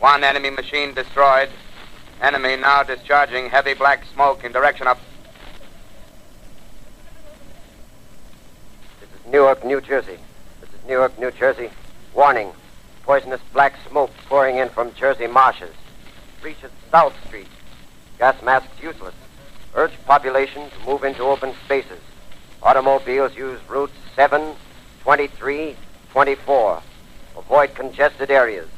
One 0.00 0.24
enemy 0.24 0.50
machine 0.50 0.94
destroyed. 0.94 1.48
Enemy 2.20 2.56
now 2.56 2.82
discharging 2.82 3.50
heavy 3.50 3.74
black 3.74 4.04
smoke 4.12 4.42
in 4.42 4.50
direction 4.50 4.88
of. 4.88 4.98
This 9.00 9.08
is 9.18 9.19
Newark, 9.30 9.64
New 9.64 9.80
Jersey. 9.80 10.18
This 10.60 10.70
is 10.70 10.88
Newark, 10.88 11.16
New 11.20 11.30
Jersey. 11.30 11.70
Warning. 12.14 12.50
Poisonous 13.04 13.40
black 13.52 13.74
smoke 13.88 14.10
pouring 14.26 14.56
in 14.56 14.68
from 14.68 14.92
Jersey 14.94 15.28
marshes. 15.28 15.72
Reaches 16.42 16.72
South 16.90 17.14
Street. 17.28 17.46
Gas 18.18 18.42
masks 18.42 18.82
useless. 18.82 19.14
Urge 19.76 19.92
population 20.04 20.68
to 20.68 20.86
move 20.86 21.04
into 21.04 21.22
open 21.22 21.54
spaces. 21.64 22.00
Automobiles 22.60 23.36
use 23.36 23.60
routes 23.68 23.92
7, 24.16 24.56
23, 25.02 25.76
24. 26.10 26.82
Avoid 27.36 27.74
congested 27.76 28.32
areas. 28.32 28.68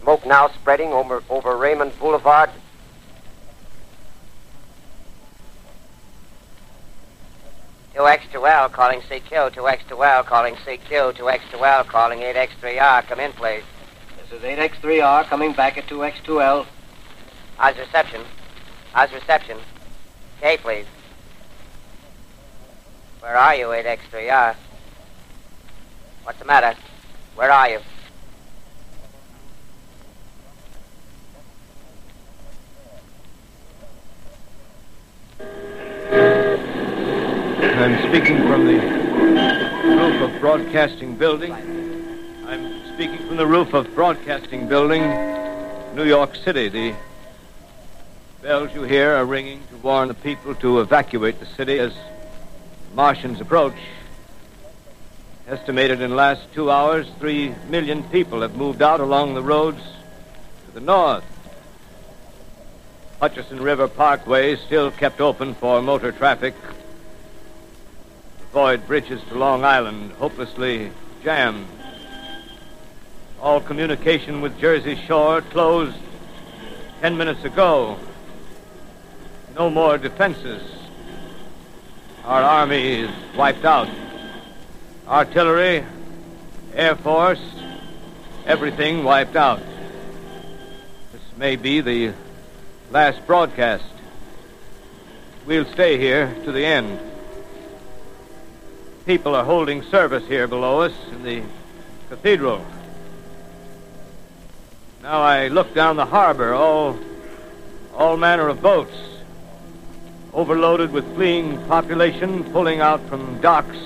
Smoke 0.00 0.24
now 0.24 0.46
spreading 0.46 0.92
over, 0.92 1.24
over 1.28 1.56
Raymond 1.56 1.98
Boulevard. 1.98 2.50
Two 7.98 8.06
X 8.06 8.24
to 8.30 8.46
L 8.46 8.68
calling 8.68 9.00
CQ. 9.00 9.52
Two 9.54 9.66
X 9.66 9.82
to 9.88 10.04
L 10.04 10.22
calling 10.22 10.54
CQ. 10.54 11.16
Two 11.16 11.28
X 11.28 11.42
to 11.50 11.64
L 11.64 11.82
calling 11.82 12.20
8X3R. 12.20 13.04
Come 13.08 13.18
in, 13.18 13.32
please. 13.32 13.64
This 14.16 14.38
is 14.38 14.44
8X3R 14.44 15.24
coming 15.24 15.52
back 15.52 15.76
at 15.76 15.88
2X2L. 15.88 16.64
How's 17.56 17.76
reception? 17.76 18.20
How's 18.92 19.12
reception? 19.12 19.58
K, 20.40 20.58
please. 20.58 20.86
Where 23.18 23.36
are 23.36 23.56
you, 23.56 23.66
8X3R? 23.66 24.54
What's 26.22 26.38
the 26.38 26.44
matter? 26.44 26.78
Where 27.34 27.50
are 27.50 27.68
you? 27.68 27.80
I'm 37.60 38.08
speaking 38.08 38.38
from 38.46 38.66
the 38.66 38.78
roof 39.96 40.20
of 40.22 40.40
Broadcasting 40.40 41.16
Building. 41.16 41.52
I'm 42.46 42.94
speaking 42.94 43.18
from 43.26 43.36
the 43.36 43.48
roof 43.48 43.74
of 43.74 43.92
Broadcasting 43.96 44.68
Building, 44.68 45.02
New 45.96 46.04
York 46.04 46.36
City. 46.36 46.68
The 46.68 46.94
bells 48.42 48.72
you 48.74 48.84
hear 48.84 49.12
are 49.16 49.24
ringing 49.24 49.60
to 49.70 49.76
warn 49.78 50.06
the 50.06 50.14
people 50.14 50.54
to 50.54 50.78
evacuate 50.78 51.40
the 51.40 51.46
city 51.46 51.80
as 51.80 51.92
Martians 52.94 53.40
approach. 53.40 53.74
Estimated 55.48 56.00
in 56.00 56.10
the 56.10 56.16
last 56.16 56.42
two 56.54 56.70
hours, 56.70 57.08
three 57.18 57.52
million 57.68 58.04
people 58.04 58.42
have 58.42 58.54
moved 58.54 58.82
out 58.82 59.00
along 59.00 59.34
the 59.34 59.42
roads 59.42 59.82
to 60.66 60.74
the 60.74 60.80
north. 60.80 61.24
Hutchison 63.18 63.60
River 63.60 63.88
Parkway 63.88 64.52
is 64.52 64.60
still 64.60 64.92
kept 64.92 65.20
open 65.20 65.54
for 65.56 65.82
motor 65.82 66.12
traffic. 66.12 66.54
Avoid 68.50 68.86
bridges 68.86 69.20
to 69.28 69.34
Long 69.34 69.62
Island, 69.62 70.12
hopelessly 70.12 70.90
jammed. 71.22 71.66
All 73.42 73.60
communication 73.60 74.40
with 74.40 74.58
Jersey 74.58 74.96
Shore 75.06 75.42
closed 75.42 75.98
ten 77.02 77.18
minutes 77.18 77.44
ago. 77.44 77.98
No 79.54 79.68
more 79.68 79.98
defenses. 79.98 80.62
Our 82.24 82.42
army 82.42 83.02
is 83.02 83.10
wiped 83.36 83.66
out. 83.66 83.90
Artillery, 85.06 85.84
Air 86.74 86.96
Force, 86.96 87.42
everything 88.46 89.04
wiped 89.04 89.36
out. 89.36 89.60
This 91.12 91.22
may 91.36 91.56
be 91.56 91.82
the 91.82 92.14
last 92.90 93.26
broadcast. 93.26 93.84
We'll 95.44 95.66
stay 95.66 95.98
here 95.98 96.34
to 96.44 96.50
the 96.50 96.64
end. 96.64 96.98
People 99.08 99.34
are 99.34 99.42
holding 99.42 99.82
service 99.84 100.26
here 100.28 100.46
below 100.46 100.82
us 100.82 100.92
in 101.12 101.22
the 101.22 101.42
cathedral. 102.10 102.62
Now 105.02 105.22
I 105.22 105.48
look 105.48 105.72
down 105.72 105.96
the 105.96 106.04
harbor, 106.04 106.52
all, 106.52 106.98
all 107.94 108.18
manner 108.18 108.48
of 108.48 108.60
boats, 108.60 108.92
overloaded 110.34 110.92
with 110.92 111.06
fleeing 111.14 111.56
population 111.68 112.44
pulling 112.52 112.82
out 112.82 113.00
from 113.08 113.40
docks. 113.40 113.78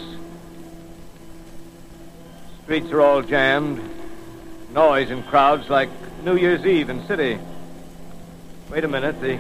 Streets 2.65 2.91
are 2.91 3.01
all 3.01 3.23
jammed. 3.23 3.81
Noise 4.75 5.11
and 5.13 5.25
crowds 5.29 5.71
like 5.71 5.91
New 6.25 6.37
Year's 6.37 6.67
Eve 6.67 6.91
in 6.91 7.07
city. 7.07 7.39
Wait 8.73 8.83
a 8.83 8.89
minute. 8.89 9.21
The 9.21 9.39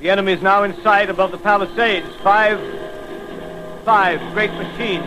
the 0.00 0.10
enemy 0.10 0.32
is 0.32 0.42
now 0.42 0.64
in 0.64 0.74
sight 0.82 1.10
above 1.10 1.30
the 1.30 1.38
Palisades. 1.38 2.08
Five 2.24 2.58
five 3.84 4.20
great 4.32 4.52
machines. 4.52 5.06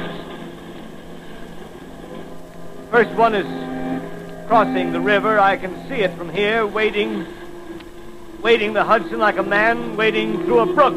First 2.90 3.12
one 3.12 3.36
is 3.36 4.48
crossing 4.48 4.92
the 4.92 5.00
river. 5.00 5.40
I 5.40 5.58
can 5.58 5.88
see 5.88 5.96
it 5.96 6.16
from 6.18 6.30
here, 6.30 6.66
wading 6.66 7.26
wading 8.42 8.74
the 8.74 8.84
Hudson 8.84 9.20
like 9.20 9.38
a 9.38 9.44
man 9.44 9.96
wading 9.96 10.44
through 10.44 10.60
a 10.60 10.66
brook. 10.66 10.94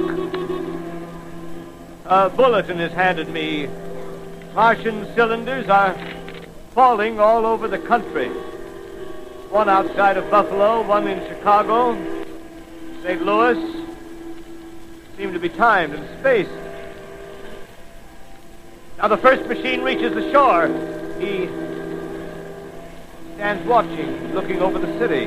A 2.07 2.29
bulletin 2.29 2.81
is 2.81 2.93
handed 2.93 3.29
me. 3.29 3.69
Martian 4.55 5.07
cylinders 5.15 5.69
are 5.69 5.97
falling 6.73 7.21
all 7.21 7.47
over 7.47 7.69
the 7.69 7.79
country. 7.79 8.29
One 9.51 9.69
outside 9.69 10.17
of 10.17 10.29
Buffalo, 10.29 10.83
one 10.83 11.07
in 11.07 11.27
Chicago, 11.29 11.95
St. 13.03 13.25
Louis. 13.25 13.87
Seem 15.17 15.33
to 15.33 15.39
be 15.39 15.49
timed 15.49 15.95
and 15.95 16.19
spaced. 16.19 16.66
Now 18.99 19.09
the 19.09 19.19
first 19.19 19.47
machine 19.47 19.83
reaches 19.83 20.15
the 20.15 20.33
shore. 20.33 20.69
He 21.21 21.47
stands 23.35 23.67
watching, 23.67 24.33
looking 24.33 24.61
over 24.63 24.79
the 24.79 24.99
city. 24.99 25.27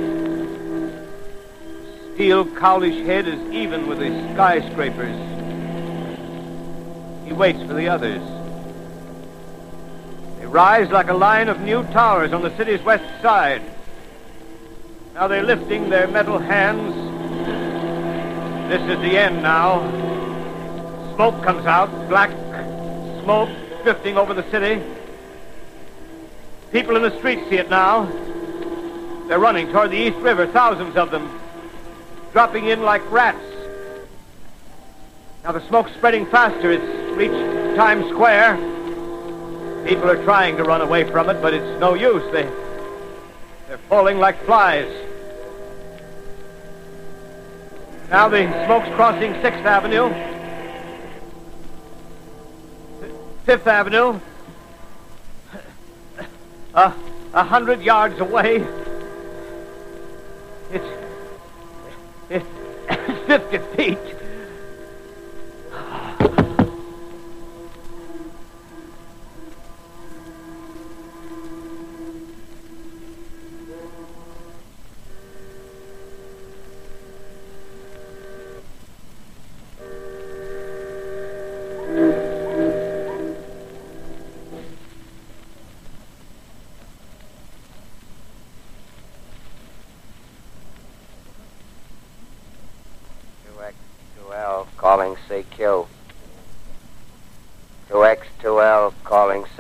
Steel 2.16 2.46
cowlish 2.56 3.06
head 3.06 3.28
is 3.28 3.40
even 3.52 3.88
with 3.88 4.00
the 4.00 4.10
skyscrapers. 4.34 5.16
He 7.26 7.32
waits 7.32 7.62
for 7.62 7.76
the 7.76 7.88
others. 7.88 8.22
They 10.40 10.48
rise 10.48 10.90
like 10.90 11.10
a 11.10 11.14
line 11.14 11.48
of 11.48 11.62
new 11.62 11.84
towers 11.94 12.34
on 12.34 12.42
the 12.42 12.56
city's 12.58 12.82
west 12.82 13.22
side. 13.22 13.62
Now 15.14 15.28
they're 15.28 15.44
lifting 15.44 15.90
their 15.90 16.08
metal 16.08 16.40
hands. 16.40 16.96
This 18.70 18.82
is 18.82 19.00
the 19.02 19.16
end 19.16 19.44
now. 19.44 19.88
Smoke 21.14 21.44
comes 21.44 21.68
out, 21.68 22.10
black 22.10 22.32
smoke 23.30 23.84
drifting 23.84 24.18
over 24.18 24.34
the 24.34 24.42
city. 24.50 24.82
People 26.72 26.96
in 26.96 27.04
the 27.04 27.16
streets 27.20 27.48
see 27.48 27.58
it 27.58 27.70
now. 27.70 28.06
They're 29.28 29.38
running 29.38 29.72
toward 29.72 29.92
the 29.92 29.98
East 29.98 30.18
River, 30.18 30.48
thousands 30.48 30.96
of 30.96 31.12
them, 31.12 31.40
dropping 32.34 32.66
in 32.66 32.82
like 32.82 33.04
rats. 33.12 33.38
Now 35.44 35.52
the 35.52 35.62
smoke's 35.68 35.92
spreading 35.94 36.26
faster. 36.26 36.72
It's 36.72 37.16
reached 37.16 37.76
Times 37.76 38.10
Square. 38.10 38.56
People 39.86 40.10
are 40.10 40.24
trying 40.24 40.58
to 40.58 40.64
run 40.64 40.82
away 40.82 41.04
from 41.04 41.30
it, 41.30 41.40
but 41.40 41.54
it's 41.54 41.80
no 41.80 41.94
use. 41.94 42.24
They, 42.32 42.50
they're 43.68 43.78
falling 43.90 44.18
like 44.18 44.44
flies. 44.46 44.92
Now 48.10 48.28
the 48.28 48.48
smoke's 48.66 48.90
crossing 48.96 49.34
6th 49.34 49.66
Avenue. 49.66 50.39
Fifth 53.50 53.66
Avenue. 53.66 54.20
Uh, 56.72 56.94
a 57.34 57.44
hundred 57.44 57.82
yards 57.82 58.20
away. 58.20 58.64
It's, 60.72 60.86
it's 62.30 62.46
50 63.26 63.58
feet. 63.76 64.19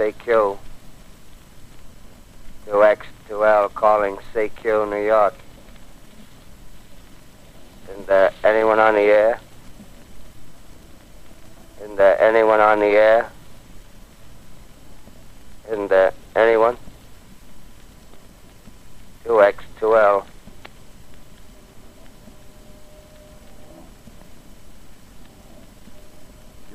CQ. 0.10 0.58
2X, 2.66 3.00
2L, 3.30 3.74
calling 3.74 4.18
CQ, 4.34 4.90
New 4.90 5.06
York. 5.06 5.36
Isn't 7.92 8.08
there 8.08 8.32
anyone 8.44 8.80
on 8.80 8.96
the 8.96 9.02
air? 9.02 9.40
Isn't 11.82 11.96
there 11.96 12.20
anyone 12.22 12.60
on 12.60 12.80
the 12.80 12.86
air? 12.86 13.32
Isn't 15.72 15.88
there 15.88 16.14
anyone? 16.36 16.78
2X, 19.26 19.56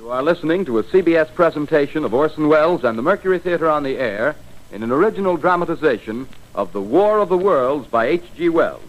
You 0.04 0.10
are 0.10 0.22
listening 0.22 0.66
to 0.66 0.78
a 0.78 0.84
CBS 0.84 1.32
presentation 1.32 2.04
of 2.04 2.12
Orson 2.12 2.46
Welles 2.48 2.84
and 2.84 2.98
the 2.98 3.02
Mercury 3.02 3.38
Theater 3.38 3.70
on 3.70 3.84
the 3.84 3.96
Air 3.96 4.36
in 4.70 4.82
an 4.82 4.90
original 4.90 5.38
dramatization 5.38 6.28
of 6.54 6.74
The 6.74 6.82
War 6.82 7.20
of 7.20 7.30
the 7.30 7.38
Worlds 7.38 7.88
by 7.88 8.08
H.G. 8.08 8.50
Wells. 8.50 8.82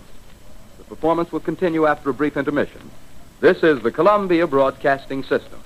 The 0.78 0.84
performance 0.84 1.32
will 1.32 1.39
continue 1.39 1.86
after 1.86 2.09
a 2.09 2.13
brief 2.13 2.36
intermission. 2.36 2.91
This 3.39 3.63
is 3.63 3.82
the 3.82 3.93
Columbia 3.93 4.45
Broadcasting 4.45 5.24
System. 5.24 5.61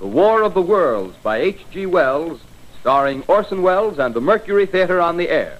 The 0.00 0.06
War 0.06 0.42
of 0.42 0.52
the 0.52 0.60
Worlds 0.60 1.16
by 1.22 1.38
H.G. 1.38 1.86
Wells, 1.86 2.42
starring 2.82 3.22
Orson 3.26 3.62
Welles 3.62 3.98
and 3.98 4.12
the 4.12 4.20
Mercury 4.20 4.66
Theater 4.66 5.00
on 5.00 5.16
the 5.16 5.30
Air. 5.30 5.56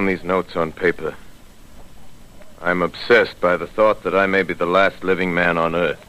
Down 0.00 0.06
these 0.06 0.24
notes 0.24 0.56
on 0.56 0.72
paper, 0.72 1.14
I'm 2.62 2.80
obsessed 2.80 3.38
by 3.38 3.58
the 3.58 3.66
thought 3.66 4.02
that 4.04 4.14
I 4.14 4.24
may 4.24 4.42
be 4.42 4.54
the 4.54 4.64
last 4.64 5.04
living 5.04 5.34
man 5.34 5.58
on 5.58 5.74
Earth. 5.74 6.02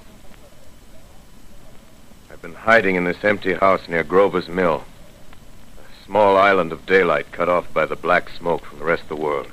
I've 2.32 2.42
been 2.42 2.54
hiding 2.54 2.96
in 2.96 3.04
this 3.04 3.22
empty 3.26 3.54
house 3.54 3.90
near 3.90 4.06
Grover's 4.06 4.48
Mill, 4.48 4.86
a 5.78 6.06
small 6.06 6.38
island 6.38 6.72
of 6.72 6.86
daylight 6.86 7.34
cut 7.34 7.50
off 7.50 7.74
by 7.74 7.86
the 7.86 7.98
black 7.98 8.30
smoke 8.30 8.64
from 8.64 8.80
the 8.80 8.86
rest 8.86 9.04
of 9.04 9.10
the 9.10 9.16
world. 9.18 9.52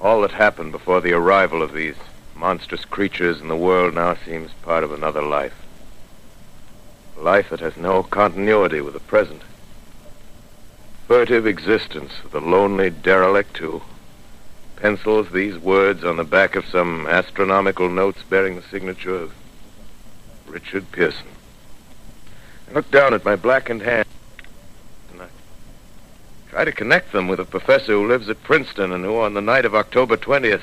All 0.00 0.22
that 0.22 0.32
happened 0.32 0.72
before 0.72 1.02
the 1.02 1.12
arrival 1.12 1.60
of 1.60 1.74
these 1.74 1.96
monstrous 2.34 2.86
creatures 2.86 3.42
in 3.42 3.48
the 3.48 3.56
world 3.56 3.92
now 3.92 4.16
seems 4.24 4.52
part 4.62 4.82
of 4.82 4.90
another 4.90 5.22
life. 5.22 5.66
A 7.18 7.20
life 7.20 7.50
that 7.50 7.60
has 7.60 7.76
no 7.76 8.02
continuity 8.02 8.80
with 8.80 8.94
the 8.94 9.00
present 9.00 9.42
furtive 11.06 11.46
existence 11.46 12.12
of 12.24 12.30
the 12.30 12.40
lonely 12.40 12.88
derelict 12.90 13.58
who 13.58 13.82
pencils 14.76 15.30
these 15.30 15.58
words 15.58 16.02
on 16.02 16.16
the 16.16 16.24
back 16.24 16.56
of 16.56 16.66
some 16.66 17.06
astronomical 17.06 17.88
notes 17.88 18.22
bearing 18.28 18.56
the 18.56 18.62
signature 18.62 19.14
of 19.14 19.34
Richard 20.46 20.90
Pierson. 20.92 21.26
I 22.68 22.72
look 22.72 22.90
down 22.90 23.12
at 23.12 23.24
my 23.24 23.36
blackened 23.36 23.82
hand 23.82 24.06
and 25.12 25.22
I 25.22 25.26
try 26.48 26.64
to 26.64 26.72
connect 26.72 27.12
them 27.12 27.28
with 27.28 27.40
a 27.40 27.44
professor 27.44 27.92
who 27.92 28.08
lives 28.08 28.28
at 28.28 28.42
Princeton 28.42 28.92
and 28.92 29.04
who, 29.04 29.18
on 29.20 29.34
the 29.34 29.40
night 29.40 29.64
of 29.64 29.74
October 29.74 30.16
20th, 30.16 30.62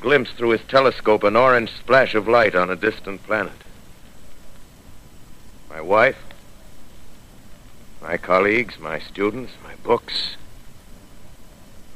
glimpsed 0.00 0.34
through 0.34 0.50
his 0.50 0.62
telescope 0.68 1.22
an 1.22 1.36
orange 1.36 1.70
splash 1.70 2.14
of 2.14 2.28
light 2.28 2.54
on 2.54 2.70
a 2.70 2.76
distant 2.76 3.22
planet. 3.24 3.52
My 5.68 5.80
wife, 5.80 6.18
my 8.04 8.18
colleagues, 8.18 8.78
my 8.78 8.98
students, 8.98 9.50
my 9.64 9.74
books, 9.76 10.36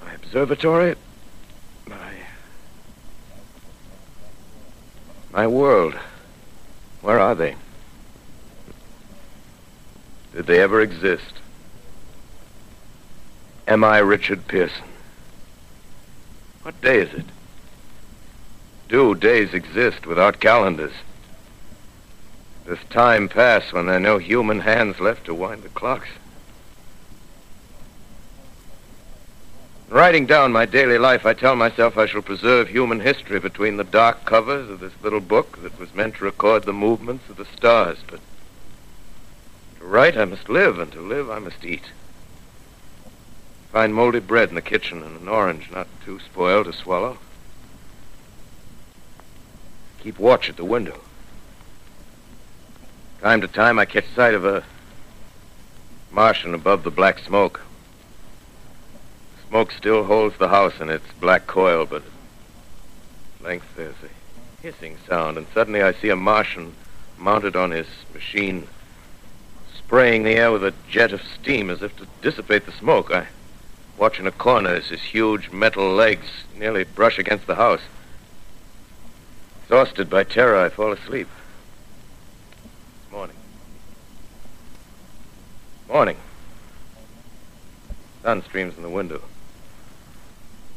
my 0.03 0.15
observatory, 0.15 0.97
my. 1.87 2.13
my 5.31 5.47
world. 5.47 5.95
Where 7.03 7.21
are 7.21 7.35
they? 7.35 7.57
Did 10.35 10.47
they 10.47 10.61
ever 10.61 10.81
exist? 10.81 11.35
Am 13.67 13.85
I 13.85 13.99
Richard 13.99 14.49
Pierson? 14.49 14.85
What 16.63 16.81
day 16.81 17.01
is 17.01 17.13
it? 17.13 17.27
Do 18.89 19.15
days 19.15 19.53
exist 19.53 20.07
without 20.07 20.41
calendars? 20.41 20.95
Does 22.69 22.79
time 22.91 23.31
pass 23.31 23.73
when 23.73 23.87
there 23.87 23.97
are 23.97 24.01
no 24.01 24.19
human 24.19 24.61
hands 24.61 25.01
left 25.01 25.25
to 25.25 25.35
wind 25.35 25.63
the 25.63 25.71
clocks? 25.71 26.11
In 29.89 29.95
writing 29.95 30.27
down 30.27 30.53
my 30.53 30.67
daily 30.67 30.99
life, 30.99 31.25
I 31.25 31.33
tell 31.33 31.57
myself 31.57 31.97
I 31.97 32.05
shall 32.05 32.21
preserve 32.21 32.69
human 32.69 33.01
history 33.01 33.41
between 33.41 33.79
the 33.79 33.85
dark 33.85 34.27
covers 34.27 34.69
of 34.69 34.81
this 34.81 34.93
little 35.03 35.21
book 35.21 35.63
that 35.63 35.81
was 35.81 35.95
meant 35.95 36.17
to 36.17 36.25
record 36.25 36.65
the 36.65 36.75
movements 36.75 37.31
of 37.31 37.39
the 37.39 37.47
stars. 37.47 37.97
But 38.07 38.21
to 39.79 39.87
write, 39.87 40.19
I 40.19 40.27
must 40.27 40.51
live, 40.51 40.79
and 40.79 40.93
to 40.93 41.01
live, 41.01 41.31
I 41.31 41.39
must 41.39 41.65
eat. 41.65 41.85
Find 43.73 43.95
moldy 43.95 44.21
bread 44.21 44.51
in 44.51 44.57
the 44.57 44.61
kitchen 44.61 45.03
and 45.03 45.19
an 45.19 45.29
orange 45.29 45.71
not 45.71 45.87
too 46.05 46.21
spoiled 46.21 46.67
to 46.67 46.75
swallow. 46.75 47.17
Keep 50.03 50.19
watch 50.19 50.51
at 50.51 50.59
the 50.59 50.67
window. 50.67 51.01
Time 53.21 53.41
to 53.41 53.49
time, 53.49 53.81
I 53.81 53.85
catch 53.85 54.07
sight 54.15 54.35
of 54.35 54.45
a 54.45 54.63
Martian 56.13 56.55
above 56.55 56.85
the 56.85 56.91
black 56.91 57.19
smoke. 57.19 57.61
Smoke 59.49 59.73
still 59.73 60.05
holds 60.05 60.39
the 60.39 60.49
house 60.49 60.81
in 60.81 60.89
its 60.89 61.11
black 61.21 61.49
coil, 61.49 61.85
but 61.85 62.05
at 62.05 63.45
length 63.45 63.67
there's 63.77 63.97
a 64.05 64.63
hissing 64.63 64.97
sound, 65.09 65.37
and 65.37 65.49
suddenly 65.53 65.83
I 65.83 65.95
see 65.95 66.11
a 66.11 66.17
Martian 66.17 66.75
mounted 67.17 67.57
on 67.57 67.73
his 67.73 67.89
machine, 68.15 68.69
spraying 69.77 70.23
the 70.23 70.37
air 70.37 70.53
with 70.53 70.63
a 70.63 70.75
jet 70.89 71.13
of 71.13 71.21
steam 71.23 71.71
as 71.71 71.83
if 71.83 71.97
to 71.97 72.07
dissipate 72.23 72.67
the 72.67 72.73
smoke. 72.73 73.11
I 73.11 73.27
watch 73.97 74.21
in 74.21 74.29
a 74.29 74.33
corner 74.33 74.71
as 74.71 74.91
his 74.91 75.03
huge 75.03 75.51
metal 75.51 75.93
legs 75.93 76.29
nearly 76.57 76.85
brush 76.85 77.19
against 77.19 77.49
the 77.49 77.57
house. 77.57 77.83
Exhausted 79.65 80.09
by 80.09 80.23
terror, 80.23 80.57
I 80.65 80.69
fall 80.69 80.93
asleep. 80.93 81.27
Morning. 83.11 83.37
Morning. 85.89 86.19
Sun 88.23 88.43
streams 88.43 88.77
in 88.77 88.83
the 88.83 88.91
window. 88.91 89.23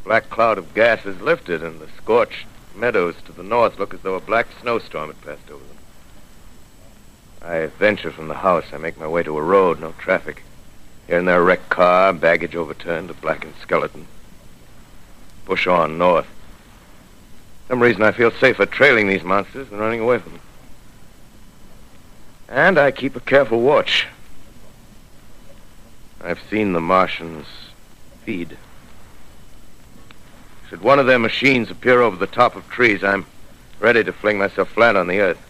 Black 0.05 0.29
cloud 0.29 0.57
of 0.57 0.73
gas 0.73 1.05
is 1.05 1.19
lifted, 1.19 1.61
and 1.61 1.81
the 1.81 1.89
scorched 1.97 2.45
meadows 2.73 3.15
to 3.25 3.33
the 3.33 3.43
north 3.43 3.77
look 3.77 3.93
as 3.93 3.99
though 4.01 4.15
a 4.15 4.21
black 4.21 4.47
snowstorm 4.61 5.07
had 5.07 5.21
passed 5.21 5.51
over 5.51 5.65
them. 5.65 5.77
I 7.41 7.65
venture 7.77 8.11
from 8.11 8.29
the 8.29 8.35
house. 8.35 8.67
I 8.71 8.77
make 8.77 8.97
my 8.97 9.07
way 9.07 9.21
to 9.23 9.37
a 9.37 9.41
road, 9.41 9.81
no 9.81 9.93
traffic. 9.97 10.43
Here 11.07 11.19
and 11.19 11.27
there, 11.27 11.43
wrecked 11.43 11.67
car, 11.67 12.13
baggage 12.13 12.55
overturned, 12.55 13.09
a 13.09 13.13
blackened 13.13 13.55
skeleton. 13.61 14.07
Push 15.43 15.67
on 15.67 15.97
north. 15.97 16.27
For 17.67 17.73
some 17.73 17.81
reason, 17.81 18.03
I 18.03 18.13
feel 18.13 18.31
safer 18.31 18.65
trailing 18.65 19.09
these 19.09 19.23
monsters 19.23 19.67
than 19.67 19.79
running 19.79 19.99
away 19.99 20.19
from 20.19 20.33
them. 20.33 20.41
And 22.47 22.77
I 22.77 22.91
keep 22.91 23.17
a 23.17 23.19
careful 23.19 23.59
watch. 23.59 24.07
I've 26.23 26.41
seen 26.49 26.73
the 26.73 26.81
Martians 26.81 27.47
feed. 28.23 28.57
Should 30.69 30.81
one 30.81 30.99
of 30.99 31.07
their 31.07 31.19
machines 31.19 31.71
appear 31.71 32.01
over 32.01 32.15
the 32.15 32.27
top 32.27 32.55
of 32.55 32.69
trees, 32.69 33.03
I'm 33.03 33.25
ready 33.79 34.03
to 34.03 34.13
fling 34.13 34.37
myself 34.37 34.69
flat 34.69 34.95
on 34.95 35.07
the 35.07 35.19
earth. 35.19 35.41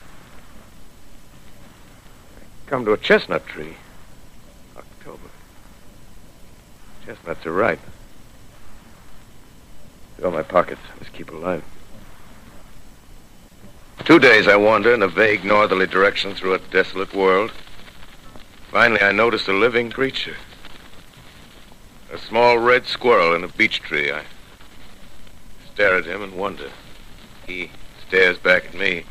I 2.40 2.70
come 2.70 2.86
to 2.86 2.94
a 2.94 2.98
chestnut 2.98 3.46
tree. 3.46 3.76
October. 4.78 5.30
Chestnuts 7.06 7.46
are 7.46 7.52
ripe. 7.52 7.82
Fill 10.18 10.32
my 10.32 10.44
pockets. 10.44 10.82
Must 11.00 11.12
keep 11.12 11.32
alive. 11.32 11.64
Two 14.06 14.20
days 14.20 14.48
I 14.48 14.56
wander 14.56 14.94
in 14.94 15.04
a 15.04 15.08
vague 15.08 15.44
northerly 15.44 15.86
direction 15.86 16.34
through 16.34 16.54
a 16.54 16.60
desolate 16.60 17.14
world. 17.14 17.52
Finally, 18.72 19.02
I 19.02 19.12
notice 19.12 19.48
a 19.48 19.54
living 19.54 19.92
creature. 19.92 20.38
A 22.12 22.18
small 22.18 22.57
red 22.57 22.86
squirrel 22.88 23.34
in 23.34 23.43
a 23.43 23.47
beech 23.47 23.80
tree. 23.82 24.12
I 24.12 24.24
stare 25.74 25.95
at 25.95 26.05
him 26.05 26.22
and 26.22 26.34
wonder. 26.34 26.70
He 27.47 27.72
stares 28.05 28.38
back 28.38 28.66
at 28.66 28.74
me. 28.74 29.05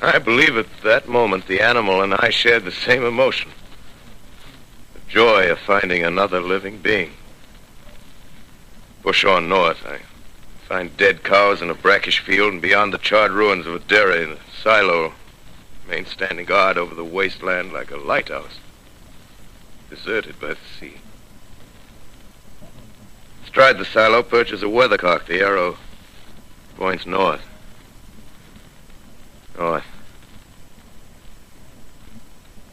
I 0.00 0.18
believe 0.18 0.56
at 0.56 0.66
that 0.82 1.06
moment 1.06 1.46
the 1.46 1.60
animal 1.60 2.00
and 2.00 2.14
I 2.14 2.30
shared 2.30 2.64
the 2.64 2.72
same 2.72 3.04
emotion. 3.04 3.50
The 4.94 5.00
joy 5.10 5.50
of 5.50 5.58
finding 5.58 6.02
another 6.02 6.40
living 6.40 6.78
being. 6.78 7.12
Push 9.02 9.26
on 9.26 9.48
north, 9.48 9.84
I 9.86 10.00
find 10.66 10.96
dead 10.96 11.22
cows 11.22 11.60
in 11.60 11.68
a 11.68 11.74
brackish 11.74 12.20
field, 12.20 12.54
and 12.54 12.62
beyond 12.62 12.94
the 12.94 12.98
charred 12.98 13.32
ruins 13.32 13.66
of 13.66 13.74
a 13.74 13.78
dairy, 13.80 14.24
the 14.24 14.38
silo 14.62 15.12
remains 15.84 16.08
standing 16.08 16.46
guard 16.46 16.78
over 16.78 16.94
the 16.94 17.04
wasteland 17.04 17.74
like 17.74 17.90
a 17.90 17.98
lighthouse, 17.98 18.58
deserted 19.90 20.40
by 20.40 20.48
the 20.48 20.58
sea. 20.78 20.94
Astride 23.44 23.78
the 23.78 23.84
silo 23.84 24.22
perches 24.22 24.62
a 24.62 24.68
weathercock. 24.68 25.26
The 25.26 25.40
arrow 25.40 25.76
points 26.76 27.06
north. 27.06 27.46
North. 29.56 29.84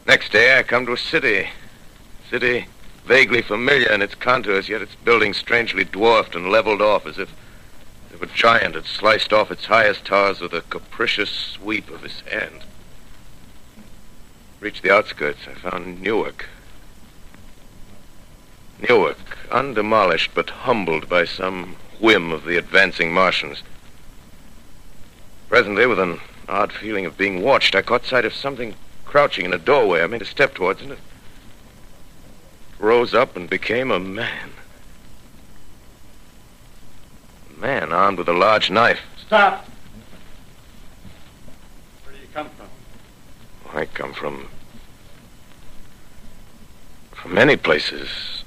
Next 0.06 0.32
day, 0.32 0.58
I 0.58 0.62
come 0.64 0.86
to 0.86 0.92
a 0.92 0.98
city. 0.98 1.50
City 2.28 2.66
vaguely 3.04 3.42
familiar 3.42 3.90
in 3.90 4.02
its 4.02 4.14
contours, 4.14 4.68
yet 4.68 4.82
its 4.82 4.94
buildings 4.94 5.36
strangely 5.36 5.84
dwarfed 5.84 6.34
and 6.34 6.50
leveled 6.50 6.82
off 6.82 7.06
as 7.06 7.18
if, 7.18 7.32
as 8.08 8.14
if 8.14 8.22
a 8.22 8.34
giant 8.34 8.74
had 8.74 8.84
sliced 8.84 9.32
off 9.32 9.50
its 9.50 9.66
highest 9.66 10.04
towers 10.04 10.40
with 10.40 10.52
a 10.52 10.62
capricious 10.62 11.30
sweep 11.30 11.90
of 11.90 12.02
his 12.02 12.20
hand. 12.22 12.62
Reached 14.60 14.82
the 14.82 14.94
outskirts, 14.94 15.40
I 15.48 15.54
found 15.54 16.00
Newark. 16.00 16.46
Newark, 18.88 19.38
undemolished 19.50 20.32
but 20.34 20.50
humbled 20.50 21.08
by 21.08 21.24
some 21.24 21.76
whim 22.00 22.32
of 22.32 22.44
the 22.44 22.56
advancing 22.56 23.12
Martians. 23.12 23.62
Presently, 25.48 25.86
with 25.86 26.00
an 26.00 26.20
odd 26.48 26.72
feeling 26.72 27.06
of 27.06 27.16
being 27.16 27.42
watched, 27.42 27.76
I 27.76 27.82
caught 27.82 28.04
sight 28.04 28.24
of 28.24 28.34
something 28.34 28.74
crouching 29.04 29.44
in 29.44 29.52
a 29.52 29.58
doorway. 29.58 30.02
I 30.02 30.06
made 30.08 30.22
a 30.22 30.24
step 30.24 30.54
towards 30.54 30.80
it. 30.80 30.84
and 30.84 30.92
It 30.94 30.98
rose 32.80 33.14
up 33.14 33.36
and 33.36 33.48
became 33.48 33.92
a 33.92 34.00
man. 34.00 34.50
A 37.56 37.60
man 37.60 37.92
armed 37.92 38.18
with 38.18 38.28
a 38.28 38.32
large 38.32 38.68
knife. 38.68 39.00
Stop. 39.26 39.68
Where 42.04 42.14
do 42.14 42.20
you 42.20 42.28
come 42.34 42.48
from? 42.50 42.66
I 43.78 43.84
come 43.86 44.12
from. 44.12 44.48
from 47.12 47.34
many 47.34 47.56
places. 47.56 48.41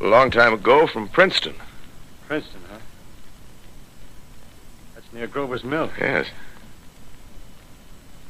A 0.00 0.06
long 0.06 0.30
time 0.30 0.54
ago, 0.54 0.86
from 0.86 1.08
Princeton. 1.08 1.54
Princeton, 2.26 2.60
huh? 2.70 2.78
That's 4.94 5.12
near 5.12 5.26
Grover's 5.26 5.62
Mill. 5.62 5.90
Yes. 5.98 6.28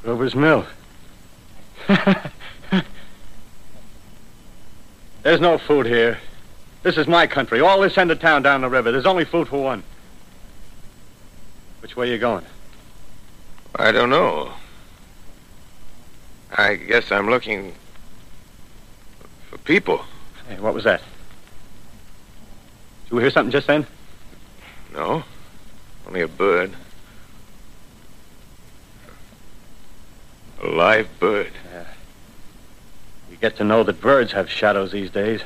Grover's 0.03 0.35
Mill. 0.35 0.65
There's 5.23 5.39
no 5.39 5.57
food 5.57 5.85
here. 5.85 6.19
This 6.83 6.97
is 6.97 7.07
my 7.07 7.25
country. 7.27 7.61
All 7.61 7.79
this 7.79 7.97
end 7.97 8.11
of 8.11 8.19
town 8.19 8.41
down 8.41 8.61
the 8.61 8.69
river. 8.69 8.91
There's 8.91 9.05
only 9.05 9.23
food 9.23 9.47
for 9.47 9.63
one. 9.63 9.83
Which 11.81 11.95
way 11.95 12.09
are 12.09 12.13
you 12.13 12.17
going? 12.17 12.45
I 13.75 13.91
don't 13.91 14.09
know. 14.09 14.51
I 16.51 16.75
guess 16.75 17.11
I'm 17.11 17.29
looking 17.29 17.75
for 19.49 19.57
people. 19.59 20.03
Hey, 20.49 20.59
what 20.59 20.73
was 20.73 20.83
that? 20.83 21.01
Did 23.11 23.17
you 23.17 23.21
hear 23.23 23.29
something 23.29 23.51
just 23.51 23.67
then? 23.67 23.85
No, 24.93 25.25
only 26.07 26.21
a 26.21 26.29
bird. 26.29 26.71
A 30.63 30.67
live 30.67 31.09
bird. 31.19 31.51
Yeah. 31.73 31.87
You 33.29 33.35
get 33.35 33.57
to 33.57 33.65
know 33.65 33.83
that 33.83 33.99
birds 33.99 34.31
have 34.31 34.49
shadows 34.49 34.93
these 34.93 35.09
days. 35.09 35.41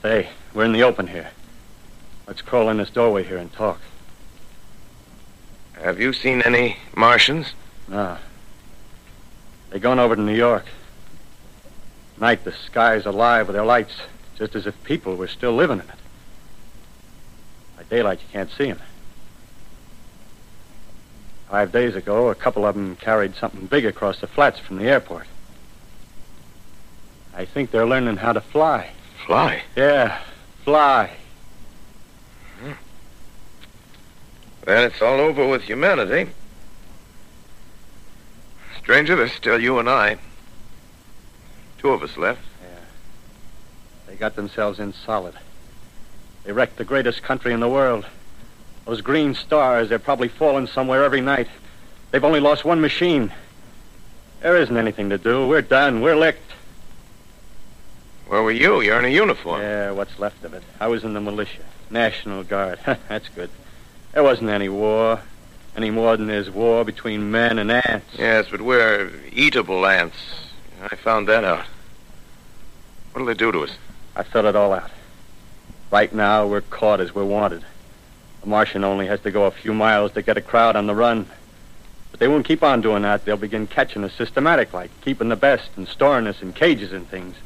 Say, 0.00 0.30
we're 0.54 0.64
in 0.64 0.72
the 0.72 0.84
open 0.84 1.08
here. 1.08 1.32
Let's 2.26 2.40
crawl 2.40 2.70
in 2.70 2.78
this 2.78 2.88
doorway 2.88 3.24
here 3.24 3.36
and 3.36 3.52
talk. 3.52 3.82
Have 5.82 6.00
you 6.00 6.14
seen 6.14 6.40
any 6.40 6.78
Martians? 6.96 7.52
No. 7.88 8.16
They're 9.68 9.80
going 9.80 9.98
over 9.98 10.16
to 10.16 10.22
New 10.22 10.34
York. 10.34 10.64
Night, 12.18 12.42
the 12.44 12.52
sky's 12.52 13.04
alive 13.04 13.48
with 13.48 13.54
their 13.54 13.66
lights, 13.66 13.96
just 14.38 14.54
as 14.54 14.66
if 14.66 14.82
people 14.82 15.16
were 15.16 15.28
still 15.28 15.52
living 15.52 15.80
in 15.80 15.90
it. 15.90 15.96
Daylight, 17.92 18.20
you 18.22 18.28
can't 18.32 18.50
see 18.50 18.68
them. 18.68 18.80
Five 21.50 21.72
days 21.72 21.94
ago, 21.94 22.30
a 22.30 22.34
couple 22.34 22.64
of 22.64 22.74
them 22.74 22.96
carried 22.96 23.34
something 23.34 23.66
big 23.66 23.84
across 23.84 24.18
the 24.18 24.26
flats 24.26 24.58
from 24.58 24.78
the 24.78 24.86
airport. 24.86 25.26
I 27.36 27.44
think 27.44 27.70
they're 27.70 27.84
learning 27.84 28.16
how 28.16 28.32
to 28.32 28.40
fly. 28.40 28.92
Fly? 29.26 29.64
Yeah, 29.76 30.18
fly. 30.64 31.10
Then 34.64 34.84
it's 34.84 35.02
all 35.02 35.20
over 35.20 35.46
with 35.46 35.60
humanity. 35.60 36.30
Stranger, 38.78 39.16
there's 39.16 39.32
still 39.32 39.60
you 39.60 39.78
and 39.78 39.90
I. 39.90 40.16
Two 41.76 41.90
of 41.90 42.02
us 42.02 42.16
left. 42.16 42.40
Yeah. 42.62 42.78
They 44.06 44.14
got 44.14 44.34
themselves 44.34 44.80
in 44.80 44.94
solid. 44.94 45.34
They 46.44 46.52
wrecked 46.52 46.76
the 46.76 46.84
greatest 46.84 47.22
country 47.22 47.52
in 47.52 47.60
the 47.60 47.68
world. 47.68 48.06
Those 48.84 49.00
green 49.00 49.34
stars, 49.34 49.88
they're 49.88 49.98
probably 49.98 50.28
falling 50.28 50.66
somewhere 50.66 51.04
every 51.04 51.20
night. 51.20 51.48
They've 52.10 52.24
only 52.24 52.40
lost 52.40 52.64
one 52.64 52.80
machine. 52.80 53.32
There 54.40 54.56
isn't 54.56 54.76
anything 54.76 55.10
to 55.10 55.18
do. 55.18 55.46
We're 55.46 55.62
done. 55.62 56.00
We're 56.00 56.16
licked. 56.16 56.50
Where 58.26 58.42
were 58.42 58.50
you? 58.50 58.80
You're 58.80 58.98
in 58.98 59.04
a 59.04 59.08
uniform. 59.08 59.60
Yeah, 59.60 59.92
what's 59.92 60.18
left 60.18 60.44
of 60.44 60.54
it. 60.54 60.62
I 60.80 60.88
was 60.88 61.04
in 61.04 61.14
the 61.14 61.20
militia. 61.20 61.62
National 61.90 62.42
Guard. 62.42 62.80
That's 63.08 63.28
good. 63.28 63.50
There 64.12 64.22
wasn't 64.22 64.50
any 64.50 64.68
war. 64.68 65.20
Any 65.76 65.90
more 65.90 66.16
than 66.16 66.26
there's 66.26 66.50
war 66.50 66.84
between 66.84 67.30
men 67.30 67.58
and 67.58 67.70
ants. 67.70 68.06
Yes, 68.18 68.46
but 68.50 68.60
we're 68.60 69.10
eatable 69.32 69.86
ants. 69.86 70.16
I 70.82 70.96
found 70.96 71.28
that 71.28 71.44
out. 71.44 71.64
What'll 73.12 73.26
they 73.26 73.34
do 73.34 73.52
to 73.52 73.60
us? 73.60 73.70
I 74.16 74.22
thought 74.22 74.44
it 74.44 74.56
all 74.56 74.72
out. 74.72 74.90
Right 75.92 76.12
now, 76.14 76.46
we're 76.46 76.62
caught 76.62 77.00
as 77.00 77.14
we're 77.14 77.26
wanted. 77.26 77.62
The 78.40 78.48
Martian 78.48 78.82
only 78.82 79.08
has 79.08 79.20
to 79.20 79.30
go 79.30 79.44
a 79.44 79.50
few 79.50 79.74
miles 79.74 80.12
to 80.12 80.22
get 80.22 80.38
a 80.38 80.40
crowd 80.40 80.74
on 80.74 80.86
the 80.86 80.94
run. 80.94 81.26
But 82.10 82.18
they 82.18 82.28
won't 82.28 82.46
keep 82.46 82.62
on 82.62 82.80
doing 82.80 83.02
that. 83.02 83.26
They'll 83.26 83.36
begin 83.36 83.66
catching 83.66 84.02
us 84.02 84.14
systematic 84.14 84.72
like, 84.72 84.90
keeping 85.02 85.28
the 85.28 85.36
best 85.36 85.68
and 85.76 85.86
storing 85.86 86.26
us 86.26 86.40
in 86.40 86.54
cages 86.54 86.92
and 86.92 87.06
things. 87.06 87.36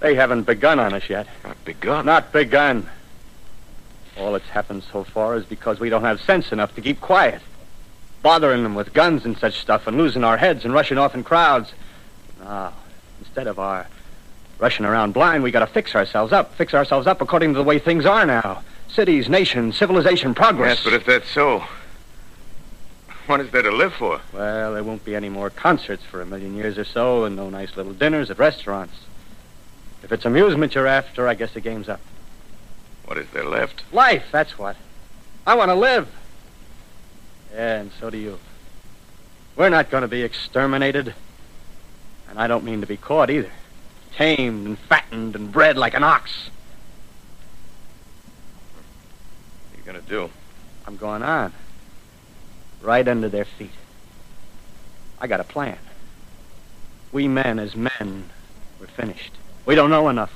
They 0.00 0.16
haven't 0.16 0.42
begun 0.42 0.80
on 0.80 0.94
us 0.94 1.08
yet. 1.08 1.28
Not 1.44 1.64
begun? 1.64 2.06
Not 2.06 2.32
begun. 2.32 2.90
All 4.18 4.32
that's 4.32 4.48
happened 4.48 4.82
so 4.90 5.04
far 5.04 5.36
is 5.36 5.44
because 5.44 5.78
we 5.78 5.90
don't 5.90 6.02
have 6.02 6.20
sense 6.20 6.50
enough 6.50 6.74
to 6.74 6.80
keep 6.80 7.00
quiet. 7.00 7.40
Bothering 8.20 8.64
them 8.64 8.74
with 8.74 8.92
guns 8.92 9.24
and 9.24 9.38
such 9.38 9.60
stuff 9.60 9.86
and 9.86 9.96
losing 9.96 10.24
our 10.24 10.38
heads 10.38 10.64
and 10.64 10.74
rushing 10.74 10.98
off 10.98 11.14
in 11.14 11.22
crowds. 11.22 11.72
Now, 12.40 12.72
instead 13.20 13.46
of 13.46 13.60
our 13.60 13.86
rushing 14.60 14.84
around 14.84 15.12
blind, 15.12 15.42
we 15.42 15.50
gotta 15.50 15.66
fix 15.66 15.94
ourselves 15.94 16.32
up. 16.32 16.54
Fix 16.54 16.74
ourselves 16.74 17.06
up 17.06 17.20
according 17.20 17.54
to 17.54 17.58
the 17.58 17.64
way 17.64 17.78
things 17.78 18.06
are 18.06 18.26
now. 18.26 18.62
Cities, 18.88 19.28
nations, 19.28 19.76
civilization, 19.76 20.34
progress. 20.34 20.78
Yes, 20.78 20.84
but 20.84 20.92
if 20.92 21.06
that's 21.06 21.28
so, 21.30 21.64
what 23.26 23.40
is 23.40 23.50
there 23.50 23.62
to 23.62 23.70
live 23.70 23.94
for? 23.94 24.20
Well, 24.32 24.74
there 24.74 24.84
won't 24.84 25.04
be 25.04 25.14
any 25.14 25.28
more 25.28 25.50
concerts 25.50 26.02
for 26.04 26.20
a 26.20 26.26
million 26.26 26.56
years 26.56 26.76
or 26.76 26.84
so, 26.84 27.24
and 27.24 27.36
no 27.36 27.48
nice 27.48 27.76
little 27.76 27.92
dinners 27.92 28.30
at 28.30 28.38
restaurants. 28.38 28.94
If 30.02 30.12
it's 30.12 30.24
amusement 30.24 30.74
you're 30.74 30.86
after, 30.86 31.28
I 31.28 31.34
guess 31.34 31.52
the 31.52 31.60
game's 31.60 31.88
up. 31.88 32.00
What 33.04 33.18
is 33.18 33.28
there 33.32 33.44
left? 33.44 33.82
Life, 33.92 34.24
that's 34.30 34.58
what. 34.58 34.76
I 35.46 35.54
want 35.54 35.70
to 35.70 35.74
live. 35.74 36.08
Yeah, 37.52 37.80
and 37.80 37.90
so 37.98 38.10
do 38.10 38.18
you. 38.18 38.38
We're 39.56 39.68
not 39.68 39.90
going 39.90 40.02
to 40.02 40.08
be 40.08 40.22
exterminated. 40.22 41.14
And 42.28 42.38
I 42.38 42.46
don't 42.46 42.64
mean 42.64 42.80
to 42.80 42.86
be 42.86 42.96
caught 42.96 43.30
either. 43.30 43.50
Tamed 44.16 44.66
and 44.66 44.78
fattened 44.78 45.34
and 45.34 45.52
bred 45.52 45.76
like 45.76 45.94
an 45.94 46.02
ox. 46.02 46.50
What 49.70 49.74
are 49.74 49.78
you 49.78 49.84
going 49.84 50.02
to 50.02 50.08
do? 50.08 50.30
I'm 50.86 50.96
going 50.96 51.22
on. 51.22 51.52
Right 52.82 53.06
under 53.06 53.28
their 53.28 53.44
feet. 53.44 53.70
I 55.20 55.26
got 55.26 55.40
a 55.40 55.44
plan. 55.44 55.78
We 57.12 57.28
men, 57.28 57.58
as 57.58 57.76
men, 57.76 58.30
we're 58.80 58.86
finished. 58.86 59.32
We 59.66 59.74
don't 59.74 59.90
know 59.90 60.08
enough. 60.08 60.32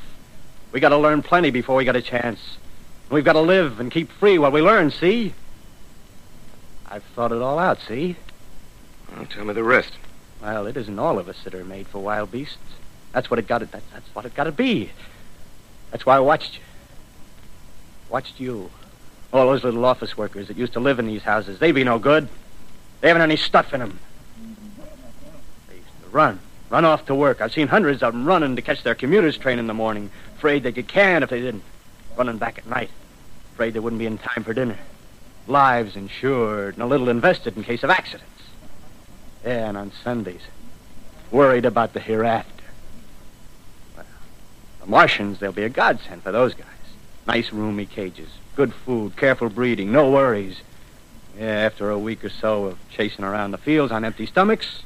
We 0.73 0.81
got 0.81 0.91
to 0.91 0.99
learn 0.99 1.23
plenty 1.23 1.51
before 1.51 1.77
we 1.77 1.85
got 1.85 1.97
a 1.97 2.03
chance. 2.03 2.59
We've 3.11 3.25
got 3.25 3.35
to 3.35 3.41
live 3.41 3.81
and 3.81 3.91
keep 3.91 4.11
free 4.11 4.39
while 4.39 4.51
we 4.51 4.61
learn, 4.61 4.91
see? 4.91 5.35
I've 6.87 7.05
thought 7.05 7.33
it 7.33 7.41
all 7.41 7.59
out, 7.59 7.81
see? 7.81 8.17
Well, 9.15 9.27
tell 9.27 9.45
me 9.45 9.55
the 9.55 9.63
rest. 9.63 9.93
Well, 10.43 10.67
it 10.67 10.77
isn't 10.77 10.99
all 10.99 11.19
of 11.19 11.29
us 11.29 11.43
that 11.45 11.55
are 11.55 11.65
made 11.65 11.87
for 11.87 12.01
wild 12.01 12.31
beasts. 12.31 12.59
That's 13.15 13.31
what 13.31 13.39
it 13.39 13.47
got 13.47 13.59
to. 13.59 13.67
That's, 13.67 13.85
that's 13.93 14.15
what 14.15 14.27
it 14.27 14.35
got 14.35 14.45
to 14.45 14.53
be. 14.53 14.91
That's 15.93 16.05
why 16.05 16.17
I 16.17 16.21
watched 16.21 16.57
you. 16.57 16.61
Watched 18.11 18.41
you. 18.41 18.71
All 19.33 19.47
those 19.47 19.65
little 19.65 19.85
office 19.85 20.17
workers 20.17 20.49
that 20.49 20.57
used 20.57 20.75
to 20.75 20.81
live 20.81 20.99
in 20.99 21.07
these 21.07 21.23
houses. 21.23 21.61
They 21.61 21.73
be 21.73 21.85
no 21.85 21.99
good. 21.99 22.29
They 23.01 23.09
haven't 23.09 23.23
any 23.23 23.37
stuff 23.37 23.73
in 23.73 23.81
them. 23.81 24.01
They 25.69 25.77
used 25.77 26.03
to 26.03 26.09
run. 26.11 26.41
Run 26.71 26.85
off 26.85 27.07
to 27.07 27.15
work. 27.15 27.41
I've 27.41 27.53
seen 27.53 27.69
hundreds 27.69 28.03
of 28.03 28.13
them 28.13 28.25
running 28.25 28.57
to 28.57 28.63
catch 28.63 28.83
their 28.83 28.97
commuter's 28.97 29.37
train 29.37 29.59
in 29.59 29.69
the 29.69 29.75
morning, 29.75 30.11
afraid 30.37 30.65
they'd 30.65 30.75
get 30.75 30.89
canned 30.89 31.23
if 31.23 31.31
they 31.31 31.41
didn't. 31.41 31.63
Running 32.17 32.39
back 32.39 32.59
at 32.59 32.67
night, 32.67 32.91
afraid 33.53 33.75
they 33.75 33.81
wouldn't 33.81 34.01
be 34.01 34.07
in 34.07 34.19
time 34.19 34.43
for 34.43 34.55
dinner. 34.55 34.79
Lives 35.47 35.95
insured 35.95 36.75
and 36.75 36.83
a 36.83 36.87
little 36.87 37.09
invested 37.09 37.57
in 37.57 37.63
case 37.63 37.85
of 37.85 37.91
accidents. 37.91 38.31
Yeah, 39.45 39.69
and 39.69 39.77
on 39.77 39.93
Sundays, 40.03 40.41
worried 41.31 41.65
about 41.65 41.93
the 41.93 42.01
hereafter. 42.01 42.54
The 44.85 44.91
Martians, 44.91 45.39
they'll 45.39 45.51
be 45.51 45.63
a 45.63 45.71
godsend 45.71 46.23
for 46.23 46.31
those 46.31 46.53
guys. 46.53 46.67
Nice 47.27 47.53
roomy 47.55 47.87
cages, 47.87 48.29
good 48.55 48.75
food, 48.75 49.17
careful 49.17 49.49
breeding, 49.49 49.91
no 49.91 50.11
worries. 50.11 50.61
Yeah, 51.39 51.47
after 51.47 51.89
a 51.89 51.99
week 51.99 52.23
or 52.23 52.29
so 52.29 52.67
of 52.67 52.79
chasing 52.91 53.25
around 53.25 53.53
the 53.53 53.59
fields 53.59 53.91
on 53.91 54.05
empty 54.05 54.27
stomachs, 54.27 54.83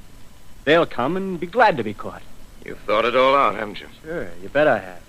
they'll 0.64 0.86
come 0.86 1.16
and 1.16 1.40
be 1.40 1.48
glad 1.48 1.76
to 1.78 1.82
be 1.82 1.94
caught. 1.94 2.22
You've 2.64 2.78
thought 2.78 3.06
it 3.06 3.16
all 3.16 3.34
out, 3.34 3.56
haven't 3.56 3.80
you? 3.80 3.88
Sure, 4.04 4.30
you 4.40 4.48
bet 4.48 4.68
I 4.68 4.78
have. 4.78 5.02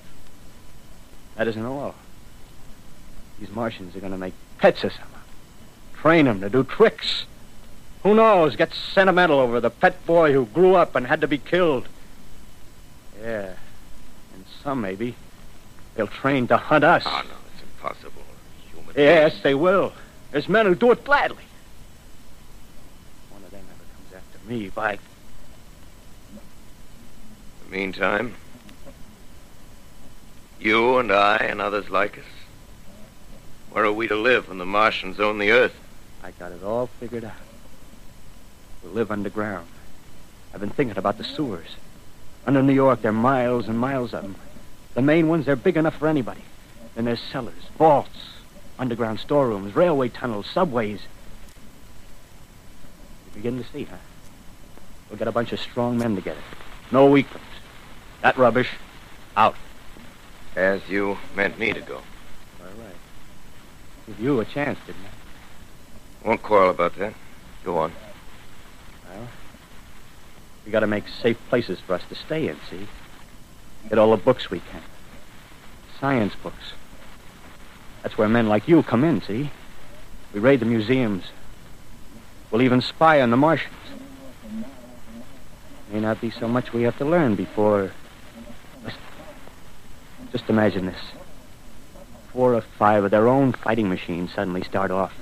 That 1.36 1.48
isn't 1.48 1.64
all. 1.64 1.94
These 3.40 3.52
Martians 3.52 3.96
are 3.96 4.00
going 4.00 4.12
to 4.12 4.18
make 4.18 4.34
pets 4.58 4.84
of 4.84 4.92
some 4.92 5.04
of 5.04 5.14
'em. 5.14 6.02
Train 6.02 6.26
them 6.26 6.42
to 6.42 6.50
do 6.50 6.64
tricks. 6.64 7.26
Who 8.02 8.16
knows? 8.16 8.56
Get 8.56 8.74
sentimental 8.74 9.40
over 9.40 9.60
the 9.60 9.70
pet 9.70 10.04
boy 10.08 10.34
who 10.34 10.48
grew 10.48 10.74
up 10.74 10.96
and 10.96 11.06
had 11.06 11.22
to 11.22 11.28
be 11.28 11.38
killed. 11.38 11.88
Yeah. 13.22 13.52
Some, 14.70 14.82
maybe, 14.82 15.16
they'll 15.96 16.06
train 16.06 16.46
to 16.50 16.58
hunt 16.58 16.84
us. 16.84 17.02
Oh, 17.04 17.24
no, 17.28 17.36
it's 17.52 17.64
impossible. 17.64 18.22
Human 18.72 18.94
Yes, 18.96 19.42
they 19.42 19.56
will. 19.56 19.94
There's 20.30 20.48
men 20.48 20.68
who 20.68 20.76
do 20.76 20.92
it 20.92 21.04
gladly. 21.04 21.42
One 23.32 23.44
of 23.44 23.50
them 23.50 23.64
ever 23.68 23.84
comes 23.96 24.14
after 24.14 24.48
me, 24.48 24.70
by... 24.70 24.92
In 24.92 25.00
the 27.66 27.76
meantime, 27.76 28.36
you 30.60 31.00
and 31.00 31.12
I 31.12 31.38
and 31.38 31.60
others 31.60 31.90
like 31.90 32.20
us, 32.20 32.26
where 33.72 33.86
are 33.86 33.92
we 33.92 34.08
to 34.08 34.16
live 34.16 34.50
when 34.50 34.60
the 34.60 34.68
Martians 34.68 35.20
own 35.20 35.40
the 35.40 35.50
Earth? 35.50 35.76
I 36.24 36.30
got 36.30 36.52
it 36.52 36.62
all 36.62 36.86
figured 37.00 37.24
out. 37.24 37.34
We'll 38.84 38.94
live 38.94 39.10
underground. 39.10 39.68
I've 40.54 40.60
been 40.60 40.70
thinking 40.70 41.00
about 41.00 41.18
the 41.18 41.24
sewers. 41.24 41.70
Under 42.46 42.62
New 42.62 42.74
York, 42.74 43.02
there 43.02 43.10
are 43.10 43.14
miles 43.14 43.68
and 43.68 43.80
miles 43.80 44.14
of 44.14 44.22
them. 44.22 44.36
The 45.00 45.04
main 45.04 45.30
ones, 45.30 45.46
they're 45.46 45.56
big 45.56 45.78
enough 45.78 45.96
for 45.96 46.10
anybody. 46.10 46.42
Then 46.94 47.06
there's 47.06 47.22
cellars, 47.22 47.70
vaults, 47.78 48.32
underground 48.78 49.22
storerooms, 49.22 49.74
railway 49.74 50.10
tunnels, 50.10 50.46
subways. 50.46 51.00
You 53.28 53.32
begin 53.36 53.64
to 53.64 53.70
see, 53.72 53.86
huh? 53.86 53.96
We'll 55.10 55.18
get 55.18 55.30
a 55.30 55.32
bunch 55.32 55.54
of 55.54 55.62
strong 55.62 55.98
men 55.98 56.16
together. 56.16 56.42
No 56.92 57.06
weaklings. 57.06 57.46
That 58.24 58.38
rubbish, 58.38 58.72
out. 59.38 59.56
As 60.58 60.82
you 60.90 61.18
meant 61.34 61.58
me 61.58 61.72
to 61.72 61.80
go. 61.80 61.96
All 61.96 62.84
right. 62.84 62.98
Give 64.06 64.20
you 64.20 64.42
a 64.42 64.46
chance, 64.46 64.80
didn't 64.86 65.06
I? 65.06 66.28
Won't 66.28 66.44
quarrel 66.44 66.72
about 66.72 66.98
that. 66.98 67.14
Go 67.64 67.78
on. 67.78 67.94
Well, 69.08 69.30
we 70.66 70.74
got 70.74 70.82
to 70.82 70.88
make 70.88 71.06
safe 71.08 71.40
places 71.48 71.80
for 71.80 71.94
us 71.94 72.04
to 72.10 72.16
stay 72.16 72.50
in, 72.50 72.58
see? 72.70 72.86
Get 73.88 73.98
all 73.98 74.12
the 74.12 74.18
books 74.18 74.52
we 74.52 74.60
can. 74.60 74.82
Science 76.00 76.34
books. 76.36 76.74
That's 78.04 78.18
where 78.18 78.28
men 78.28 78.50
like 78.50 78.68
you 78.68 78.84
come 78.84 79.04
in, 79.04 79.22
see? 79.22 79.52
We 80.34 80.40
raid 80.40 80.60
the 80.60 80.66
museums. 80.66 81.26
We'll 82.52 82.62
even 82.62 82.82
spy 82.82 83.22
on 83.22 83.30
the 83.30 83.38
Martians. 83.38 83.74
May 85.92 86.00
not 86.00 86.22
be 86.22 86.30
so 86.30 86.48
much 86.48 86.72
we 86.72 86.84
have 86.84 86.98
to 87.00 87.06
learn 87.06 87.36
before. 87.36 87.92
Listen. 88.84 89.00
Just 90.32 90.50
imagine 90.50 90.86
this. 90.86 91.00
Four 92.32 92.54
or 92.54 92.62
five 92.62 93.04
of 93.04 93.12
their 93.12 93.28
own 93.28 93.54
fighting 93.54 93.90
machines 93.90 94.32
suddenly 94.34 94.64
start 94.64 94.92
off. 94.92 95.14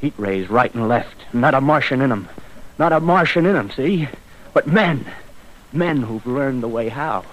Heat 0.00 0.14
rays 0.16 0.48
right 0.48 0.72
and 0.72 0.88
left. 0.88 1.16
Not 1.32 1.54
a 1.54 1.60
Martian 1.60 2.00
in 2.00 2.12
'em. 2.12 2.28
Not 2.78 2.92
a 2.92 3.00
Martian 3.00 3.44
in 3.46 3.56
'em, 3.56 3.70
see? 3.70 4.08
But 4.52 4.68
men. 4.68 5.04
Men 5.72 6.02
who've 6.02 6.26
learned 6.26 6.62
the 6.62 6.68
way 6.68 6.88
how. 6.88 7.24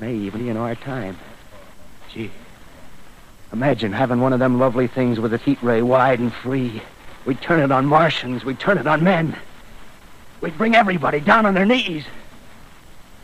May 0.00 0.14
even 0.14 0.42
be 0.42 0.48
in 0.48 0.56
our 0.56 0.74
time. 0.74 1.18
Gee. 2.12 2.30
Imagine 3.52 3.92
having 3.92 4.20
one 4.20 4.32
of 4.32 4.38
them 4.38 4.58
lovely 4.58 4.86
things 4.86 5.20
with 5.20 5.34
its 5.34 5.44
heat 5.44 5.62
ray 5.62 5.82
wide 5.82 6.20
and 6.20 6.32
free. 6.32 6.80
We'd 7.26 7.42
turn 7.42 7.60
it 7.60 7.70
on 7.70 7.84
Martians. 7.86 8.44
We'd 8.44 8.58
turn 8.58 8.78
it 8.78 8.86
on 8.86 9.04
men. 9.04 9.36
We'd 10.40 10.56
bring 10.56 10.74
everybody 10.74 11.20
down 11.20 11.44
on 11.44 11.54
their 11.54 11.66
knees. 11.66 12.04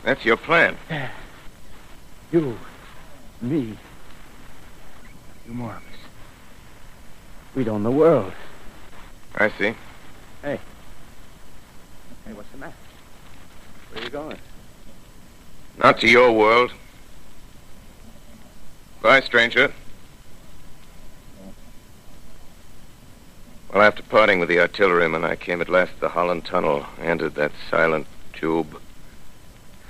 That's 0.03 0.23
your 0.23 0.37
plan. 0.37 0.77
Yeah. 0.89 1.09
You, 2.31 2.57
me, 3.41 3.77
few 5.45 5.53
more 5.53 5.71
of 5.71 5.77
us. 5.77 5.81
We'd 7.55 7.69
own 7.69 7.83
the 7.83 7.91
world. 7.91 8.33
I 9.35 9.49
see. 9.49 9.73
Hey. 10.41 10.59
Hey, 12.25 12.33
what's 12.33 12.49
the 12.51 12.57
matter? 12.57 12.73
Where 13.91 14.01
are 14.01 14.03
you 14.03 14.09
going? 14.11 14.37
Not 15.77 15.99
to 15.99 16.09
your 16.09 16.31
world. 16.31 16.71
Bye, 19.01 19.21
stranger. 19.21 19.71
Well, 23.71 23.83
after 23.83 24.01
parting 24.01 24.39
with 24.39 24.49
the 24.49 24.59
artilleryman, 24.59 25.23
I 25.23 25.35
came 25.35 25.61
at 25.61 25.69
last 25.69 25.93
to 25.93 25.99
the 25.99 26.09
Holland 26.09 26.45
Tunnel, 26.45 26.85
entered 26.99 27.35
that 27.35 27.51
silent 27.69 28.07
tube. 28.33 28.81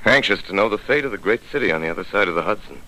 Anxious 0.03 0.41
to 0.43 0.53
know 0.53 0.67
the 0.67 0.77
fate 0.77 1.05
of 1.05 1.11
the 1.11 1.17
great 1.17 1.41
city 1.51 1.71
on 1.71 1.81
the 1.81 1.89
other 1.89 2.03
side 2.03 2.27
of 2.27 2.35
the 2.35 2.43
Hudson. 2.43 2.81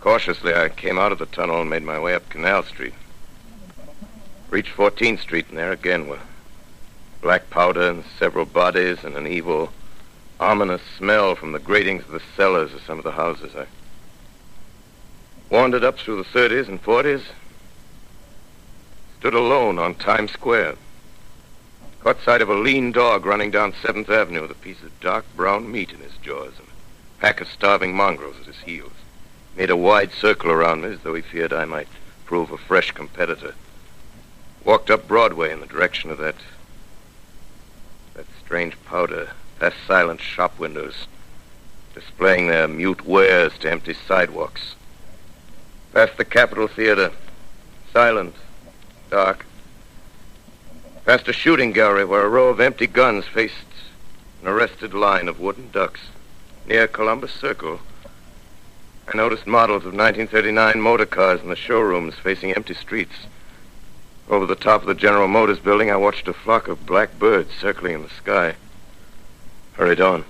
Cautiously, 0.00 0.54
I 0.54 0.68
came 0.68 0.98
out 0.98 1.12
of 1.12 1.18
the 1.18 1.26
tunnel 1.26 1.60
and 1.60 1.68
made 1.68 1.82
my 1.82 1.98
way 1.98 2.14
up 2.14 2.28
Canal 2.30 2.62
Street. 2.62 2.94
Reached 4.48 4.74
14th 4.74 5.20
Street, 5.20 5.46
and 5.48 5.58
there 5.58 5.72
again 5.72 6.08
were 6.08 6.20
black 7.20 7.50
powder 7.50 7.90
and 7.90 8.04
several 8.18 8.46
bodies 8.46 9.02
and 9.02 9.16
an 9.16 9.26
evil, 9.26 9.72
ominous 10.38 10.82
smell 10.98 11.34
from 11.34 11.52
the 11.52 11.58
gratings 11.58 12.02
of 12.04 12.10
the 12.10 12.22
cellars 12.36 12.74
of 12.74 12.82
some 12.82 12.98
of 12.98 13.04
the 13.04 13.12
houses. 13.12 13.54
I 13.56 13.66
wandered 15.50 15.84
up 15.84 15.98
through 15.98 16.22
the 16.22 16.28
30s 16.28 16.68
and 16.68 16.82
40s, 16.82 17.22
stood 19.18 19.34
alone 19.34 19.78
on 19.78 19.94
Times 19.94 20.32
Square. 20.32 20.74
Caught 22.00 22.22
sight 22.22 22.42
of 22.42 22.48
a 22.48 22.54
lean 22.54 22.92
dog 22.92 23.26
running 23.26 23.50
down 23.50 23.72
7th 23.72 24.08
Avenue 24.08 24.42
with 24.42 24.50
a 24.50 24.54
piece 24.54 24.82
of 24.82 25.00
dark 25.00 25.24
brown 25.34 25.70
meat 25.70 25.90
in 25.92 26.00
his 26.00 26.16
jaws 26.22 26.52
and 26.58 26.68
a 26.68 27.20
pack 27.20 27.40
of 27.40 27.48
starving 27.48 27.96
mongrels 27.96 28.36
at 28.40 28.46
his 28.46 28.58
heels. 28.58 28.92
Made 29.56 29.70
a 29.70 29.76
wide 29.76 30.12
circle 30.12 30.50
around 30.50 30.82
me 30.82 30.90
as 30.90 31.00
though 31.00 31.14
he 31.14 31.22
feared 31.22 31.52
I 31.52 31.64
might 31.64 31.88
prove 32.26 32.50
a 32.50 32.58
fresh 32.58 32.92
competitor. 32.92 33.54
Walked 34.64 34.90
up 34.90 35.08
Broadway 35.08 35.50
in 35.50 35.60
the 35.60 35.66
direction 35.66 36.10
of 36.10 36.18
that 36.18 36.36
that 38.14 38.26
strange 38.44 38.76
powder, 38.84 39.32
past 39.58 39.76
silent 39.86 40.20
shop 40.20 40.58
windows, 40.58 41.06
displaying 41.94 42.48
their 42.48 42.68
mute 42.68 43.06
wares 43.06 43.56
to 43.58 43.70
empty 43.70 43.94
sidewalks. 43.94 44.74
Past 45.92 46.16
the 46.18 46.24
Capitol 46.24 46.68
Theater, 46.68 47.12
silent, 47.92 48.34
dark. 49.10 49.46
Past 51.06 51.28
a 51.28 51.32
shooting 51.32 51.72
gallery 51.72 52.04
where 52.04 52.24
a 52.24 52.28
row 52.28 52.48
of 52.48 52.60
empty 52.60 52.86
guns 52.86 53.24
faced 53.24 53.54
an 54.42 54.48
arrested 54.48 54.92
line 54.92 55.28
of 55.28 55.40
wooden 55.40 55.70
ducks. 55.70 56.00
Near 56.66 56.86
Columbus 56.86 57.32
Circle, 57.32 57.80
I 59.08 59.16
noticed 59.16 59.46
models 59.46 59.84
of 59.84 59.94
1939 59.94 60.80
motor 60.80 61.06
cars 61.06 61.40
in 61.40 61.48
the 61.48 61.56
showrooms 61.56 62.16
facing 62.16 62.52
empty 62.52 62.74
streets. 62.74 63.14
Over 64.28 64.46
the 64.46 64.56
top 64.56 64.80
of 64.80 64.88
the 64.88 64.94
General 64.94 65.28
Motors 65.28 65.60
building, 65.60 65.90
I 65.90 65.96
watched 65.96 66.26
a 66.26 66.32
flock 66.32 66.66
of 66.66 66.84
black 66.84 67.16
birds 67.18 67.52
circling 67.54 67.94
in 67.94 68.02
the 68.02 68.10
sky. 68.10 68.56
Hurried 69.76 70.00
on. 70.00 70.24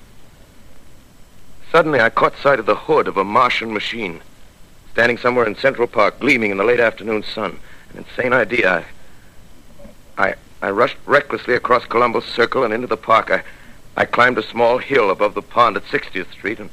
Suddenly, 1.71 2.01
I 2.01 2.11
caught 2.11 2.37
sight 2.37 2.59
of 2.59 2.67
the 2.67 2.75
hood 2.75 3.07
of 3.07 3.17
a 3.17 3.25
Martian 3.25 3.73
machine, 3.73 4.21
standing 4.93 5.19
somewhere 5.19 5.47
in 5.47 5.57
Central 5.57 5.87
Park, 5.87 6.21
gleaming 6.21 6.51
in 6.51 6.57
the 6.57 6.65
late 6.65 6.81
afternoon 6.81 7.23
sun. 7.23 7.59
An 7.91 7.99
insane 7.99 8.33
idea. 8.33 8.85
I, 10.19 10.29
I, 10.29 10.35
I 10.63 10.71
rushed 10.71 10.97
recklessly 11.07 11.55
across 11.55 11.85
Columbus 11.85 12.25
Circle 12.25 12.65
and 12.65 12.75
into 12.75 12.87
the 12.87 12.97
park. 12.97 13.31
I, 13.31 13.43
I 13.97 14.05
climbed 14.05 14.39
a 14.39 14.43
small 14.43 14.79
hill 14.79 15.11
above 15.11 15.35
the 15.35 15.43
pond 15.43 15.77
at 15.77 15.85
60th 15.85 16.33
Street, 16.33 16.59
and 16.59 16.71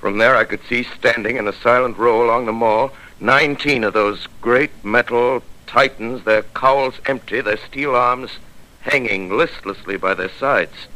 from 0.00 0.18
there 0.18 0.36
I 0.36 0.44
could 0.44 0.64
see 0.68 0.82
standing 0.82 1.36
in 1.36 1.46
a 1.46 1.52
silent 1.52 1.96
row 1.96 2.24
along 2.24 2.46
the 2.46 2.52
mall 2.52 2.92
19 3.20 3.84
of 3.84 3.92
those 3.92 4.26
great 4.40 4.70
metal 4.82 5.42
titans, 5.66 6.24
their 6.24 6.42
cowls 6.42 6.94
empty, 7.06 7.40
their 7.40 7.58
steel 7.58 7.94
arms 7.94 8.38
hanging 8.80 9.36
listlessly 9.36 9.96
by 9.96 10.14
their 10.14 10.30
sides. 10.30 10.88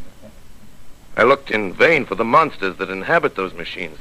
I 1.17 1.23
looked 1.23 1.51
in 1.51 1.73
vain 1.73 2.07
for 2.07 2.17
the 2.17 2.25
monsters 2.25 2.77
that 2.77 2.91
inhabit 2.91 3.37
those 3.37 3.55
machines. 3.55 3.99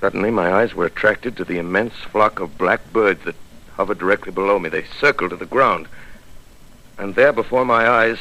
Suddenly, 0.00 0.30
my 0.30 0.50
eyes 0.50 0.74
were 0.74 0.86
attracted 0.86 1.36
to 1.36 1.44
the 1.44 1.58
immense 1.58 1.94
flock 1.94 2.40
of 2.40 2.56
black 2.56 2.92
birds 2.92 3.24
that 3.24 3.34
hovered 3.74 3.98
directly 3.98 4.32
below 4.32 4.58
me. 4.58 4.70
They 4.70 4.84
circled 4.84 5.30
to 5.30 5.36
the 5.36 5.44
ground. 5.44 5.86
And 6.96 7.14
there 7.14 7.32
before 7.32 7.66
my 7.66 7.86
eyes, 7.86 8.18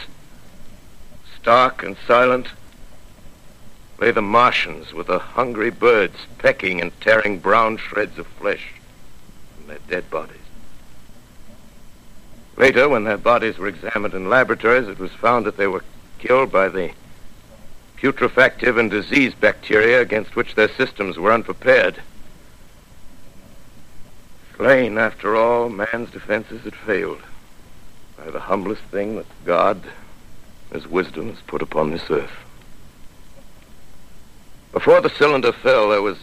stark 1.39 1.83
and 1.83 1.95
silent, 2.05 2.47
lay 3.99 4.11
the 4.11 4.21
Martians 4.21 4.93
with 4.93 5.07
the 5.07 5.19
hungry 5.19 5.69
birds 5.69 6.15
pecking 6.37 6.81
and 6.81 6.91
tearing 6.99 7.39
brown 7.39 7.77
shreds 7.77 8.17
of 8.17 8.27
flesh 8.27 8.73
from 9.55 9.67
their 9.67 9.79
dead 9.89 10.09
bodies. 10.09 10.35
Later, 12.57 12.89
when 12.89 13.05
their 13.05 13.17
bodies 13.17 13.57
were 13.57 13.67
examined 13.67 14.13
in 14.13 14.29
laboratories, 14.29 14.89
it 14.89 14.99
was 14.99 15.11
found 15.11 15.45
that 15.45 15.55
they 15.55 15.67
were 15.67 15.83
killed 16.19 16.51
by 16.51 16.67
the 16.67 16.91
putrefactive 17.99 18.77
and 18.77 18.89
disease 18.89 19.33
bacteria 19.33 20.01
against 20.01 20.35
which 20.35 20.55
their 20.55 20.69
systems 20.69 21.17
were 21.17 21.33
unprepared. 21.33 22.01
Slain, 24.55 24.97
after 24.97 25.35
all, 25.35 25.69
man's 25.69 26.09
defenses 26.11 26.61
had 26.61 26.75
failed 26.75 27.21
by 28.17 28.31
the 28.31 28.39
humblest 28.39 28.81
thing 28.83 29.17
that 29.17 29.25
God, 29.45 29.81
His 30.71 30.87
wisdom, 30.87 31.29
has 31.29 31.41
put 31.41 31.61
upon 31.61 31.91
this 31.91 32.09
earth. 32.09 32.31
Before 34.71 35.01
the 35.01 35.09
cylinder 35.09 35.51
fell, 35.51 35.89
there 35.89 36.01
was 36.01 36.19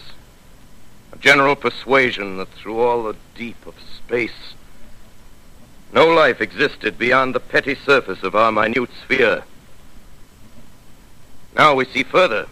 a 1.13 1.19
general 1.19 1.57
persuasion 1.57 2.39
that 2.39 2.49
through 2.49 2.81
all 2.81 3.03
the 3.03 3.17
deep 3.35 3.67
of 3.67 3.75
space, 3.97 4.55
no 5.93 6.07
life 6.07 6.41
existed 6.41 6.99
beyond 6.99 7.35
the 7.35 7.41
petty 7.41 7.75
surface 7.75 8.23
of 8.23 8.35
our 8.35 8.53
minute 8.53 8.91
sphere. 9.03 9.45
Now 11.57 11.75
we 11.75 11.87
see 11.87 12.03
further. 12.03 12.47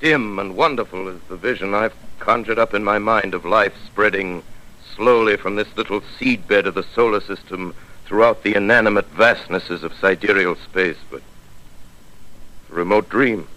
Dim 0.00 0.38
and 0.38 0.54
wonderful 0.54 1.08
is 1.08 1.20
the 1.28 1.36
vision 1.36 1.72
I've 1.72 1.94
conjured 2.18 2.58
up 2.58 2.74
in 2.74 2.84
my 2.84 2.98
mind 2.98 3.32
of 3.32 3.46
life 3.46 3.72
spreading 3.86 4.42
slowly 4.94 5.36
from 5.38 5.56
this 5.56 5.74
little 5.74 6.02
seedbed 6.02 6.66
of 6.66 6.74
the 6.74 6.82
solar 6.94 7.22
system 7.22 7.74
throughout 8.04 8.42
the 8.42 8.54
inanimate 8.54 9.06
vastnesses 9.06 9.82
of 9.82 9.94
sidereal 9.94 10.56
space, 10.56 10.98
but 11.10 11.22
a 12.70 12.74
remote 12.74 13.08
dream, 13.08 13.48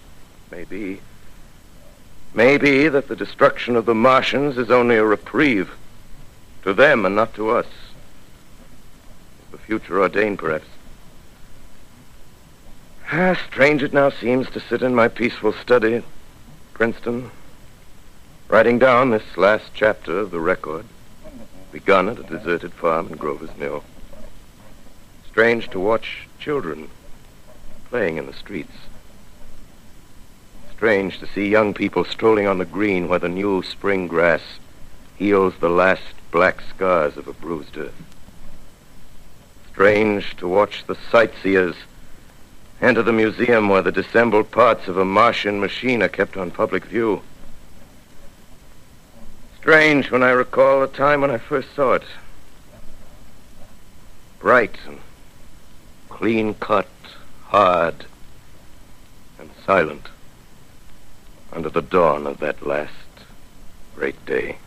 maybe. 0.52 1.02
Maybe 2.34 2.88
that 2.88 3.10
the 3.10 3.16
destruction 3.16 3.76
of 3.76 3.86
the 3.86 3.96
Martians 3.96 4.58
is 4.58 4.72
only 4.72 4.96
a 4.96 5.04
reprieve 5.04 5.72
to 6.64 6.74
them 6.74 7.06
and 7.06 7.16
not 7.16 7.34
to 7.34 7.50
us. 7.50 7.68
The 9.52 9.58
future 9.58 10.00
ordained, 10.00 10.40
perhaps. 10.40 10.66
Ah, 13.10 13.40
strange 13.50 13.84
it 13.84 13.94
now 13.94 14.10
seems 14.10 14.50
to 14.50 14.60
sit 14.60 14.82
in 14.82 14.94
my 14.94 15.08
peaceful 15.08 15.54
study 15.54 15.96
at 15.96 16.04
Princeton, 16.74 17.32
writing 18.50 18.80
down 18.80 19.12
this 19.12 19.38
last 19.38 19.72
chapter 19.74 20.20
of 20.20 20.30
the 20.30 20.42
record, 20.42 20.86
begun 21.72 22.10
at 22.10 22.20
a 22.20 22.24
deserted 22.24 22.74
farm 22.74 23.08
in 23.08 23.16
Grover's 23.16 23.56
Mill. 23.58 23.82
Strange 25.26 25.70
to 25.70 25.80
watch 25.80 26.28
children 26.38 26.90
playing 27.90 28.18
in 28.18 28.26
the 28.26 28.34
streets. 28.34 28.76
Strange 30.76 31.18
to 31.20 31.28
see 31.28 31.48
young 31.48 31.74
people 31.74 32.04
strolling 32.04 32.46
on 32.46 32.58
the 32.58 32.66
green 32.66 33.08
where 33.08 33.20
the 33.20 33.30
new 33.30 33.64
spring 33.64 34.08
grass 34.08 34.42
heals 35.16 35.54
the 35.62 35.70
last 35.70 36.14
black 36.30 36.60
scars 36.60 37.16
of 37.16 37.30
a 37.30 37.34
bruised 37.34 37.78
earth. 37.78 37.96
Strange 39.72 40.36
to 40.36 40.46
watch 40.46 40.84
the 40.88 40.98
sightseers 41.10 41.76
enter 42.82 43.02
the 43.02 43.14
museum 43.14 43.70
where 43.70 43.82
the 43.82 43.92
dissembled 43.92 44.52
parts 44.52 44.88
of 44.88 44.98
a 44.98 45.06
Martian 45.06 45.60
machine 45.60 46.04
are 46.04 46.10
kept 46.10 46.38
on 46.38 46.52
public 46.52 46.86
view. 46.86 47.22
Strange 49.58 50.12
when 50.12 50.24
I 50.24 50.30
recall 50.30 50.82
the 50.82 50.88
time 50.88 51.22
when 51.22 51.32
I 51.32 51.38
first 51.38 51.74
saw 51.76 51.94
it. 51.94 52.04
Bright 54.40 54.78
and 54.86 55.00
clean 56.10 56.54
cut, 56.54 56.88
hard, 57.46 58.06
and 59.40 59.50
silent 59.66 60.08
under 61.52 61.70
the 61.70 61.82
dawn 61.82 62.28
of 62.28 62.40
that 62.40 62.66
last 62.66 62.94
great 63.96 64.24
day. 64.26 64.58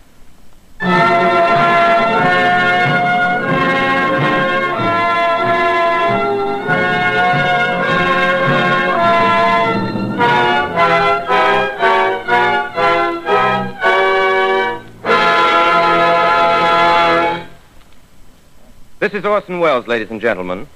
This 19.11 19.25
is 19.25 19.27
Orson 19.27 19.59
Welles, 19.59 19.89
ladies 19.89 20.13
and 20.13 20.21
gentlemen. 20.21 20.69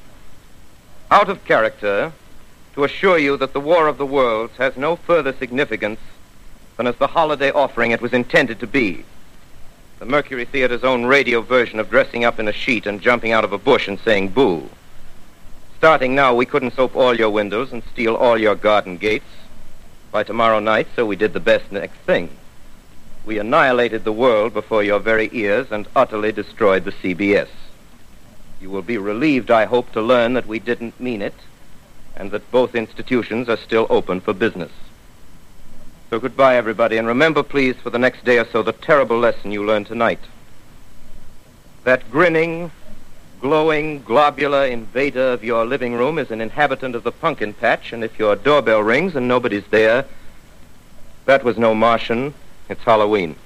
Out 1.09 1.29
of 1.29 1.45
character 1.45 2.13
to 2.73 2.83
assure 2.83 3.17
you 3.17 3.37
that 3.37 3.53
the 3.53 3.61
War 3.61 3.87
of 3.87 3.97
the 3.97 4.05
Worlds 4.05 4.57
has 4.57 4.77
no 4.77 4.97
further 4.97 5.33
significance 5.33 6.01
than 6.77 6.89
as 6.89 6.97
the 6.97 7.07
holiday 7.07 7.53
offering 7.53 7.93
it 7.93 8.01
was 8.03 8.13
intended 8.13 8.59
to 8.59 8.67
be. 8.67 9.05
The 10.01 10.07
Mercury 10.07 10.45
Theater's 10.45 10.83
own 10.83 11.05
radio 11.05 11.43
version 11.43 11.79
of 11.79 11.91
dressing 11.91 12.25
up 12.25 12.41
in 12.41 12.49
a 12.49 12.53
sheet 12.53 12.87
and 12.87 13.01
jumping 13.01 13.31
out 13.31 13.45
of 13.45 13.53
a 13.53 13.59
bush 13.59 13.87
and 13.87 14.01
saying 14.01 14.31
boo. 14.31 14.69
Starting 15.79 16.17
now, 16.17 16.35
we 16.35 16.45
couldn't 16.45 16.75
soap 16.75 16.97
all 16.97 17.15
your 17.17 17.31
windows 17.31 17.73
and 17.73 17.85
steal 17.93 18.17
all 18.17 18.37
your 18.37 18.57
garden 18.57 18.97
gates. 18.97 19.31
By 20.11 20.25
tomorrow 20.25 20.59
night, 20.59 20.89
so 20.97 21.07
we 21.07 21.15
did 21.15 21.35
the 21.35 21.39
best 21.39 21.71
next 21.71 21.99
thing. 21.99 22.31
We 23.25 23.39
annihilated 23.39 24.03
the 24.03 24.13
world 24.13 24.53
before 24.55 24.83
your 24.83 24.99
very 24.99 25.31
ears 25.33 25.69
and 25.71 25.87
utterly 25.95 26.33
destroyed 26.33 26.85
the 26.85 26.91
CBS. 26.91 27.47
You 28.65 28.71
will 28.71 28.81
be 28.81 28.97
relieved, 28.97 29.51
I 29.51 29.67
hope, 29.67 29.93
to 29.93 30.01
learn 30.01 30.33
that 30.33 30.47
we 30.47 30.59
didn't 30.59 30.99
mean 30.99 31.21
it 31.21 31.35
and 32.17 32.31
that 32.31 32.51
both 32.51 32.75
institutions 32.75 33.47
are 33.47 33.59
still 33.59 33.87
open 33.91 34.23
for 34.23 34.33
business. 34.33 34.73
So 36.09 36.19
goodbye, 36.19 36.57
everybody, 36.57 36.97
and 36.97 37.07
remember, 37.07 37.43
please, 37.43 37.77
for 37.77 37.91
the 37.91 37.99
next 37.99 38.25
day 38.25 38.39
or 38.39 38.47
so, 38.47 38.63
the 38.63 38.73
terrible 38.73 39.19
lesson 39.19 39.53
you 39.53 39.67
learned 39.67 39.89
tonight. 39.89 40.21
That 41.83 42.11
grinning, 42.11 42.71
glowing, 43.39 44.03
globular 44.03 44.65
invader 44.65 45.33
of 45.35 45.45
your 45.45 45.67
living 45.67 45.93
room 45.93 46.19
is 46.19 46.31
an 46.31 46.41
inhabitant 46.41 46.95
of 46.95 47.03
the 47.03 47.13
pumpkin 47.13 47.53
patch, 47.53 47.93
and 47.93 48.03
if 48.03 48.19
your 48.19 48.35
doorbell 48.35 48.83
rings 48.83 49.15
and 49.15 49.29
nobody's 49.29 49.67
there, 49.67 50.07
that 51.27 51.45
was 51.45 51.59
no 51.59 51.75
Martian. 51.75 52.33
It's 52.71 52.83
Halloween. 52.83 53.37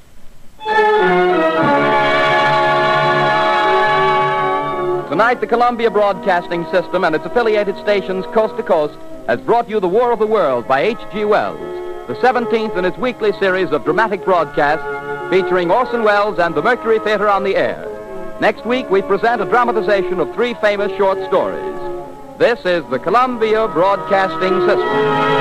Tonight, 5.08 5.40
the 5.40 5.46
Columbia 5.46 5.90
Broadcasting 5.90 6.66
System 6.66 7.02
and 7.02 7.14
its 7.14 7.24
affiliated 7.24 7.78
stations 7.78 8.26
coast 8.26 8.58
to 8.58 8.62
coast 8.62 8.98
has 9.26 9.40
brought 9.40 9.66
you 9.66 9.80
The 9.80 9.88
War 9.88 10.12
of 10.12 10.18
the 10.18 10.26
World 10.26 10.68
by 10.68 10.82
H.G. 10.82 11.24
Wells, 11.24 11.58
the 12.08 12.14
17th 12.16 12.76
in 12.76 12.84
its 12.84 12.98
weekly 12.98 13.32
series 13.38 13.70
of 13.70 13.84
dramatic 13.84 14.22
broadcasts 14.22 14.84
featuring 15.30 15.70
Orson 15.70 16.04
Welles 16.04 16.38
and 16.38 16.54
the 16.54 16.60
Mercury 16.60 16.98
Theater 16.98 17.26
on 17.26 17.42
the 17.42 17.56
air. 17.56 17.86
Next 18.38 18.66
week, 18.66 18.90
we 18.90 19.00
present 19.00 19.40
a 19.40 19.46
dramatization 19.46 20.20
of 20.20 20.34
three 20.34 20.52
famous 20.60 20.94
short 20.98 21.16
stories. 21.26 21.80
This 22.36 22.58
is 22.66 22.84
the 22.90 22.98
Columbia 22.98 23.66
Broadcasting 23.68 24.60
System. 24.68 25.38